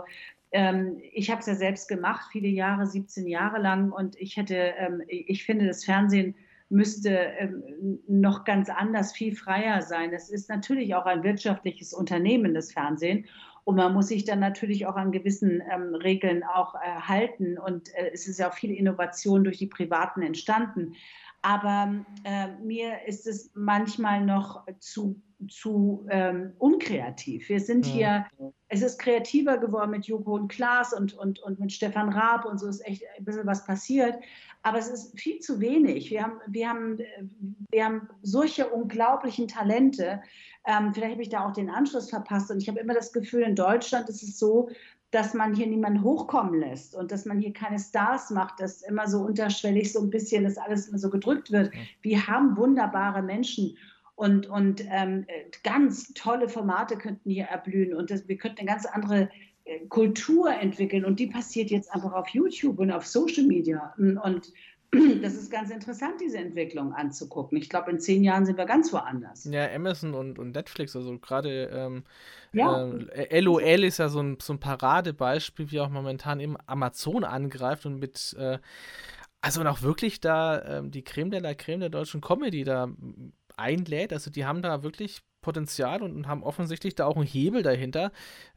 ähm, 0.52 1.02
ich 1.13 1.30
habe 1.30 1.39
es 1.41 1.47
ja 1.47 1.56
selbst 1.56 1.88
gemacht, 1.88 2.28
viele 2.32 2.47
Jahre, 2.47 2.86
17 2.86 3.28
Jahre 3.28 3.60
lang. 3.60 3.91
Und 3.91 4.15
ich 4.17 4.38
hätte, 4.38 4.56
ähm, 4.56 5.02
ich 5.08 5.43
finde, 5.43 5.67
das 5.67 5.86
Fernsehen 5.86 6.36
müsste 6.69 7.10
ähm, 7.10 8.00
noch 8.08 8.45
ganz 8.45 8.69
anders, 8.69 9.12
viel 9.12 9.36
freier 9.36 9.82
sein. 9.82 10.13
Es 10.13 10.30
ist 10.30 10.50
natürlich 10.50 10.95
auch 10.95 11.06
ein 11.06 11.24
wirtschaftliches 11.24 11.93
Unternehmen, 11.93 12.54
das 12.54 12.71
Fernsehen. 12.71 13.26
Und 13.63 13.76
man 13.76 13.93
muss 13.93 14.08
sich 14.08 14.26
dann 14.26 14.39
natürlich 14.39 14.88
auch 14.88 14.95
an 14.95 15.12
gewissen 15.12 15.62
ähm, 15.71 15.93
Regeln 15.93 16.43
auch 16.43 16.76
äh, 16.76 16.80
halten. 17.02 17.58
Und 17.58 17.93
äh, 17.95 18.12
es 18.13 18.28
ist 18.28 18.39
ja 18.39 18.50
auch 18.50 18.54
viel 18.54 18.71
Innovation 18.71 19.43
durch 19.43 19.58
die 19.58 19.67
Privaten 19.67 20.21
entstanden. 20.21 20.93
Aber 21.41 22.06
äh, 22.23 22.49
mir 22.63 23.06
ist 23.08 23.25
es 23.25 23.51
manchmal 23.56 24.23
noch 24.23 24.63
zu, 24.80 25.19
zu 25.49 26.06
ähm, 26.10 26.54
unkreativ. 26.60 27.49
Wir 27.49 27.60
sind 27.60 27.88
ja. 27.88 28.27
hier, 28.38 28.54
es 28.67 28.84
ist 28.84 28.99
kreativer 28.99 29.58
geworden 29.58 29.91
mit 29.91 30.06
Joko 30.06 30.36
und 30.36 30.49
Klaas 30.49 30.93
und, 30.93 31.13
und, 31.13 31.39
und 31.39 31.60
mit 31.60 31.71
Stefan 31.71 32.10
Raab 32.10 32.45
und 32.45 32.60
so 32.60 32.67
ist 32.67 32.86
echt 32.86 33.04
ein 33.17 33.25
bisschen 33.25 33.47
was 33.47 33.65
passiert. 33.65 34.15
Aber 34.63 34.77
es 34.77 34.89
ist 34.89 35.19
viel 35.19 35.39
zu 35.39 35.60
wenig. 35.60 36.12
Wir 36.12 36.23
haben, 36.23 36.39
wir 36.45 36.69
haben, 36.69 36.99
wir 37.71 37.86
haben 37.86 38.08
solche 38.21 38.69
unglaublichen 38.69 39.47
Talente. 39.47 40.21
Ähm, 40.67 40.93
vielleicht 40.93 41.13
habe 41.13 41.23
ich 41.23 41.30
da 41.30 41.47
auch 41.47 41.54
den 41.54 41.71
Anschluss 41.71 42.12
verpasst. 42.12 42.51
Und 42.51 42.62
ich 42.62 42.69
habe 42.69 42.80
immer 42.80 42.93
das 42.93 43.12
Gefühl, 43.12 43.41
in 43.41 43.56
Deutschland 43.56 44.08
ist 44.10 44.21
es 44.21 44.38
so, 44.38 44.69
dass 45.12 45.34
man 45.34 45.54
hier 45.54 45.67
niemanden 45.67 46.04
hochkommen 46.04 46.60
lässt 46.60 46.95
und 46.95 47.12
dass 47.12 47.26
man 47.26 47.39
hier 47.39 47.54
keine 47.54 47.80
Stars 47.80 48.30
macht, 48.30 48.60
dass 48.60 48.82
immer 48.82 49.08
so 49.08 49.19
unterschwellig 49.19 49.91
so 49.91 50.02
ein 50.02 50.10
bisschen 50.10 50.45
das 50.45 50.58
alles 50.58 50.88
immer 50.88 50.97
so 50.97 51.10
gedrückt 51.10 51.52
wird. 51.52 51.71
Wir 52.02 52.28
haben 52.28 52.56
wunderbare 52.56 53.21
Menschen 53.21 53.78
und, 54.15 54.47
und 54.47 54.86
ähm, 54.89 55.26
ganz 55.63 56.13
tolle 56.13 56.47
Formate 56.47 56.95
könnten 56.97 57.30
hier 57.30 57.45
erblühen 57.45 57.93
und 57.93 58.10
das, 58.10 58.28
wir 58.28 58.38
könnten 58.38 58.60
eine 58.60 58.69
ganz 58.69 58.86
andere 58.86 59.30
äh, 59.65 59.86
Kultur 59.88 60.54
entwickeln 60.54 61.04
und 61.04 61.19
die 61.19 61.28
passiert 61.28 61.71
jetzt 61.71 61.93
einfach 61.93 62.13
auf 62.13 62.30
YouTube 62.30 62.80
und 62.80 62.91
auf 62.91 63.06
Social 63.06 63.43
Media 63.43 63.93
und 63.97 64.54
das 65.21 65.36
ist 65.36 65.49
ganz 65.49 65.69
interessant, 65.69 66.19
diese 66.19 66.38
Entwicklung 66.38 66.93
anzugucken. 66.93 67.58
Ich 67.58 67.69
glaube, 67.69 67.91
in 67.91 67.99
zehn 67.99 68.23
Jahren 68.23 68.45
sind 68.45 68.58
wir 68.58 68.65
ganz 68.65 68.91
woanders. 68.91 69.45
Ja, 69.45 69.71
Amazon 69.73 70.13
und, 70.13 70.38
und 70.38 70.54
Netflix, 70.54 70.95
also 70.95 71.17
gerade 71.17 71.69
ähm, 71.73 72.04
ja. 72.51 72.91
äh, 73.13 73.39
LOL 73.39 73.84
ist 73.86 73.99
ja 73.99 74.10
so 74.10 74.21
ein, 74.21 74.38
so 74.41 74.54
ein 74.54 74.60
Paradebeispiel, 74.60 75.71
wie 75.71 75.80
auch 75.80 75.89
momentan 75.89 76.41
eben 76.41 76.58
Amazon 76.65 77.23
angreift 77.23 77.86
und 77.86 77.99
mit, 77.99 78.36
äh, 78.38 78.60
also 79.39 79.63
auch 79.63 79.82
wirklich 79.82 80.19
da 80.19 80.60
äh, 80.60 80.89
die 80.89 81.04
Creme 81.04 81.32
de 81.32 81.39
la 81.39 81.54
Creme 81.54 81.80
der 81.80 81.89
deutschen 81.89 82.19
Comedy 82.19 82.65
da 82.65 82.89
einlädt. 83.56 84.12
Also 84.12 84.30
die 84.30 84.45
haben 84.45 84.62
da 84.62 84.84
wirklich 84.84 85.21
Potenzial 85.41 86.04
und, 86.04 86.27
haben 86.27 86.43
offensichtlich 86.43 86.95
da 86.95 87.06
auch 87.06 87.15
einen 87.15 87.25
Hebel 87.25 87.63
dahinter, 87.63 88.12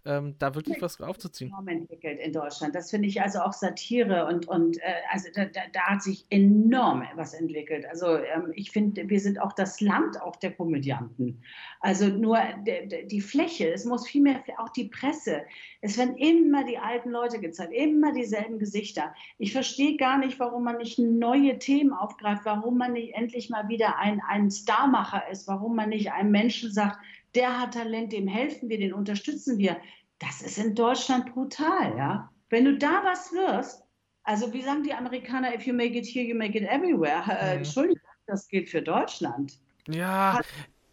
ähm, 0.07 0.35
da 0.39 0.55
wirklich 0.55 0.83
was 0.83 1.01
aufzuziehen. 1.01 1.51
Enorm 1.51 1.69
entwickelt 1.69 2.21
in 2.21 2.33
Deutschland. 2.33 2.75
Das 2.75 2.91
finde 2.91 3.09
ich 3.09 3.23
also 3.23 3.41
auch 3.41 3.53
Satire 3.53 4.27
und, 4.27 4.47
und 4.49 4.77
äh, 4.79 4.83
also 5.11 5.29
da, 5.35 5.47
da, 5.47 5.63
da, 5.73 5.81
hat 5.81 6.03
sich 6.03 6.27
enorm 6.31 7.05
was 7.15 7.33
entwickelt. 7.33 7.87
Also 7.87 8.19
ähm, 8.19 8.53
ich 8.55 8.71
finde, 8.71 9.09
wir 9.09 9.21
sind 9.21 9.41
auch 9.41 9.53
das 9.53 9.81
Land 9.81 10.21
auch 10.21 10.37
der 10.37 10.53
Komödianten. 10.53 11.43
Also 11.81 12.09
nur 12.09 12.39
de, 12.67 12.87
de, 12.87 13.07
die 13.07 13.21
Fläche, 13.21 13.73
es 13.73 13.85
muss 13.85 14.07
vielmehr 14.07 14.43
auch 14.59 14.69
die 14.69 14.89
Presse. 14.89 15.43
Es 15.81 15.97
werden 15.97 16.17
immer 16.17 16.65
die 16.65 16.79
alten 16.79 17.11
Leute 17.11 17.41
gezeigt, 17.41 17.73
immer 17.73 18.13
dieselben 18.13 18.59
Gesichter. 18.59 19.15
Ich 19.39 19.53
verstehe 19.53 19.97
gar 19.97 20.19
nicht, 20.19 20.39
warum 20.39 20.65
man 20.65 20.77
nicht 20.77 20.99
neue 20.99 21.59
Themen 21.59 21.93
aufgreift, 21.93 22.43
warum 22.45 22.77
man 22.77 22.93
nicht 22.93 23.15
endlich 23.15 23.49
mal 23.49 23.69
wieder 23.69 23.99
ein, 23.99 24.21
ein 24.29 24.51
Starmacher 24.51 25.31
ist, 25.31 25.49
warum 25.49 25.77
man 25.77 25.89
nicht 25.89 26.13
einem 26.13 26.31
Menschen 26.31 26.71
sagt, 26.71 26.99
der 27.35 27.61
hat 27.61 27.75
Talent, 27.75 28.13
dem 28.13 28.29
helfen 28.29 28.69
wir, 28.69 28.79
den 28.79 28.93
unterstützen 28.93 29.59
wir. 29.59 29.77
Das 30.19 30.43
ist 30.43 30.59
in 30.59 30.75
Deutschland 30.75 31.33
brutal, 31.33 31.97
ja. 31.97 32.31
Wenn 32.51 32.65
du 32.65 32.79
da 32.79 33.03
was 33.05 33.33
wirst, 33.33 33.83
also 34.23 34.53
wie 34.53 34.63
sagen 34.63 34.83
die 34.83 34.95
Amerikaner, 34.95 35.55
if 35.55 35.67
you 35.67 35.75
make 35.75 35.99
it 35.99 36.07
here, 36.07 36.25
you 36.25 36.35
make 36.35 36.57
it 36.57 36.65
everywhere. 36.69 37.23
Äh, 37.29 37.53
mhm. 37.53 37.59
Entschuldigung, 37.59 38.01
das 38.27 38.49
gilt 38.49 38.71
für 38.71 38.83
Deutschland. 38.83 39.59
Ja, 39.89 40.41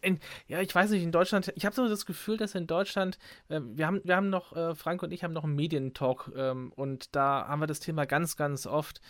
in, 0.02 0.18
ja, 0.48 0.60
ich 0.60 0.74
weiß 0.74 0.90
nicht, 0.90 1.02
in 1.02 1.12
Deutschland, 1.12 1.52
ich 1.54 1.64
habe 1.64 1.74
so 1.74 1.88
das 1.88 2.04
Gefühl, 2.04 2.36
dass 2.36 2.54
in 2.54 2.66
Deutschland, 2.66 3.18
äh, 3.48 3.60
wir 3.62 3.86
haben, 3.86 4.00
wir 4.04 4.16
haben 4.16 4.30
noch, 4.30 4.54
äh, 4.54 4.74
Frank 4.74 5.02
und 5.02 5.12
ich 5.12 5.24
haben 5.24 5.32
noch 5.32 5.44
einen 5.44 5.54
Medientalk 5.54 6.30
ähm, 6.36 6.72
und 6.74 7.14
da 7.14 7.46
haben 7.48 7.60
wir 7.60 7.66
das 7.66 7.80
Thema 7.80 8.04
ganz, 8.04 8.36
ganz 8.36 8.66
oft. 8.66 9.00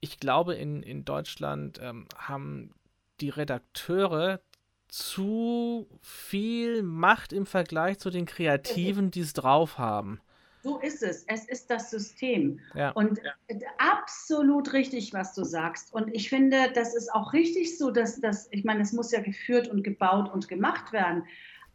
Ich 0.00 0.20
glaube, 0.20 0.54
in, 0.54 0.82
in 0.82 1.04
Deutschland 1.04 1.80
ähm, 1.82 2.06
haben 2.16 2.74
die 3.20 3.30
Redakteure 3.30 4.40
zu 4.88 5.86
viel 6.00 6.82
Macht 6.82 7.32
im 7.32 7.46
Vergleich 7.46 7.98
zu 7.98 8.10
den 8.10 8.26
Kreativen, 8.26 9.10
die 9.10 9.20
es 9.20 9.32
drauf 9.32 9.78
haben. 9.78 10.20
So 10.66 10.78
ist 10.78 11.04
es. 11.04 11.24
Es 11.28 11.48
ist 11.48 11.70
das 11.70 11.90
System. 11.90 12.58
Ja. 12.74 12.90
Und 12.90 13.20
ja. 13.22 13.56
absolut 13.78 14.72
richtig, 14.72 15.12
was 15.12 15.32
du 15.32 15.44
sagst. 15.44 15.94
Und 15.94 16.12
ich 16.12 16.28
finde, 16.28 16.72
das 16.74 16.96
ist 16.96 17.14
auch 17.14 17.32
richtig 17.32 17.78
so, 17.78 17.92
dass 17.92 18.20
das, 18.20 18.48
ich 18.50 18.64
meine, 18.64 18.82
es 18.82 18.92
muss 18.92 19.12
ja 19.12 19.20
geführt 19.20 19.68
und 19.68 19.84
gebaut 19.84 20.32
und 20.32 20.48
gemacht 20.48 20.92
werden. 20.92 21.22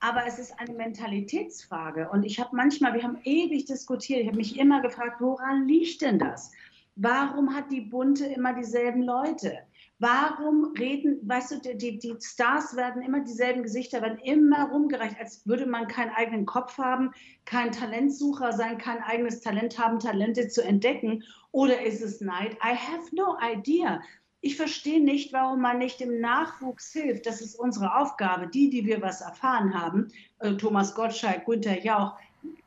Aber 0.02 0.26
es 0.28 0.40
ist 0.40 0.60
eine 0.60 0.74
Mentalitätsfrage. 0.74 2.10
Und 2.10 2.24
ich 2.24 2.38
habe 2.40 2.54
manchmal, 2.54 2.94
wir 2.94 3.04
haben 3.04 3.20
ewig 3.24 3.64
diskutiert, 3.64 4.22
ich 4.22 4.28
habe 4.28 4.38
mich 4.38 4.60
immer 4.60 4.82
gefragt, 4.82 5.22
woran 5.22 5.68
liegt 5.70 6.02
denn 6.02 6.20
das? 6.20 6.52
Warum 6.98 7.56
hat 7.56 7.72
die 7.72 7.82
Bunte 7.82 8.26
immer 8.26 8.54
dieselben 8.54 9.04
Leute? 9.04 9.60
Warum 10.02 10.74
reden, 10.80 11.20
weißt 11.30 11.52
du, 11.52 11.76
die, 11.76 12.00
die 12.00 12.16
Stars 12.20 12.76
werden 12.76 13.04
immer 13.04 13.20
dieselben 13.20 13.62
Gesichter, 13.62 14.02
werden 14.02 14.18
immer 14.18 14.72
rumgereicht, 14.72 15.20
als 15.20 15.46
würde 15.46 15.68
man 15.68 15.88
keinen 15.88 16.10
eigenen 16.10 16.48
Kopf 16.48 16.80
haben, 16.80 17.12
kein 17.46 17.72
Talentsucher 17.72 18.52
sein, 18.52 18.80
kein 18.80 19.04
eigenes 19.04 19.42
Talent 19.42 19.78
haben, 19.78 20.00
Talente 20.00 20.48
zu 20.48 20.64
entdecken. 20.64 21.24
Oder 21.52 21.84
ist 21.84 22.02
es 22.02 22.20
Neid? 22.20 22.54
I 22.56 22.76
have 22.76 23.16
no 23.16 23.38
idea. 23.44 24.02
Ich 24.40 24.58
verstehe 24.58 25.04
nicht, 25.04 25.34
warum 25.34 25.62
man 25.62 25.78
nicht 25.78 26.00
dem 26.00 26.20
Nachwuchs 26.20 26.92
hilft. 26.92 27.28
Das 27.28 27.40
ist 27.40 27.54
unsere 27.54 27.96
Aufgabe. 27.96 28.48
Die, 28.48 28.72
die 28.72 28.88
wir 28.88 29.04
was 29.04 29.22
erfahren 29.22 29.80
haben, 29.80 30.08
äh, 30.40 30.56
Thomas 30.56 30.96
Gottschalk, 30.96 31.46
Günther 31.46 31.80
Jauch, 31.80 32.18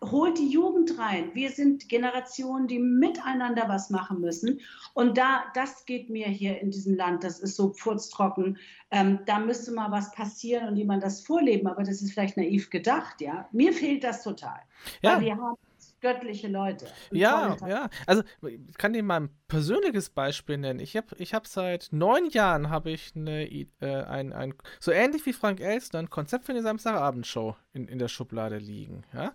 holt 0.03 0.39
die 0.39 0.49
Jugend 0.49 0.99
rein. 0.99 1.31
Wir 1.35 1.51
sind 1.51 1.89
Generationen, 1.89 2.69
die 2.69 2.79
miteinander 2.79 3.69
was 3.69 3.91
machen 3.91 4.21
müssen. 4.21 4.61
Und 4.93 5.19
da, 5.19 5.45
das 5.55 5.87
geht 5.87 6.11
mir 6.11 6.27
hier 6.27 6.61
in 6.61 6.71
diesem 6.71 6.97
Land, 6.97 7.25
das 7.25 7.41
ist 7.41 7.57
so 7.57 7.73
furztrocken. 7.73 8.59
Ähm, 8.91 9.21
da 9.27 9.39
müsste 9.39 9.73
mal 9.73 9.91
was 9.91 10.13
passieren 10.13 10.69
und 10.69 10.77
jemand 10.77 11.03
das 11.03 11.23
vorleben, 11.23 11.67
aber 11.67 11.83
das 11.83 12.03
ist 12.03 12.13
vielleicht 12.13 12.37
naiv 12.37 12.71
gedacht, 12.71 13.21
ja. 13.21 13.49
Mir 13.53 13.73
fehlt 13.73 14.05
das 14.05 14.23
total. 14.23 14.61
Ja. 15.03 15.15
Weil 15.17 15.21
wir 15.23 15.37
haben 15.37 15.59
göttliche 16.05 16.49
Leute. 16.49 16.87
Ja, 17.13 17.57
ja. 17.67 17.89
Also 18.07 18.23
ich 18.43 18.77
kann 18.77 18.93
dir 18.93 19.03
mal 19.03 19.21
ein 19.21 19.31
persönliches 19.49 20.11
Beispiel 20.11 20.59
nennen. 20.59 20.79
Ich 20.79 20.99
habe 20.99 21.17
ich 21.17 21.33
hab 21.33 21.47
seit 21.47 21.89
neun 21.93 22.29
Jahren 22.29 22.69
habe 22.69 22.91
ich 22.91 23.13
eine, 23.17 23.45
äh, 23.47 23.67
ein, 23.81 24.35
ein, 24.35 24.53
so 24.81 24.91
ähnlich 24.93 25.25
wie 25.25 25.33
Frank 25.33 25.61
Elstner, 25.61 26.01
ein 26.01 26.11
Konzept 26.11 26.45
für 26.45 26.53
eine 26.53 26.63
Samstagabendshow 26.63 27.57
in, 27.73 27.89
in 27.89 27.99
der 27.99 28.09
Schublade 28.09 28.59
liegen. 28.59 29.05
Ja? 29.15 29.33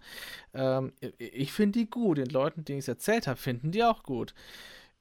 Ähm, 0.54 0.94
ich 1.18 1.52
finde 1.54 1.80
die 1.80 1.90
gut. 1.90 2.20
Den 2.20 2.30
Leuten, 2.30 2.64
denen 2.64 2.78
ich 2.78 2.84
es 2.84 2.90
erzählt 2.90 3.26
habe, 3.26 3.38
finden 3.38 3.72
die 3.72 3.84
auch 3.84 4.04
gut. 4.04 4.36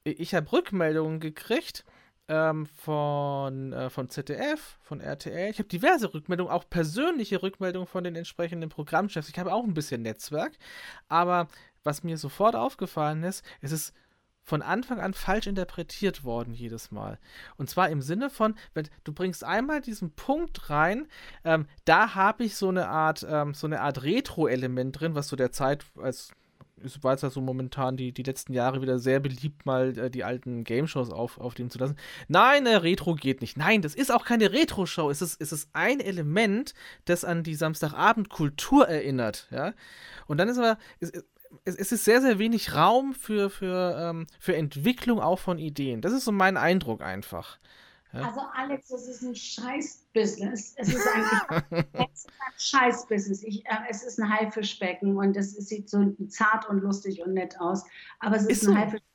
Ich 0.03 0.33
habe 0.33 0.51
Rückmeldungen 0.51 1.19
gekriegt 1.19 1.85
ähm, 2.29 2.67
von, 2.67 3.73
äh, 3.73 3.89
von 3.89 4.09
ZDF, 4.09 4.77
von 4.81 5.01
RTL. 5.01 5.49
Ich 5.49 5.59
habe 5.59 5.67
diverse 5.67 6.13
Rückmeldungen, 6.13 6.53
auch 6.53 6.69
persönliche 6.69 7.41
Rückmeldungen 7.41 7.87
von 7.87 8.03
den 8.03 8.15
entsprechenden 8.15 8.69
Programmchefs. 8.69 9.29
Ich 9.29 9.39
habe 9.39 9.51
auch 9.51 9.63
ein 9.63 9.73
bisschen 9.73 10.03
Netzwerk. 10.03 10.53
Aber 11.09 11.47
was 11.83 12.03
mir 12.03 12.17
sofort 12.17 12.55
aufgefallen 12.55 13.23
ist, 13.23 13.43
es 13.61 13.71
ist 13.71 13.93
von 14.43 14.61
Anfang 14.61 14.99
an 14.99 15.13
falsch 15.13 15.47
interpretiert 15.47 16.23
worden 16.23 16.53
jedes 16.53 16.91
Mal. 16.91 17.19
Und 17.57 17.69
zwar 17.69 17.89
im 17.89 18.01
Sinne 18.01 18.29
von, 18.29 18.55
wenn 18.73 18.87
du 19.03 19.13
bringst 19.13 19.43
einmal 19.43 19.81
diesen 19.81 20.11
Punkt 20.11 20.69
rein, 20.69 21.07
ähm, 21.43 21.67
da 21.85 22.15
habe 22.15 22.43
ich 22.43 22.55
so 22.55 22.69
eine 22.69 22.87
Art, 22.89 23.25
ähm, 23.29 23.53
so 23.53 23.67
eine 23.67 23.81
Art 23.81 24.03
Retro-Element 24.03 24.99
drin, 24.99 25.15
was 25.15 25.27
so 25.27 25.35
der 25.35 25.51
Zeit 25.51 25.85
als 26.01 26.31
ist 26.83 27.03
war 27.03 27.13
es 27.13 27.21
ja 27.21 27.29
so 27.29 27.41
momentan 27.41 27.97
die, 27.97 28.11
die 28.11 28.23
letzten 28.23 28.53
Jahre 28.53 28.81
wieder 28.81 28.99
sehr 28.99 29.19
beliebt, 29.19 29.65
mal 29.65 29.97
äh, 29.97 30.09
die 30.09 30.23
alten 30.23 30.63
Game-Shows 30.63 31.11
auf, 31.11 31.39
aufnehmen 31.39 31.69
zu 31.69 31.79
lassen. 31.79 31.95
Nein, 32.27 32.65
äh, 32.65 32.75
Retro 32.75 33.15
geht 33.15 33.41
nicht. 33.41 33.57
Nein, 33.57 33.81
das 33.81 33.95
ist 33.95 34.11
auch 34.11 34.25
keine 34.25 34.51
Retro-Show. 34.51 35.09
Es 35.09 35.21
ist, 35.21 35.41
es 35.41 35.51
ist 35.51 35.69
ein 35.73 35.99
Element, 35.99 36.73
das 37.05 37.25
an 37.25 37.43
die 37.43 37.55
Samstagabend-Kultur 37.55 38.87
erinnert. 38.87 39.47
Ja? 39.51 39.73
Und 40.27 40.37
dann 40.37 40.49
ist 40.49 40.57
aber, 40.57 40.77
es, 40.99 41.11
es, 41.65 41.75
es 41.75 41.91
ist 41.91 42.05
sehr, 42.05 42.21
sehr 42.21 42.39
wenig 42.39 42.75
Raum 42.75 43.13
für, 43.13 43.49
für, 43.49 43.97
ähm, 43.99 44.27
für 44.39 44.55
Entwicklung 44.55 45.19
auch 45.19 45.39
von 45.39 45.57
Ideen. 45.57 46.01
Das 46.01 46.13
ist 46.13 46.25
so 46.25 46.31
mein 46.31 46.57
Eindruck 46.57 47.01
einfach. 47.01 47.59
Ja? 48.13 48.21
Also 48.21 48.41
Alex, 48.53 48.87
das 48.89 49.07
ist 49.07 49.21
ein 49.21 49.35
Scheiß-Business. 49.35 50.73
Es 50.77 50.93
ist 50.93 51.07
eigentlich 51.07 51.85
es 52.11 52.25
ist 52.25 52.27
ein 52.27 52.53
Scheiß-Business. 52.57 53.43
äh, 53.43 53.61
es 53.89 54.03
ist 54.03 54.19
ein 54.19 54.29
Haifischbecken 54.29 55.17
und 55.17 55.37
es, 55.37 55.57
es, 55.57 55.67
sieht 55.67 55.89
so 55.89 56.15
zart 56.27 56.67
und 56.69 56.81
lustig 56.81 57.21
und 57.21 57.33
nett 57.33 57.59
aus. 57.59 57.83
Aber 58.19 58.35
es 58.35 58.43
ist, 58.43 58.63
ist 58.63 58.67
ein 58.67 58.73
so. 58.73 58.75
Haifischbecken. 58.75 59.09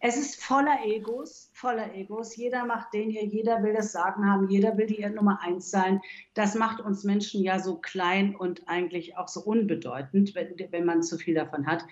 Es 0.00 0.16
ist 0.16 0.42
voller 0.42 0.78
Egos, 0.84 1.50
voller 1.52 1.94
Egos. 1.94 2.34
Jeder 2.34 2.64
macht 2.64 2.92
den 2.94 3.10
hier, 3.10 3.24
jeder 3.24 3.62
will 3.62 3.74
das 3.74 3.92
Sagen 3.92 4.28
haben, 4.28 4.48
jeder 4.48 4.76
will 4.76 4.86
die 4.86 5.06
Nummer 5.10 5.40
eins 5.42 5.70
sein. 5.70 6.00
Das 6.34 6.54
macht 6.54 6.80
uns 6.80 7.04
Menschen 7.04 7.42
ja 7.42 7.58
so 7.58 7.76
klein 7.76 8.34
und 8.34 8.68
eigentlich 8.68 9.16
auch 9.16 9.28
so 9.28 9.40
unbedeutend, 9.40 10.34
wenn, 10.34 10.54
wenn 10.70 10.84
man 10.84 11.02
zu 11.02 11.18
viel 11.18 11.34
davon 11.34 11.66
hat. 11.66 11.84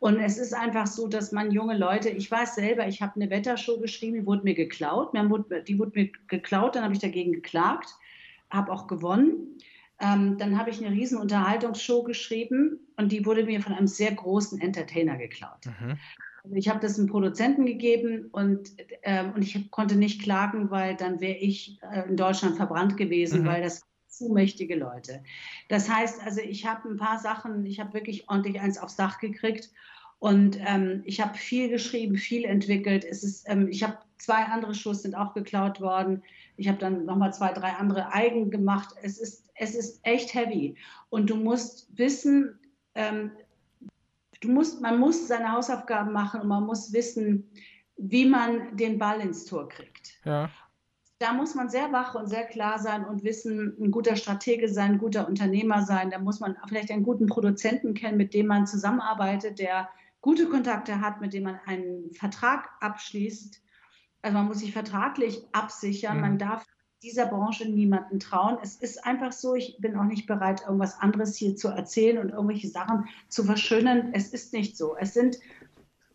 Und 0.00 0.18
es 0.18 0.38
ist 0.38 0.54
einfach 0.54 0.86
so, 0.86 1.06
dass 1.06 1.30
man 1.30 1.52
junge 1.52 1.76
Leute, 1.76 2.08
ich 2.08 2.30
weiß 2.30 2.54
selber, 2.54 2.88
ich 2.88 3.02
habe 3.02 3.16
eine 3.16 3.28
Wettershow 3.28 3.78
geschrieben, 3.78 4.14
die 4.14 4.26
wurde 4.26 4.44
mir 4.44 4.54
geklaut. 4.54 5.12
Die 5.14 5.78
wurde 5.78 5.92
mir 5.94 6.10
geklaut, 6.26 6.74
dann 6.74 6.84
habe 6.84 6.94
ich 6.94 7.00
dagegen 7.00 7.32
geklagt, 7.32 7.90
habe 8.50 8.72
auch 8.72 8.86
gewonnen. 8.86 9.58
Ähm, 10.00 10.38
dann 10.38 10.58
habe 10.58 10.70
ich 10.70 10.82
eine 10.82 10.96
riesen 10.96 11.18
Unterhaltungsshow 11.18 12.02
geschrieben 12.02 12.80
und 12.96 13.12
die 13.12 13.26
wurde 13.26 13.44
mir 13.44 13.60
von 13.60 13.74
einem 13.74 13.86
sehr 13.86 14.12
großen 14.12 14.58
Entertainer 14.58 15.18
geklaut. 15.18 15.66
Mhm. 15.66 15.98
Also 16.42 16.56
ich 16.56 16.70
habe 16.70 16.80
das 16.80 16.98
einem 16.98 17.08
Produzenten 17.08 17.66
gegeben 17.66 18.30
und, 18.32 18.70
ähm, 19.02 19.32
und 19.34 19.42
ich 19.42 19.70
konnte 19.70 19.96
nicht 19.96 20.22
klagen, 20.22 20.70
weil 20.70 20.96
dann 20.96 21.20
wäre 21.20 21.36
ich 21.36 21.78
äh, 21.82 22.08
in 22.08 22.16
Deutschland 22.16 22.56
verbrannt 22.56 22.96
gewesen, 22.96 23.42
mhm. 23.42 23.46
weil 23.46 23.62
das 23.62 23.82
zu 24.10 24.32
mächtige 24.32 24.76
Leute. 24.76 25.22
Das 25.68 25.88
heißt 25.88 26.22
also, 26.24 26.40
ich 26.40 26.66
habe 26.66 26.88
ein 26.88 26.96
paar 26.96 27.18
Sachen, 27.18 27.64
ich 27.64 27.80
habe 27.80 27.94
wirklich 27.94 28.28
ordentlich 28.28 28.60
eins 28.60 28.78
aufs 28.78 28.96
Dach 28.96 29.18
gekriegt 29.18 29.70
und 30.18 30.58
ähm, 30.60 31.02
ich 31.06 31.20
habe 31.20 31.36
viel 31.36 31.70
geschrieben, 31.70 32.16
viel 32.16 32.44
entwickelt. 32.44 33.04
Es 33.04 33.24
ist, 33.24 33.48
ähm, 33.48 33.68
ich 33.68 33.82
habe 33.82 33.98
zwei 34.18 34.44
andere 34.44 34.74
Shows 34.74 35.02
sind 35.02 35.14
auch 35.14 35.32
geklaut 35.32 35.80
worden. 35.80 36.22
Ich 36.56 36.68
habe 36.68 36.78
dann 36.78 37.06
nochmal 37.06 37.32
zwei, 37.32 37.52
drei 37.52 37.70
andere 37.70 38.12
eigen 38.12 38.50
gemacht. 38.50 38.94
Es 39.02 39.18
ist, 39.18 39.46
es 39.54 39.74
ist 39.74 40.00
echt 40.02 40.34
heavy. 40.34 40.76
Und 41.08 41.30
du 41.30 41.36
musst 41.36 41.88
wissen, 41.96 42.58
ähm, 42.94 43.30
du 44.42 44.50
musst, 44.50 44.82
man 44.82 44.98
muss 44.98 45.26
seine 45.26 45.52
Hausaufgaben 45.52 46.12
machen 46.12 46.42
und 46.42 46.48
man 46.48 46.66
muss 46.66 46.92
wissen, 46.92 47.50
wie 47.96 48.26
man 48.26 48.76
den 48.76 48.98
Ball 48.98 49.20
ins 49.20 49.46
Tor 49.46 49.68
kriegt. 49.68 50.20
Ja 50.24 50.50
da 51.20 51.34
muss 51.34 51.54
man 51.54 51.68
sehr 51.68 51.92
wach 51.92 52.14
und 52.14 52.28
sehr 52.28 52.46
klar 52.46 52.78
sein 52.78 53.04
und 53.04 53.24
wissen, 53.24 53.76
ein 53.78 53.90
guter 53.90 54.16
Stratege 54.16 54.70
sein, 54.70 54.92
ein 54.92 54.98
guter 54.98 55.28
Unternehmer 55.28 55.84
sein. 55.84 56.10
Da 56.10 56.18
muss 56.18 56.40
man 56.40 56.56
vielleicht 56.66 56.90
einen 56.90 57.02
guten 57.02 57.26
Produzenten 57.26 57.92
kennen, 57.92 58.16
mit 58.16 58.32
dem 58.32 58.46
man 58.46 58.66
zusammenarbeitet, 58.66 59.58
der 59.58 59.90
gute 60.22 60.48
Kontakte 60.48 61.02
hat, 61.02 61.20
mit 61.20 61.34
dem 61.34 61.42
man 61.42 61.60
einen 61.66 62.10
Vertrag 62.14 62.70
abschließt. 62.80 63.60
Also 64.22 64.36
man 64.36 64.46
muss 64.46 64.60
sich 64.60 64.72
vertraglich 64.72 65.46
absichern. 65.52 66.16
Mhm. 66.16 66.20
Man 66.22 66.38
darf 66.38 66.66
dieser 67.02 67.26
Branche 67.26 67.68
niemanden 67.68 68.18
trauen. 68.18 68.56
Es 68.62 68.76
ist 68.76 69.04
einfach 69.04 69.32
so, 69.32 69.54
ich 69.54 69.76
bin 69.78 69.96
auch 69.96 70.04
nicht 70.04 70.26
bereit, 70.26 70.62
irgendwas 70.62 70.98
anderes 71.00 71.36
hier 71.36 71.54
zu 71.54 71.68
erzählen 71.68 72.16
und 72.16 72.30
irgendwelche 72.30 72.68
Sachen 72.68 73.08
zu 73.28 73.44
verschönern. 73.44 74.12
Es 74.14 74.28
ist 74.28 74.54
nicht 74.54 74.74
so. 74.74 74.96
Es 74.96 75.12
sind, 75.12 75.38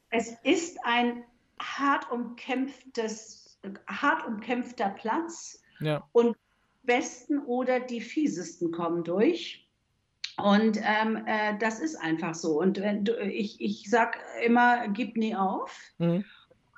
es 0.10 0.36
ist 0.44 0.80
ein 0.84 1.24
hart 1.60 2.12
umkämpftes 2.12 3.45
hart 3.88 4.26
umkämpfter 4.28 4.90
Platz 4.90 5.62
ja. 5.80 6.08
und 6.12 6.36
besten 6.84 7.40
oder 7.40 7.80
die 7.80 8.02
fiesesten 8.02 8.72
kommen 8.72 9.04
durch. 9.04 9.66
Und 10.38 10.78
ähm, 10.84 11.24
äh, 11.26 11.58
das 11.60 11.80
ist 11.80 11.96
einfach 11.96 12.36
so. 12.36 12.60
Und 12.60 12.78
äh, 12.78 13.00
ich, 13.28 13.62
ich 13.62 13.90
sage 13.90 14.18
immer, 14.46 14.88
gib 14.90 15.16
nie 15.16 15.36
auf 15.36 15.78
mhm. 15.98 16.26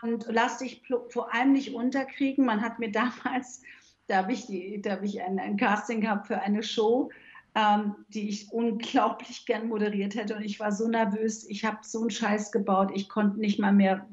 und 0.03 0.27
lass 0.29 0.59
dich 0.59 0.83
vor 1.09 1.33
allem 1.33 1.53
nicht 1.53 1.73
unterkriegen. 1.73 2.45
Man 2.45 2.61
hat 2.61 2.79
mir 2.79 2.91
damals, 2.91 3.63
da 4.07 4.17
habe 4.17 4.33
ich, 4.33 4.45
die, 4.45 4.81
da 4.81 4.91
hab 4.91 5.03
ich 5.03 5.21
ein, 5.21 5.39
ein 5.39 5.57
Casting 5.57 6.01
gehabt 6.01 6.27
für 6.27 6.39
eine 6.39 6.61
Show, 6.61 7.09
ähm, 7.55 7.95
die 8.09 8.29
ich 8.29 8.51
unglaublich 8.51 9.47
gern 9.47 9.67
moderiert 9.67 10.13
hätte. 10.13 10.35
Und 10.35 10.43
ich 10.43 10.59
war 10.59 10.71
so 10.71 10.87
nervös. 10.87 11.49
Ich 11.49 11.65
habe 11.65 11.79
so 11.81 12.01
einen 12.01 12.11
Scheiß 12.11 12.51
gebaut. 12.51 12.91
Ich 12.93 13.09
konnte 13.09 13.39
nicht 13.39 13.57
mal 13.57 13.73
mehr 13.73 14.07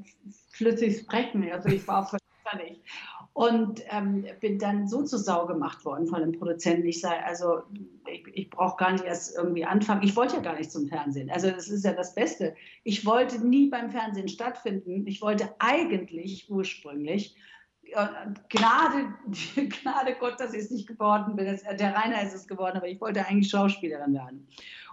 flüssig 0.51 1.01
sprechen. 1.01 1.47
Also 1.53 1.69
ich 1.69 1.87
war 1.87 2.09
nicht. 2.57 2.83
Und 3.33 3.83
ähm, 3.91 4.27
bin 4.41 4.61
dann 4.61 4.87
so 4.87 5.03
zu 5.03 5.19
Sau 5.19 5.47
gemacht 5.47 5.85
worden 5.85 6.07
von 6.07 6.21
dem 6.21 6.33
Produzenten. 6.33 6.87
Ich 6.87 7.01
sage, 7.01 7.25
also 7.25 7.63
ich, 8.09 8.25
ich 8.33 8.51
brauche 8.51 8.77
gar 8.77 8.93
nicht 8.93 9.05
erst 9.05 9.37
irgendwie 9.37 9.65
anfangen. 9.65 10.05
Ich 10.05 10.15
wollte 10.15 10.37
ja 10.37 10.43
gar 10.43 10.57
nicht 10.57 10.71
zum 10.71 10.87
Fernsehen. 10.87 11.31
Also 11.31 11.51
das 11.51 11.69
ist 11.69 11.85
ja 11.85 11.93
das 11.93 12.15
Beste. 12.15 12.55
Ich 12.85 13.05
wollte 13.05 13.45
nie 13.45 13.69
beim 13.69 13.91
Fernsehen 13.91 14.29
stattfinden. 14.29 15.05
Ich 15.07 15.21
wollte 15.21 15.53
eigentlich 15.59 16.49
ursprünglich 16.49 17.37
äh, 17.93 18.07
Gnade, 18.51 19.15
Gnade 19.83 20.17
Gott, 20.19 20.39
dass 20.39 20.55
ich 20.55 20.63
es 20.63 20.71
nicht 20.71 20.87
geworden 20.87 21.37
bin. 21.37 21.47
Der 21.47 21.95
Rainer 21.95 22.23
ist 22.23 22.35
es 22.35 22.47
geworden, 22.47 22.77
aber 22.77 22.89
ich 22.89 23.01
wollte 23.01 23.27
eigentlich 23.27 23.51
Schauspielerin 23.51 24.15
werden. 24.15 24.47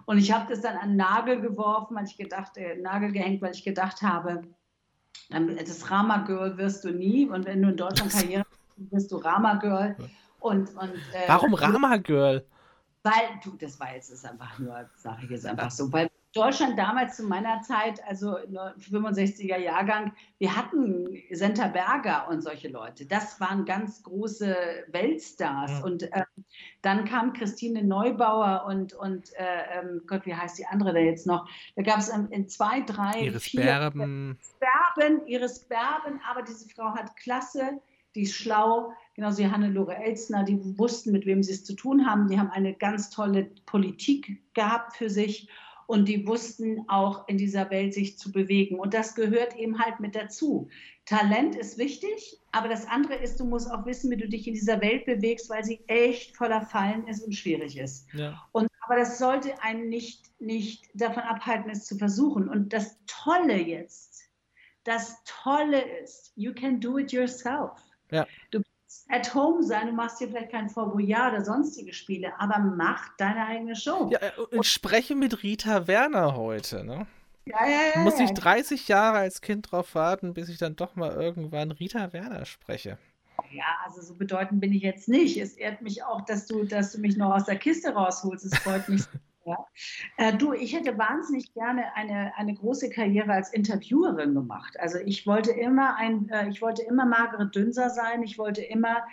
Und 0.05 0.17
ich 0.17 0.31
habe 0.31 0.47
das 0.49 0.61
dann 0.61 0.77
an 0.77 0.95
Nagel 0.95 1.41
geworfen, 1.41 1.95
weil 1.95 2.05
ich 2.05 2.17
gedacht, 2.17 2.57
äh, 2.57 2.75
Nagel 2.77 3.11
gehängt, 3.11 3.41
weil 3.41 3.53
ich 3.53 3.63
gedacht 3.63 4.01
habe, 4.01 4.43
das 5.31 5.89
Rama 5.89 6.17
Girl 6.19 6.57
wirst 6.57 6.83
du 6.83 6.91
nie 6.91 7.27
und 7.27 7.45
wenn 7.45 7.61
du 7.61 7.69
in 7.69 7.77
Deutschland 7.77 8.11
Karriere 8.11 8.45
machst, 8.49 8.91
wirst 8.91 9.11
du 9.11 9.17
Rama 9.17 9.55
Girl. 9.55 9.95
Und, 10.39 10.75
und, 10.75 10.95
äh, 11.13 11.27
Warum 11.27 11.53
Rama 11.53 11.97
Girl? 11.97 12.45
Weil, 13.03 13.39
du, 13.43 13.51
das 13.57 13.79
war 13.79 13.93
jetzt 13.93 14.09
ist 14.09 14.25
einfach 14.25 14.57
nur, 14.59 14.89
sage 14.95 15.25
ich 15.25 15.29
jetzt 15.31 15.45
einfach 15.45 15.71
so, 15.71 15.91
weil 15.91 16.09
Deutschland 16.33 16.79
damals 16.79 17.17
zu 17.17 17.23
meiner 17.23 17.61
Zeit, 17.61 18.01
also 18.07 18.37
65er 18.37 19.57
Jahrgang, 19.57 20.13
wir 20.37 20.55
hatten 20.55 21.21
Senta 21.29 21.67
Berger 21.67 22.29
und 22.29 22.41
solche 22.41 22.69
Leute. 22.69 23.05
Das 23.05 23.41
waren 23.41 23.65
ganz 23.65 24.01
große 24.03 24.55
Weltstars. 24.87 25.71
Ja. 25.71 25.83
Und 25.83 26.03
äh, 26.03 26.23
dann 26.81 27.03
kam 27.03 27.33
Christine 27.33 27.83
Neubauer 27.83 28.63
und, 28.65 28.93
und 28.93 29.33
äh, 29.33 29.79
ähm, 29.79 30.01
Gott, 30.07 30.25
wie 30.25 30.33
heißt 30.33 30.57
die 30.57 30.65
andere 30.65 30.93
da 30.93 30.99
jetzt 30.99 31.27
noch? 31.27 31.49
Da 31.75 31.81
gab 31.81 31.99
es 31.99 32.07
in 32.07 32.47
zwei, 32.47 32.79
drei, 32.81 33.25
Iris 33.25 33.43
vier. 33.43 33.63
Berben. 33.63 34.39
Berben, 34.59 35.27
Iris 35.27 35.59
Berben, 35.59 36.21
aber 36.29 36.43
diese 36.43 36.69
Frau 36.69 36.93
hat 36.95 37.17
Klasse, 37.17 37.81
die 38.15 38.21
ist 38.21 38.35
schlau, 38.35 38.93
genauso 39.15 39.39
wie 39.39 39.47
Hannelore 39.47 39.95
Elstner, 39.95 40.43
die 40.43 40.59
wussten, 40.77 41.11
mit 41.11 41.25
wem 41.25 41.43
sie 41.43 41.53
es 41.53 41.65
zu 41.65 41.75
tun 41.75 42.05
haben. 42.05 42.27
Die 42.27 42.39
haben 42.39 42.51
eine 42.51 42.73
ganz 42.73 43.09
tolle 43.09 43.51
Politik 43.65 44.41
gehabt 44.53 44.95
für 44.95 45.09
sich 45.09 45.49
und 45.91 46.07
die 46.07 46.25
wussten 46.25 46.87
auch 46.87 47.27
in 47.27 47.37
dieser 47.37 47.69
Welt 47.69 47.93
sich 47.93 48.17
zu 48.17 48.31
bewegen. 48.31 48.79
Und 48.79 48.93
das 48.93 49.13
gehört 49.13 49.57
eben 49.57 49.77
halt 49.77 49.99
mit 49.99 50.15
dazu. 50.15 50.69
Talent 51.03 51.53
ist 51.53 51.77
wichtig, 51.77 52.39
aber 52.53 52.69
das 52.69 52.87
andere 52.87 53.15
ist, 53.15 53.41
du 53.41 53.43
musst 53.43 53.69
auch 53.69 53.85
wissen, 53.85 54.09
wie 54.09 54.15
du 54.15 54.29
dich 54.29 54.47
in 54.47 54.53
dieser 54.53 54.79
Welt 54.79 55.03
bewegst, 55.03 55.49
weil 55.49 55.65
sie 55.65 55.81
echt 55.87 56.37
voller 56.37 56.61
Fallen 56.61 57.05
ist 57.09 57.25
und 57.25 57.33
schwierig 57.33 57.77
ist. 57.77 58.07
Ja. 58.13 58.41
Und 58.53 58.69
Aber 58.85 58.95
das 58.95 59.19
sollte 59.19 59.61
einen 59.61 59.89
nicht, 59.89 60.31
nicht 60.39 60.89
davon 60.93 61.23
abhalten, 61.23 61.69
es 61.69 61.83
zu 61.83 61.97
versuchen. 61.97 62.47
Und 62.47 62.71
das 62.71 62.97
Tolle 63.05 63.57
jetzt, 63.57 64.29
das 64.85 65.21
Tolle 65.25 65.81
ist, 65.99 66.31
you 66.37 66.53
can 66.53 66.79
do 66.79 66.99
it 66.99 67.11
yourself. 67.11 67.71
Ja. 68.11 68.25
Du 68.51 68.61
at 69.11 69.33
home 69.33 69.63
sein, 69.63 69.87
du 69.87 69.93
machst 69.93 70.19
dir 70.19 70.27
vielleicht 70.27 70.51
kein 70.51 70.69
Fort 70.69 70.93
Boyard 70.93 71.33
oder 71.33 71.43
sonstige 71.43 71.93
Spiele, 71.93 72.31
aber 72.39 72.59
mach 72.59 73.15
deine 73.17 73.45
eigene 73.45 73.75
Show. 73.75 74.09
Ja, 74.11 74.19
äh, 74.19 74.55
und 74.55 74.65
spreche 74.65 75.15
mit 75.15 75.43
Rita 75.43 75.87
Werner 75.87 76.35
heute, 76.35 76.83
ne? 76.83 77.07
Ja, 77.45 77.65
ja, 77.65 77.79
ja. 77.95 78.01
Muss 78.01 78.19
ich 78.19 78.29
ja. 78.29 78.35
30 78.35 78.87
Jahre 78.87 79.17
als 79.17 79.41
Kind 79.41 79.71
drauf 79.71 79.95
warten, 79.95 80.33
bis 80.33 80.49
ich 80.49 80.57
dann 80.57 80.75
doch 80.75 80.95
mal 80.95 81.11
irgendwann 81.11 81.71
Rita 81.71 82.13
Werner 82.13 82.45
spreche. 82.45 82.97
Ja, 83.51 83.65
also 83.83 84.01
so 84.01 84.15
bedeutend 84.15 84.61
bin 84.61 84.71
ich 84.71 84.83
jetzt 84.83 85.09
nicht. 85.09 85.37
Es 85.37 85.53
ehrt 85.53 85.81
mich 85.81 86.03
auch, 86.03 86.21
dass 86.21 86.45
du, 86.45 86.63
dass 86.63 86.91
du 86.91 86.99
mich 86.99 87.17
noch 87.17 87.33
aus 87.33 87.45
der 87.45 87.57
Kiste 87.57 87.93
rausholst. 87.93 88.45
Es 88.45 88.57
freut 88.59 88.87
mich. 88.87 89.03
Ja. 89.45 89.65
Äh, 90.17 90.37
du, 90.37 90.53
ich 90.53 90.75
hätte 90.75 90.97
wahnsinnig 90.97 91.53
gerne 91.53 91.95
eine, 91.95 92.35
eine 92.37 92.53
große 92.53 92.89
Karriere 92.89 93.33
als 93.33 93.51
Interviewerin 93.51 94.35
gemacht. 94.35 94.79
Also 94.79 94.99
ich 94.99 95.25
wollte 95.25 95.51
immer 95.51 95.95
ein, 95.95 96.29
äh, 96.29 96.49
ich 96.49 96.61
wollte 96.61 96.83
immer 96.83 97.05
Margaret 97.05 97.55
Dünser 97.55 97.89
sein. 97.89 98.21
Ich 98.23 98.37
wollte 98.37 98.61
immer 98.61 99.03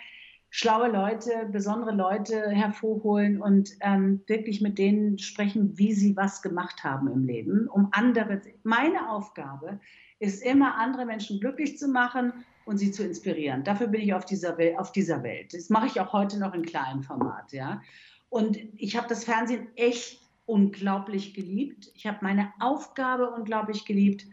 schlaue 0.51 0.89
Leute, 0.89 1.47
besondere 1.51 1.91
Leute 1.91 2.49
hervorholen 2.49 3.41
und 3.41 3.71
ähm, 3.81 4.21
wirklich 4.27 4.61
mit 4.61 4.77
denen 4.77 5.19
sprechen, 5.19 5.77
wie 5.77 5.93
sie 5.93 6.15
was 6.15 6.41
gemacht 6.41 6.83
haben 6.83 7.07
im 7.07 7.23
Leben, 7.23 7.67
um 7.67 7.89
andere. 7.91 8.41
Meine 8.63 9.09
Aufgabe 9.09 9.79
ist 10.19 10.43
immer, 10.43 10.75
andere 10.77 11.05
Menschen 11.05 11.39
glücklich 11.39 11.77
zu 11.77 11.87
machen 11.87 12.33
und 12.65 12.77
sie 12.77 12.91
zu 12.91 13.03
inspirieren. 13.03 13.63
Dafür 13.63 13.87
bin 13.87 14.01
ich 14.01 14.13
auf 14.13 14.25
dieser, 14.25 14.57
Wel 14.57 14.75
auf 14.77 14.91
dieser 14.91 15.23
Welt. 15.23 15.53
Das 15.53 15.69
mache 15.69 15.87
ich 15.87 15.99
auch 15.99 16.13
heute 16.13 16.39
noch 16.39 16.53
in 16.53 16.63
kleinem 16.63 17.03
Format, 17.03 17.51
ja. 17.51 17.81
Und 18.29 18.57
ich 18.75 18.95
habe 18.95 19.07
das 19.07 19.23
Fernsehen 19.23 19.67
echt 19.75 20.21
unglaublich 20.45 21.33
geliebt. 21.33 21.91
Ich 21.93 22.07
habe 22.07 22.19
meine 22.21 22.53
Aufgabe 22.59 23.31
unglaublich 23.31 23.85
geliebt. 23.85 24.25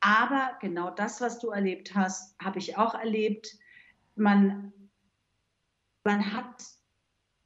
Aber 0.00 0.52
genau 0.60 0.90
das, 0.90 1.20
was 1.20 1.38
du 1.38 1.50
erlebt 1.50 1.94
hast, 1.94 2.36
habe 2.42 2.58
ich 2.58 2.76
auch 2.76 2.94
erlebt. 2.94 3.56
Man, 4.16 4.72
man 6.04 6.32
hat 6.32 6.64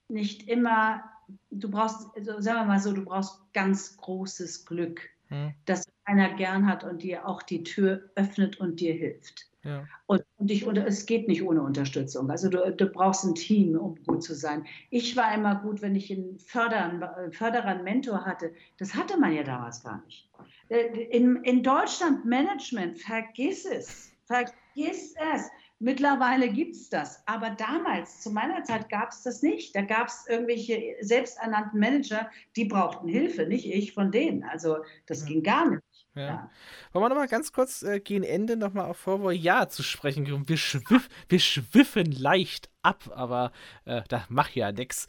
nicht 0.08 0.48
immer, 0.48 1.04
du 1.50 1.70
brauchst, 1.70 2.08
also 2.16 2.40
sagen 2.40 2.60
wir 2.60 2.64
mal 2.64 2.80
so, 2.80 2.92
du 2.92 3.04
brauchst 3.04 3.40
ganz 3.52 3.96
großes 3.96 4.66
Glück, 4.66 5.08
Hm. 5.28 5.54
dass 5.66 5.84
einer 6.04 6.34
gern 6.34 6.66
hat 6.66 6.84
und 6.84 7.02
dir 7.02 7.28
auch 7.28 7.42
die 7.42 7.62
Tür 7.62 8.10
öffnet 8.14 8.58
und 8.60 8.80
dir 8.80 8.94
hilft. 8.94 9.47
Ja. 9.64 9.84
Und, 10.06 10.24
und 10.36 10.50
ich, 10.50 10.66
und 10.66 10.76
es 10.78 11.04
geht 11.06 11.26
nicht 11.26 11.42
ohne 11.42 11.62
Unterstützung. 11.62 12.30
Also 12.30 12.48
du, 12.48 12.72
du 12.72 12.86
brauchst 12.86 13.24
ein 13.24 13.34
Team, 13.34 13.76
um 13.76 13.96
gut 14.06 14.22
zu 14.22 14.34
sein. 14.34 14.64
Ich 14.90 15.16
war 15.16 15.34
immer 15.34 15.56
gut, 15.56 15.82
wenn 15.82 15.96
ich 15.96 16.12
einen 16.12 16.38
Förderer, 16.38 17.30
Förderer 17.32 17.66
einen 17.66 17.84
Mentor 17.84 18.24
hatte. 18.24 18.52
Das 18.78 18.94
hatte 18.94 19.18
man 19.18 19.34
ja 19.34 19.42
damals 19.42 19.82
gar 19.82 20.02
nicht. 20.04 20.30
Äh, 20.68 20.86
In, 21.10 21.36
in 21.42 21.62
Deutschland 21.62 22.24
Management, 22.24 22.98
vergiss 22.98 23.64
es. 23.64 24.12
Vergiss 24.26 25.14
es. 25.34 25.50
Mittlerweile 25.80 26.48
gibt 26.48 26.74
es 26.74 26.88
das. 26.88 27.22
Aber 27.26 27.50
damals, 27.50 28.20
zu 28.20 28.30
meiner 28.30 28.64
Zeit, 28.64 28.88
gab 28.88 29.10
es 29.10 29.22
das 29.22 29.42
nicht. 29.42 29.76
Da 29.76 29.82
gab 29.82 30.08
es 30.08 30.26
irgendwelche 30.28 30.96
selbsternannten 31.00 31.78
Manager, 31.78 32.28
die 32.56 32.64
brauchten 32.64 33.08
Hilfe, 33.08 33.46
nicht 33.46 33.66
ich 33.66 33.92
von 33.92 34.10
denen. 34.10 34.42
Also 34.44 34.78
das 35.06 35.24
ging 35.24 35.42
gar 35.42 35.70
nicht. 35.70 35.82
Ja. 36.18 36.26
Ja. 36.26 36.50
Wollen 36.92 37.04
wir 37.04 37.08
nochmal 37.10 37.28
ganz 37.28 37.52
kurz 37.52 37.82
äh, 37.82 38.00
gegen 38.00 38.24
Ende 38.24 38.56
nochmal 38.56 38.86
auf 38.86 38.96
Vorwort 38.96 39.34
Ja 39.34 39.68
zu 39.68 39.82
sprechen 39.82 40.28
kommen? 40.28 40.48
Wir, 40.48 40.56
schwiff, 40.56 41.08
wir 41.28 41.40
schwiffen 41.40 42.10
leicht 42.12 42.70
ab, 42.82 43.10
aber 43.14 43.52
äh, 43.84 44.02
da 44.08 44.24
mach 44.28 44.50
ja 44.50 44.72
nix. 44.72 45.06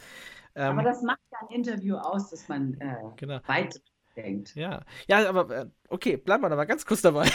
Ähm, 0.55 0.77
Aber 0.79 0.83
das 0.83 1.01
macht 1.01 1.19
ja 1.31 1.37
ein 1.47 1.55
Interview 1.55 1.95
aus, 1.95 2.29
dass 2.29 2.47
man 2.47 2.73
äh, 2.81 2.95
genau. 3.15 3.39
weit 3.45 3.81
denkt. 4.15 4.55
Ja, 4.55 4.81
ja, 5.07 5.29
aber 5.29 5.49
äh, 5.49 5.65
okay, 5.87 6.17
bleiben 6.17 6.43
wir 6.43 6.49
noch 6.49 6.57
mal 6.57 6.65
ganz 6.65 6.85
kurz 6.85 7.01
dabei. 7.01 7.29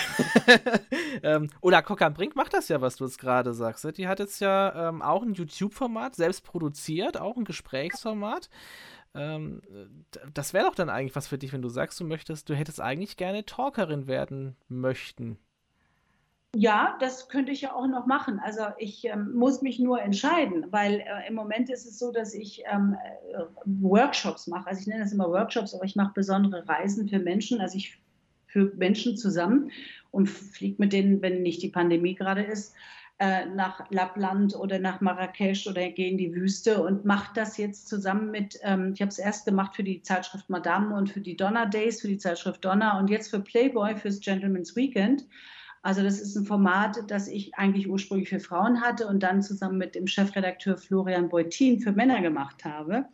ähm, 1.23 1.51
Ola 1.61 1.83
Kocker-Brink 1.83 2.37
macht 2.37 2.55
das 2.55 2.69
ja, 2.69 2.81
was 2.81 2.97
du 2.97 3.05
jetzt 3.05 3.19
gerade 3.19 3.55
sagst. 3.55 3.87
Die 3.97 4.09
hat 4.09 4.19
jetzt 4.19 4.41
ja 4.41 4.89
ähm, 4.89 5.03
auch 5.03 5.23
ein 5.23 5.35
YouTube-Format, 5.35 6.17
selbst 6.17 6.45
produziert, 6.45 7.19
auch 7.19 7.37
ein 7.37 7.45
Gesprächsformat. 7.45 8.51
Ähm, 9.15 9.63
das 10.33 10.53
wäre 10.53 10.67
doch 10.67 10.75
dann 10.75 10.91
eigentlich 10.91 11.17
was 11.17 11.29
für 11.29 11.39
dich, 11.39 11.53
wenn 11.53 11.63
du 11.63 11.69
sagst, 11.69 12.01
du 12.01 12.05
möchtest, 12.05 12.49
du 12.49 12.55
hättest 12.55 12.81
eigentlich 12.81 13.17
gerne 13.17 13.45
Talkerin 13.45 14.07
werden 14.07 14.57
möchten. 14.69 15.39
Ja, 16.57 16.97
das 17.01 17.29
könnte 17.29 17.51
ich 17.51 17.63
ja 17.63 17.75
auch 17.75 17.89
noch 17.89 18.07
machen. 18.07 18.39
Also 18.39 18.63
ich 18.79 19.05
ähm, 19.07 19.33
muss 19.35 19.61
mich 19.61 19.81
nur 19.81 20.01
entscheiden, 20.01 20.67
weil 20.71 21.01
äh, 21.01 21.29
im 21.29 21.35
Moment 21.35 21.69
ist 21.69 21.85
es 21.85 21.99
so, 21.99 22.13
dass 22.13 22.33
ich 22.33 22.63
ähm, 22.73 22.97
äh, 23.33 23.43
Workshops 23.65 24.47
mache. 24.47 24.69
Also 24.69 24.81
ich 24.81 24.87
nenne 24.87 25.03
das 25.03 25.13
immer 25.13 25.29
Workshops, 25.29 25.75
aber 25.75 25.85
ich 25.85 25.97
mache 25.97 26.13
besondere 26.15 26.69
Reisen 26.69 27.09
für 27.09 27.19
Menschen. 27.19 27.61
Also 27.61 27.77
ich 27.77 27.99
für 28.47 28.73
Menschen 28.77 29.17
zusammen 29.17 29.73
und 30.13 30.29
fliege 30.29 30.77
mit 30.79 30.93
denen, 30.93 31.21
wenn 31.23 31.43
nicht 31.43 31.61
die 31.61 31.71
Pandemie 31.71 32.15
gerade 32.15 32.43
ist, 32.43 32.73
äh, 33.19 33.47
nach 33.47 33.89
Lappland 33.91 34.57
oder 34.57 34.79
nach 34.79 35.01
Marrakesch 35.01 35.67
oder 35.69 35.89
gehe 35.91 36.11
in 36.11 36.19
die 36.19 36.35
Wüste 36.35 36.83
und 36.83 37.05
mache 37.05 37.33
das 37.35 37.57
jetzt 37.57 37.89
zusammen 37.89 38.33
mit, 38.33 38.59
ähm, 38.63 38.93
ich 38.95 39.01
habe 39.01 39.11
es 39.11 39.19
erst 39.19 39.45
gemacht 39.45 39.77
für 39.77 39.85
die 39.85 40.03
Zeitschrift 40.03 40.51
Madame 40.51 40.97
und 40.97 41.11
für 41.11 41.21
die 41.21 41.37
Donner 41.37 41.67
Days, 41.67 42.01
für 42.01 42.09
die 42.09 42.19
Zeitschrift 42.19 42.65
Donner 42.65 42.99
und 42.99 43.11
jetzt 43.11 43.31
für 43.31 43.39
Playboy, 43.39 43.97
fürs 43.97 44.19
Gentleman's 44.19 44.75
Weekend. 44.75 45.27
Also 45.83 46.03
das 46.03 46.19
ist 46.19 46.35
ein 46.35 46.47
Format, 46.47 46.99
das 47.09 47.29
ich 47.29 47.55
eigentlich 47.57 47.89
ursprünglich 47.89 48.31
für 48.31 48.41
Frauen 48.41 48.81
hatte 48.81 49.07
und 49.07 49.23
dann 49.23 49.43
zusammen 49.43 49.79
mit 49.79 49.95
dem 49.95 50.07
Chefredakteur 50.07 50.79
Florian 50.79 51.29
Beutin 51.29 51.79
für 51.79 51.93
Männer 51.93 52.21
gemacht 52.21 52.65
habe. 52.65 53.05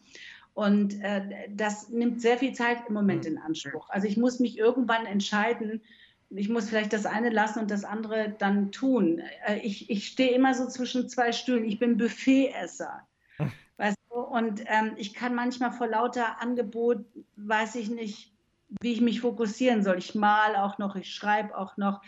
Und 0.54 0.98
äh, 1.02 1.48
das 1.50 1.90
nimmt 1.90 2.22
sehr 2.22 2.38
viel 2.38 2.52
Zeit 2.52 2.78
im 2.88 2.94
Moment 2.94 3.26
in 3.26 3.38
Anspruch. 3.38 3.90
Also 3.90 4.06
ich 4.06 4.16
muss 4.16 4.40
mich 4.40 4.56
irgendwann 4.56 5.04
entscheiden, 5.04 5.82
ich 6.30 6.48
muss 6.48 6.68
vielleicht 6.68 6.92
das 6.92 7.06
eine 7.06 7.30
lassen 7.30 7.60
und 7.60 7.70
das 7.70 7.84
andere 7.84 8.34
dann 8.38 8.70
tun. 8.72 9.22
Äh, 9.46 9.58
ich 9.58 9.90
ich 9.90 10.06
stehe 10.06 10.32
immer 10.32 10.54
so 10.54 10.66
zwischen 10.68 11.08
zwei 11.08 11.32
Stühlen. 11.32 11.64
Ich 11.64 11.78
bin 11.78 11.96
Buffetesser. 11.96 13.06
Weißt 13.76 13.96
du? 14.10 14.20
Und 14.20 14.62
ähm, 14.66 14.92
ich 14.96 15.14
kann 15.14 15.34
manchmal 15.34 15.72
vor 15.72 15.88
lauter 15.88 16.40
Angebot, 16.40 17.04
weiß 17.36 17.74
ich 17.76 17.90
nicht, 17.90 18.32
wie 18.80 18.92
ich 18.92 19.00
mich 19.00 19.20
fokussieren 19.20 19.82
soll. 19.82 19.98
Ich 19.98 20.14
mal 20.14 20.54
auch 20.56 20.78
noch, 20.78 20.94
ich 20.96 21.12
schreibe 21.12 21.56
auch 21.56 21.76
noch. 21.76 22.00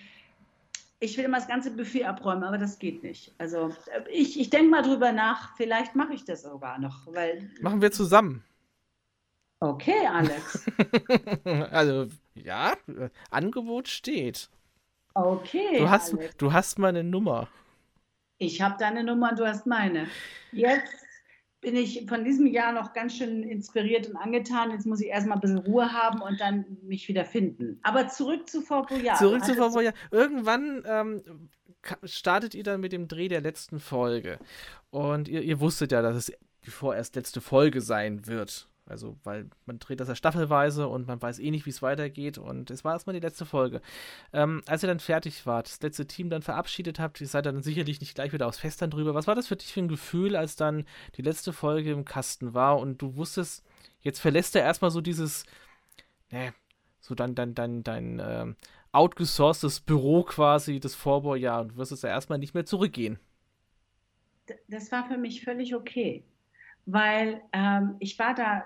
Ich 1.01 1.18
will 1.18 1.25
immer 1.25 1.39
das 1.39 1.49
ganze 1.49 1.73
Buffet 1.73 2.05
abräumen, 2.05 2.45
aber 2.45 2.59
das 2.59 2.79
geht 2.79 3.03
nicht. 3.03 3.35
Also 3.39 3.75
äh, 3.93 4.09
ich, 4.11 4.39
ich 4.39 4.51
denke 4.51 4.70
mal 4.70 4.83
drüber 4.83 5.11
nach, 5.11 5.57
vielleicht 5.57 5.97
mache 5.97 6.14
ich 6.14 6.25
das 6.25 6.43
sogar 6.43 6.79
noch, 6.79 7.12
weil. 7.12 7.51
Machen 7.61 7.83
wir 7.83 7.91
zusammen. 7.91 8.45
Okay, 9.63 10.07
Alex. 10.13 10.67
also, 11.71 12.09
ja, 12.35 12.73
äh, 12.89 13.11
Angebot 13.31 13.87
steht. 13.87 14.51
Okay. 15.15 15.79
Du 15.79 15.89
hast, 15.89 16.15
Alex. 16.15 16.37
du 16.37 16.53
hast 16.53 16.79
meine 16.81 17.05
Nummer. 17.05 17.47
Ich 18.39 18.61
habe 18.61 18.75
deine 18.77 19.05
Nummer 19.05 19.31
und 19.31 19.39
du 19.39 19.47
hast 19.47 19.65
meine. 19.69 20.09
Jetzt 20.51 20.93
bin 21.61 21.77
ich 21.77 22.07
von 22.09 22.25
diesem 22.25 22.49
Jahr 22.49 22.73
noch 22.73 22.93
ganz 22.93 23.17
schön 23.17 23.45
inspiriert 23.45 24.09
und 24.09 24.17
angetan. 24.17 24.73
Jetzt 24.73 24.85
muss 24.85 25.01
ich 25.01 25.07
erstmal 25.07 25.37
ein 25.37 25.41
bisschen 25.41 25.59
Ruhe 25.59 25.93
haben 25.93 26.21
und 26.23 26.41
dann 26.41 26.65
mich 26.83 27.07
wieder 27.07 27.25
finden. 27.25 27.79
Aber 27.85 28.09
zurück 28.09 28.49
zu 28.49 28.63
Fort 28.63 28.89
Boyard. 28.89 29.19
Zurück 29.19 29.45
zu 29.45 29.53
du- 29.53 29.59
Vorwoche. 29.59 29.95
Irgendwann 30.11 30.83
ähm, 30.85 31.51
startet 32.03 32.57
ihr 32.57 32.65
dann 32.65 32.81
mit 32.81 32.93
dem 32.93 33.07
Dreh 33.07 33.29
der 33.29 33.43
letzten 33.43 33.79
Folge. 33.79 34.41
Und 34.91 35.29
ihr, 35.29 35.43
ihr 35.43 35.61
wusstet 35.61 35.93
ja, 35.93 36.03
dass 36.03 36.17
es 36.17 36.33
die 36.67 36.71
vorerst 36.71 37.15
letzte 37.15 37.41
Folge 37.41 37.81
sein 37.81 38.27
wird. 38.27 38.69
Also, 38.87 39.16
weil 39.22 39.49
man 39.64 39.78
dreht 39.78 40.01
das 40.01 40.09
ja 40.09 40.16
staffelweise 40.16 40.89
und 40.89 41.07
man 41.07 41.22
weiß 41.22 41.39
eh 41.39 41.51
nicht, 41.51 41.66
wie 41.66 41.70
es 41.70 41.83
weitergeht. 41.83 42.37
Und 42.39 42.70
es 42.70 42.85
war 42.85 42.93
erstmal 42.95 43.14
die 43.14 43.20
letzte 43.20 43.47
Folge. 43.47 43.80
Ähm, 44.33 44.62
als 44.66 44.83
ihr 44.83 44.89
dann 44.89 44.99
fertig 44.99 45.47
wart, 45.47 45.68
das 45.68 45.80
letzte 45.80 46.07
Team 46.07 46.30
dann 46.30 46.43
verabschiedet 46.43 46.99
habt, 46.99 47.20
ihr 47.20 47.28
seid 47.28 47.47
dann 47.47 47.62
sicherlich 47.62 48.01
nicht 48.01 48.14
gleich 48.14 48.33
wieder 48.33 48.47
aufs 48.47 48.59
Fest 48.59 48.83
drüber. 48.83 49.14
Was 49.14 49.26
war 49.26 49.35
das 49.35 49.47
für 49.47 49.57
dich 49.57 49.72
für 49.72 49.80
ein 49.80 49.89
Gefühl, 49.89 50.37
als 50.37 50.57
dann 50.57 50.85
die 51.16 51.22
letzte 51.22 51.53
Folge 51.53 51.93
im 51.93 52.05
Kasten 52.05 52.55
war 52.55 52.78
und 52.78 53.01
du 53.01 53.16
wusstest, 53.16 53.64
jetzt 54.01 54.20
verlässt 54.20 54.57
er 54.57 54.62
erstmal 54.62 54.91
so 54.91 55.01
dieses, 55.01 55.45
ne, 56.30 56.53
so 57.01 57.14
dann 57.14 57.35
dein, 57.35 57.55
dein, 57.55 57.85
dein, 57.85 58.20
ähm, 58.24 58.57
outgesourcedes 58.93 59.80
Büro 59.80 60.22
quasi 60.22 60.78
des 60.78 60.95
Vorbohrjahr 60.95 61.62
und 61.62 61.76
wirst 61.76 61.93
es 61.93 62.03
ja 62.03 62.11
erstmal 62.11 62.39
nicht 62.39 62.55
mehr 62.55 62.66
zurückgehen. 62.66 63.18
Das 64.68 64.93
war 64.93 65.09
für 65.09 65.16
mich 65.16 65.43
völlig 65.43 65.74
okay, 65.74 66.24
weil 66.87 67.41
ähm, 67.53 67.97
ich 67.99 68.18
war 68.18 68.35
da 68.35 68.64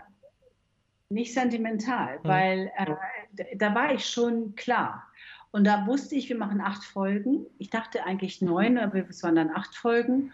nicht 1.09 1.33
sentimental, 1.33 2.19
weil 2.23 2.73
äh, 2.77 3.57
da 3.57 3.75
war 3.75 3.95
ich 3.95 4.05
schon 4.07 4.55
klar. 4.57 5.05
Und 5.53 5.65
da 5.65 5.87
wusste 5.87 6.17
ich, 6.17 6.29
wir 6.29 6.37
machen 6.37 6.61
acht 6.61 6.85
Folgen. 6.85 7.47
Ich 7.59 7.71
dachte 7.71 8.05
eigentlich 8.05 8.43
neun, 8.43 8.77
aber 8.79 9.09
es 9.09 9.23
waren 9.23 9.37
dann 9.37 9.51
acht 9.51 9.75
Folgen. 9.75 10.33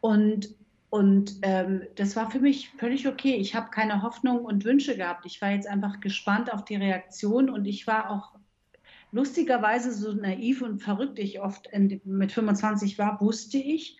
Und, 0.00 0.54
und 0.90 1.36
ähm, 1.42 1.82
das 1.96 2.16
war 2.16 2.30
für 2.30 2.40
mich 2.40 2.70
völlig 2.70 3.06
okay. 3.06 3.36
Ich 3.36 3.54
habe 3.54 3.70
keine 3.70 4.02
Hoffnung 4.02 4.44
und 4.44 4.64
Wünsche 4.64 4.96
gehabt. 4.96 5.26
Ich 5.26 5.40
war 5.42 5.50
jetzt 5.50 5.68
einfach 5.68 6.00
gespannt 6.00 6.52
auf 6.52 6.64
die 6.64 6.76
Reaktion 6.76 7.50
und 7.50 7.66
ich 7.66 7.86
war 7.86 8.10
auch 8.10 8.32
lustigerweise 9.12 9.92
so 9.92 10.12
naiv 10.12 10.60
und 10.60 10.80
verrückt 10.80 11.20
ich 11.20 11.40
oft 11.40 11.68
in, 11.68 12.00
mit 12.04 12.32
25 12.32 12.98
war, 12.98 13.20
wusste 13.20 13.58
ich, 13.58 13.96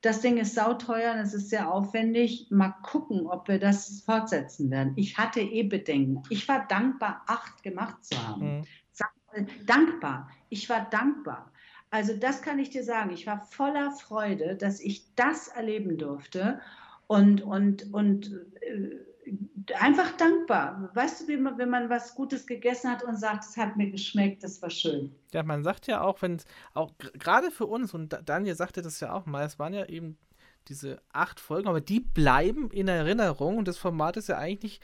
das 0.00 0.20
Ding 0.20 0.36
ist 0.36 0.54
sauteuer 0.54 1.12
und 1.12 1.18
es 1.18 1.34
ist 1.34 1.50
sehr 1.50 1.72
aufwendig. 1.72 2.46
Mal 2.50 2.74
gucken, 2.82 3.26
ob 3.26 3.48
wir 3.48 3.58
das 3.58 4.02
fortsetzen 4.02 4.70
werden. 4.70 4.92
Ich 4.96 5.18
hatte 5.18 5.40
eh 5.40 5.64
Bedenken. 5.64 6.22
Ich 6.30 6.46
war 6.48 6.66
dankbar, 6.68 7.24
acht 7.26 7.62
gemacht 7.62 8.04
zu 8.04 8.16
haben. 8.26 8.58
Mhm. 8.58 8.64
Dankbar. 9.66 10.30
Ich 10.48 10.68
war 10.70 10.88
dankbar. 10.88 11.52
Also 11.90 12.16
das 12.16 12.42
kann 12.42 12.58
ich 12.58 12.70
dir 12.70 12.84
sagen. 12.84 13.10
Ich 13.10 13.26
war 13.26 13.40
voller 13.40 13.90
Freude, 13.92 14.56
dass 14.56 14.80
ich 14.80 15.14
das 15.14 15.48
erleben 15.48 15.98
durfte 15.98 16.60
und, 17.06 17.42
und, 17.42 17.92
und 17.92 18.32
äh, 18.60 18.96
einfach 19.78 20.16
dankbar. 20.16 20.90
Weißt 20.94 21.20
du, 21.22 21.28
wie 21.28 21.36
man, 21.36 21.58
wenn 21.58 21.70
man 21.70 21.90
was 21.90 22.14
Gutes 22.14 22.46
gegessen 22.46 22.90
hat 22.90 23.02
und 23.02 23.16
sagt, 23.16 23.44
es 23.44 23.56
hat 23.56 23.76
mir 23.76 23.90
geschmeckt, 23.90 24.42
das 24.42 24.60
war 24.62 24.70
schön. 24.70 25.14
Ja, 25.32 25.42
man 25.42 25.62
sagt 25.62 25.86
ja 25.86 26.00
auch, 26.00 26.22
wenn 26.22 26.36
es 26.36 26.44
auch 26.74 26.92
gerade 27.14 27.50
für 27.50 27.66
uns, 27.66 27.94
und 27.94 28.18
Daniel 28.24 28.54
sagte 28.54 28.82
das 28.82 29.00
ja 29.00 29.12
auch 29.12 29.26
mal, 29.26 29.44
es 29.44 29.58
waren 29.58 29.74
ja 29.74 29.86
eben 29.86 30.18
diese 30.68 31.00
acht 31.12 31.40
Folgen, 31.40 31.68
aber 31.68 31.80
die 31.80 32.00
bleiben 32.00 32.70
in 32.70 32.88
Erinnerung 32.88 33.56
und 33.56 33.68
das 33.68 33.78
Format 33.78 34.16
ist 34.16 34.28
ja 34.28 34.38
eigentlich 34.38 34.80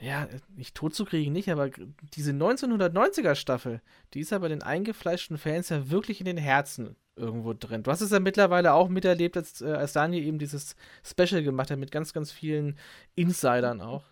ja, 0.00 0.28
nicht 0.56 0.74
tot 0.74 0.94
zu 0.94 1.04
kriegen, 1.04 1.32
nicht, 1.32 1.50
aber 1.50 1.68
diese 2.14 2.32
1990er 2.32 3.34
Staffel, 3.34 3.82
die 4.14 4.20
ist 4.20 4.30
ja 4.30 4.38
bei 4.38 4.48
den 4.48 4.62
eingefleischten 4.62 5.36
Fans 5.36 5.68
ja 5.68 5.90
wirklich 5.90 6.20
in 6.20 6.24
den 6.24 6.38
Herzen 6.38 6.96
irgendwo 7.20 7.52
drin. 7.52 7.82
Du 7.82 7.90
hast 7.90 8.00
es 8.00 8.10
ja 8.10 8.20
mittlerweile 8.20 8.72
auch 8.72 8.88
miterlebt, 8.88 9.36
als, 9.36 9.60
äh, 9.60 9.72
als 9.72 9.92
Daniel 9.92 10.24
eben 10.24 10.38
dieses 10.38 10.74
Special 11.04 11.42
gemacht 11.42 11.70
hat 11.70 11.78
mit 11.78 11.92
ganz, 11.92 12.12
ganz 12.12 12.32
vielen 12.32 12.76
Insidern 13.14 13.80
auch. 13.80 14.04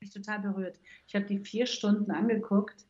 Ich 0.00 0.12
bin 0.12 0.22
total 0.22 0.40
berührt. 0.40 0.78
Ich 1.06 1.14
habe 1.14 1.26
die 1.26 1.38
vier 1.38 1.66
Stunden 1.66 2.10
angeguckt 2.10 2.86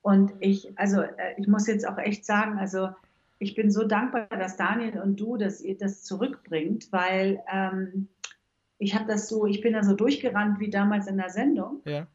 und 0.00 0.32
ich, 0.40 0.76
also 0.78 1.02
äh, 1.02 1.34
ich 1.38 1.46
muss 1.46 1.66
jetzt 1.66 1.86
auch 1.86 1.98
echt 1.98 2.24
sagen, 2.24 2.58
also 2.58 2.90
ich 3.38 3.54
bin 3.54 3.70
so 3.70 3.84
dankbar, 3.86 4.26
dass 4.28 4.56
Daniel 4.56 5.00
und 5.00 5.18
du, 5.18 5.36
dass 5.36 5.60
ihr 5.60 5.76
das 5.76 6.04
zurückbringt, 6.04 6.92
weil 6.92 7.42
ähm, 7.52 8.08
ich 8.78 8.94
habe 8.94 9.06
das 9.06 9.28
so, 9.28 9.46
ich 9.46 9.60
bin 9.60 9.72
da 9.72 9.82
so 9.82 9.94
durchgerannt 9.94 10.60
wie 10.60 10.70
damals 10.70 11.06
in 11.06 11.16
der 11.16 11.30
Sendung. 11.30 11.80
Ja. 11.84 12.06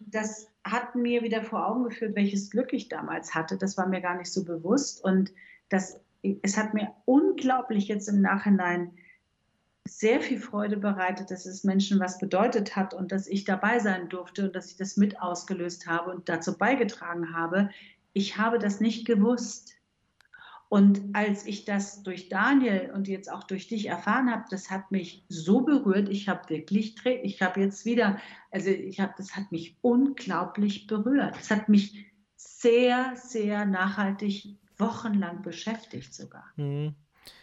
Das 0.00 0.48
hat 0.64 0.94
mir 0.94 1.22
wieder 1.22 1.42
vor 1.42 1.66
Augen 1.66 1.84
geführt, 1.84 2.14
welches 2.14 2.50
Glück 2.50 2.72
ich 2.72 2.88
damals 2.88 3.34
hatte. 3.34 3.56
Das 3.56 3.76
war 3.76 3.88
mir 3.88 4.00
gar 4.00 4.16
nicht 4.16 4.32
so 4.32 4.44
bewusst 4.44 5.02
und 5.02 5.32
das 5.68 6.00
es 6.22 6.56
hat 6.56 6.74
mir 6.74 6.92
unglaublich 7.04 7.88
jetzt 7.88 8.08
im 8.08 8.20
Nachhinein 8.20 8.92
sehr 9.88 10.20
viel 10.20 10.38
Freude 10.38 10.76
bereitet, 10.76 11.30
dass 11.30 11.46
es 11.46 11.64
Menschen 11.64 11.98
was 11.98 12.18
bedeutet 12.18 12.76
hat 12.76 12.92
und 12.94 13.10
dass 13.10 13.26
ich 13.26 13.44
dabei 13.44 13.78
sein 13.78 14.08
durfte 14.08 14.44
und 14.44 14.56
dass 14.56 14.70
ich 14.70 14.76
das 14.76 14.96
mit 14.96 15.20
ausgelöst 15.20 15.86
habe 15.86 16.10
und 16.10 16.28
dazu 16.28 16.56
beigetragen 16.56 17.34
habe. 17.34 17.70
Ich 18.12 18.36
habe 18.36 18.58
das 18.58 18.80
nicht 18.80 19.06
gewusst. 19.06 19.74
Und 20.68 21.00
als 21.14 21.46
ich 21.46 21.64
das 21.64 22.02
durch 22.02 22.28
Daniel 22.28 22.90
und 22.92 23.08
jetzt 23.08 23.32
auch 23.32 23.44
durch 23.44 23.68
dich 23.68 23.86
erfahren 23.86 24.30
habe, 24.30 24.44
das 24.50 24.70
hat 24.70 24.90
mich 24.90 25.24
so 25.30 25.62
berührt. 25.62 26.10
Ich 26.10 26.28
habe 26.28 26.46
wirklich, 26.50 26.94
ich 27.06 27.40
habe 27.40 27.60
jetzt 27.60 27.86
wieder, 27.86 28.18
also 28.50 28.68
ich 28.68 29.00
habe, 29.00 29.14
das 29.16 29.34
hat 29.34 29.50
mich 29.50 29.78
unglaublich 29.80 30.86
berührt. 30.86 31.36
Es 31.40 31.50
hat 31.50 31.70
mich 31.70 32.04
sehr, 32.36 33.14
sehr 33.16 33.64
nachhaltig 33.64 34.58
wochenlang 34.78 35.42
beschäftigt 35.42 36.14
sogar. 36.14 36.44
Mhm. 36.56 36.94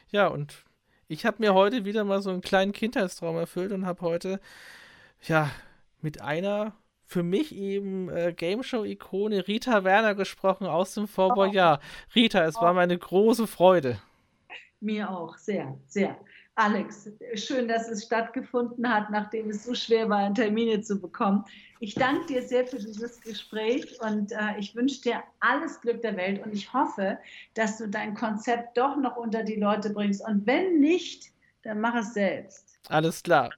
Ja, 0.10 0.28
und 0.28 0.66
ich 1.08 1.26
habe 1.26 1.38
mir 1.40 1.54
heute 1.54 1.86
wieder 1.86 2.04
mal 2.04 2.22
so 2.22 2.30
einen 2.30 2.42
kleinen 2.42 2.72
Kindheitstraum 2.72 3.38
erfüllt 3.38 3.72
und 3.72 3.86
habe 3.86 4.02
heute, 4.02 4.40
ja, 5.22 5.52
mit 6.02 6.22
einer 6.22 6.76
für 7.06 7.24
mich 7.24 7.56
eben 7.56 8.10
äh, 8.10 8.34
Gameshow-Ikone 8.36 9.48
Rita 9.48 9.84
Werner 9.84 10.16
gesprochen 10.16 10.66
aus 10.66 10.96
dem 10.96 11.08
Vorjahr. 11.08 11.80
Oh. 11.80 12.12
Rita, 12.16 12.44
es 12.46 12.58
oh. 12.58 12.62
war 12.62 12.74
meine 12.74 12.98
große 12.98 13.46
Freude. 13.46 14.00
Mir 14.80 15.10
auch, 15.10 15.38
sehr, 15.38 15.78
sehr. 15.88 16.18
Alex, 16.56 17.12
schön, 17.36 17.68
dass 17.68 17.90
es 17.90 18.06
stattgefunden 18.06 18.90
hat, 18.90 19.10
nachdem 19.10 19.50
es 19.50 19.66
so 19.66 19.74
schwer 19.74 20.10
war, 20.10 20.34
Termine 20.34 20.82
zu 20.82 21.00
bekommen. 21.00 21.44
Ich 21.80 21.96
danke 21.96 22.26
dir 22.28 22.42
sehr 22.42 22.66
für 22.66 22.78
dieses 22.78 23.20
Gespräch 23.22 24.00
und 24.02 24.32
äh, 24.32 24.58
ich 24.58 24.76
wünsche 24.76 25.02
dir 25.02 25.24
alles 25.40 25.82
Glück 25.82 26.02
der 26.02 26.16
Welt 26.16 26.44
und 26.46 26.54
ich 26.54 26.74
hoffe, 26.74 27.18
dass 27.54 27.78
du 27.78 27.88
dein 27.88 28.14
Konzept 28.14 28.78
doch 28.78 28.96
noch 28.96 29.18
unter 29.18 29.44
die 29.44 29.56
Leute 29.56 29.90
bringst. 29.90 30.26
Und 30.26 30.48
wenn 30.48 30.80
nicht, 30.80 31.32
dann 31.64 31.82
mach 31.82 31.96
es 31.96 32.14
selbst. 32.14 32.80
Alles 32.88 33.22
klar. 33.22 33.50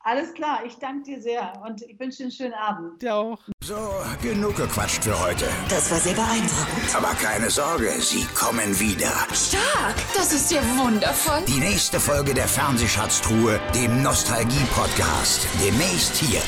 Alles 0.00 0.32
klar, 0.34 0.60
ich 0.64 0.76
danke 0.76 1.02
dir 1.02 1.20
sehr 1.20 1.52
und 1.66 1.82
ich 1.82 1.98
wünsche 1.98 2.18
dir 2.18 2.24
einen 2.24 2.32
schönen 2.32 2.54
Abend. 2.54 3.02
Dir 3.02 3.16
auch. 3.16 3.40
So, 3.64 3.76
genug 4.22 4.54
gequatscht 4.54 5.02
für 5.02 5.20
heute. 5.20 5.46
Das 5.68 5.90
war 5.90 5.98
sehr 5.98 6.14
beeindruckend. 6.14 6.96
Aber 6.96 7.12
keine 7.14 7.50
Sorge, 7.50 7.90
sie 7.98 8.24
kommen 8.26 8.78
wieder. 8.78 9.10
Stark, 9.34 9.96
das 10.14 10.32
ist 10.32 10.52
ja 10.52 10.62
wundervoll. 10.78 11.42
Die 11.48 11.58
nächste 11.58 11.98
Folge 11.98 12.34
der 12.34 12.46
Fernsehschatztruhe, 12.46 13.60
dem 13.74 14.00
Nostalgie-Podcast. 14.04 15.48
Demnächst 15.60 16.14
hier 16.14 16.40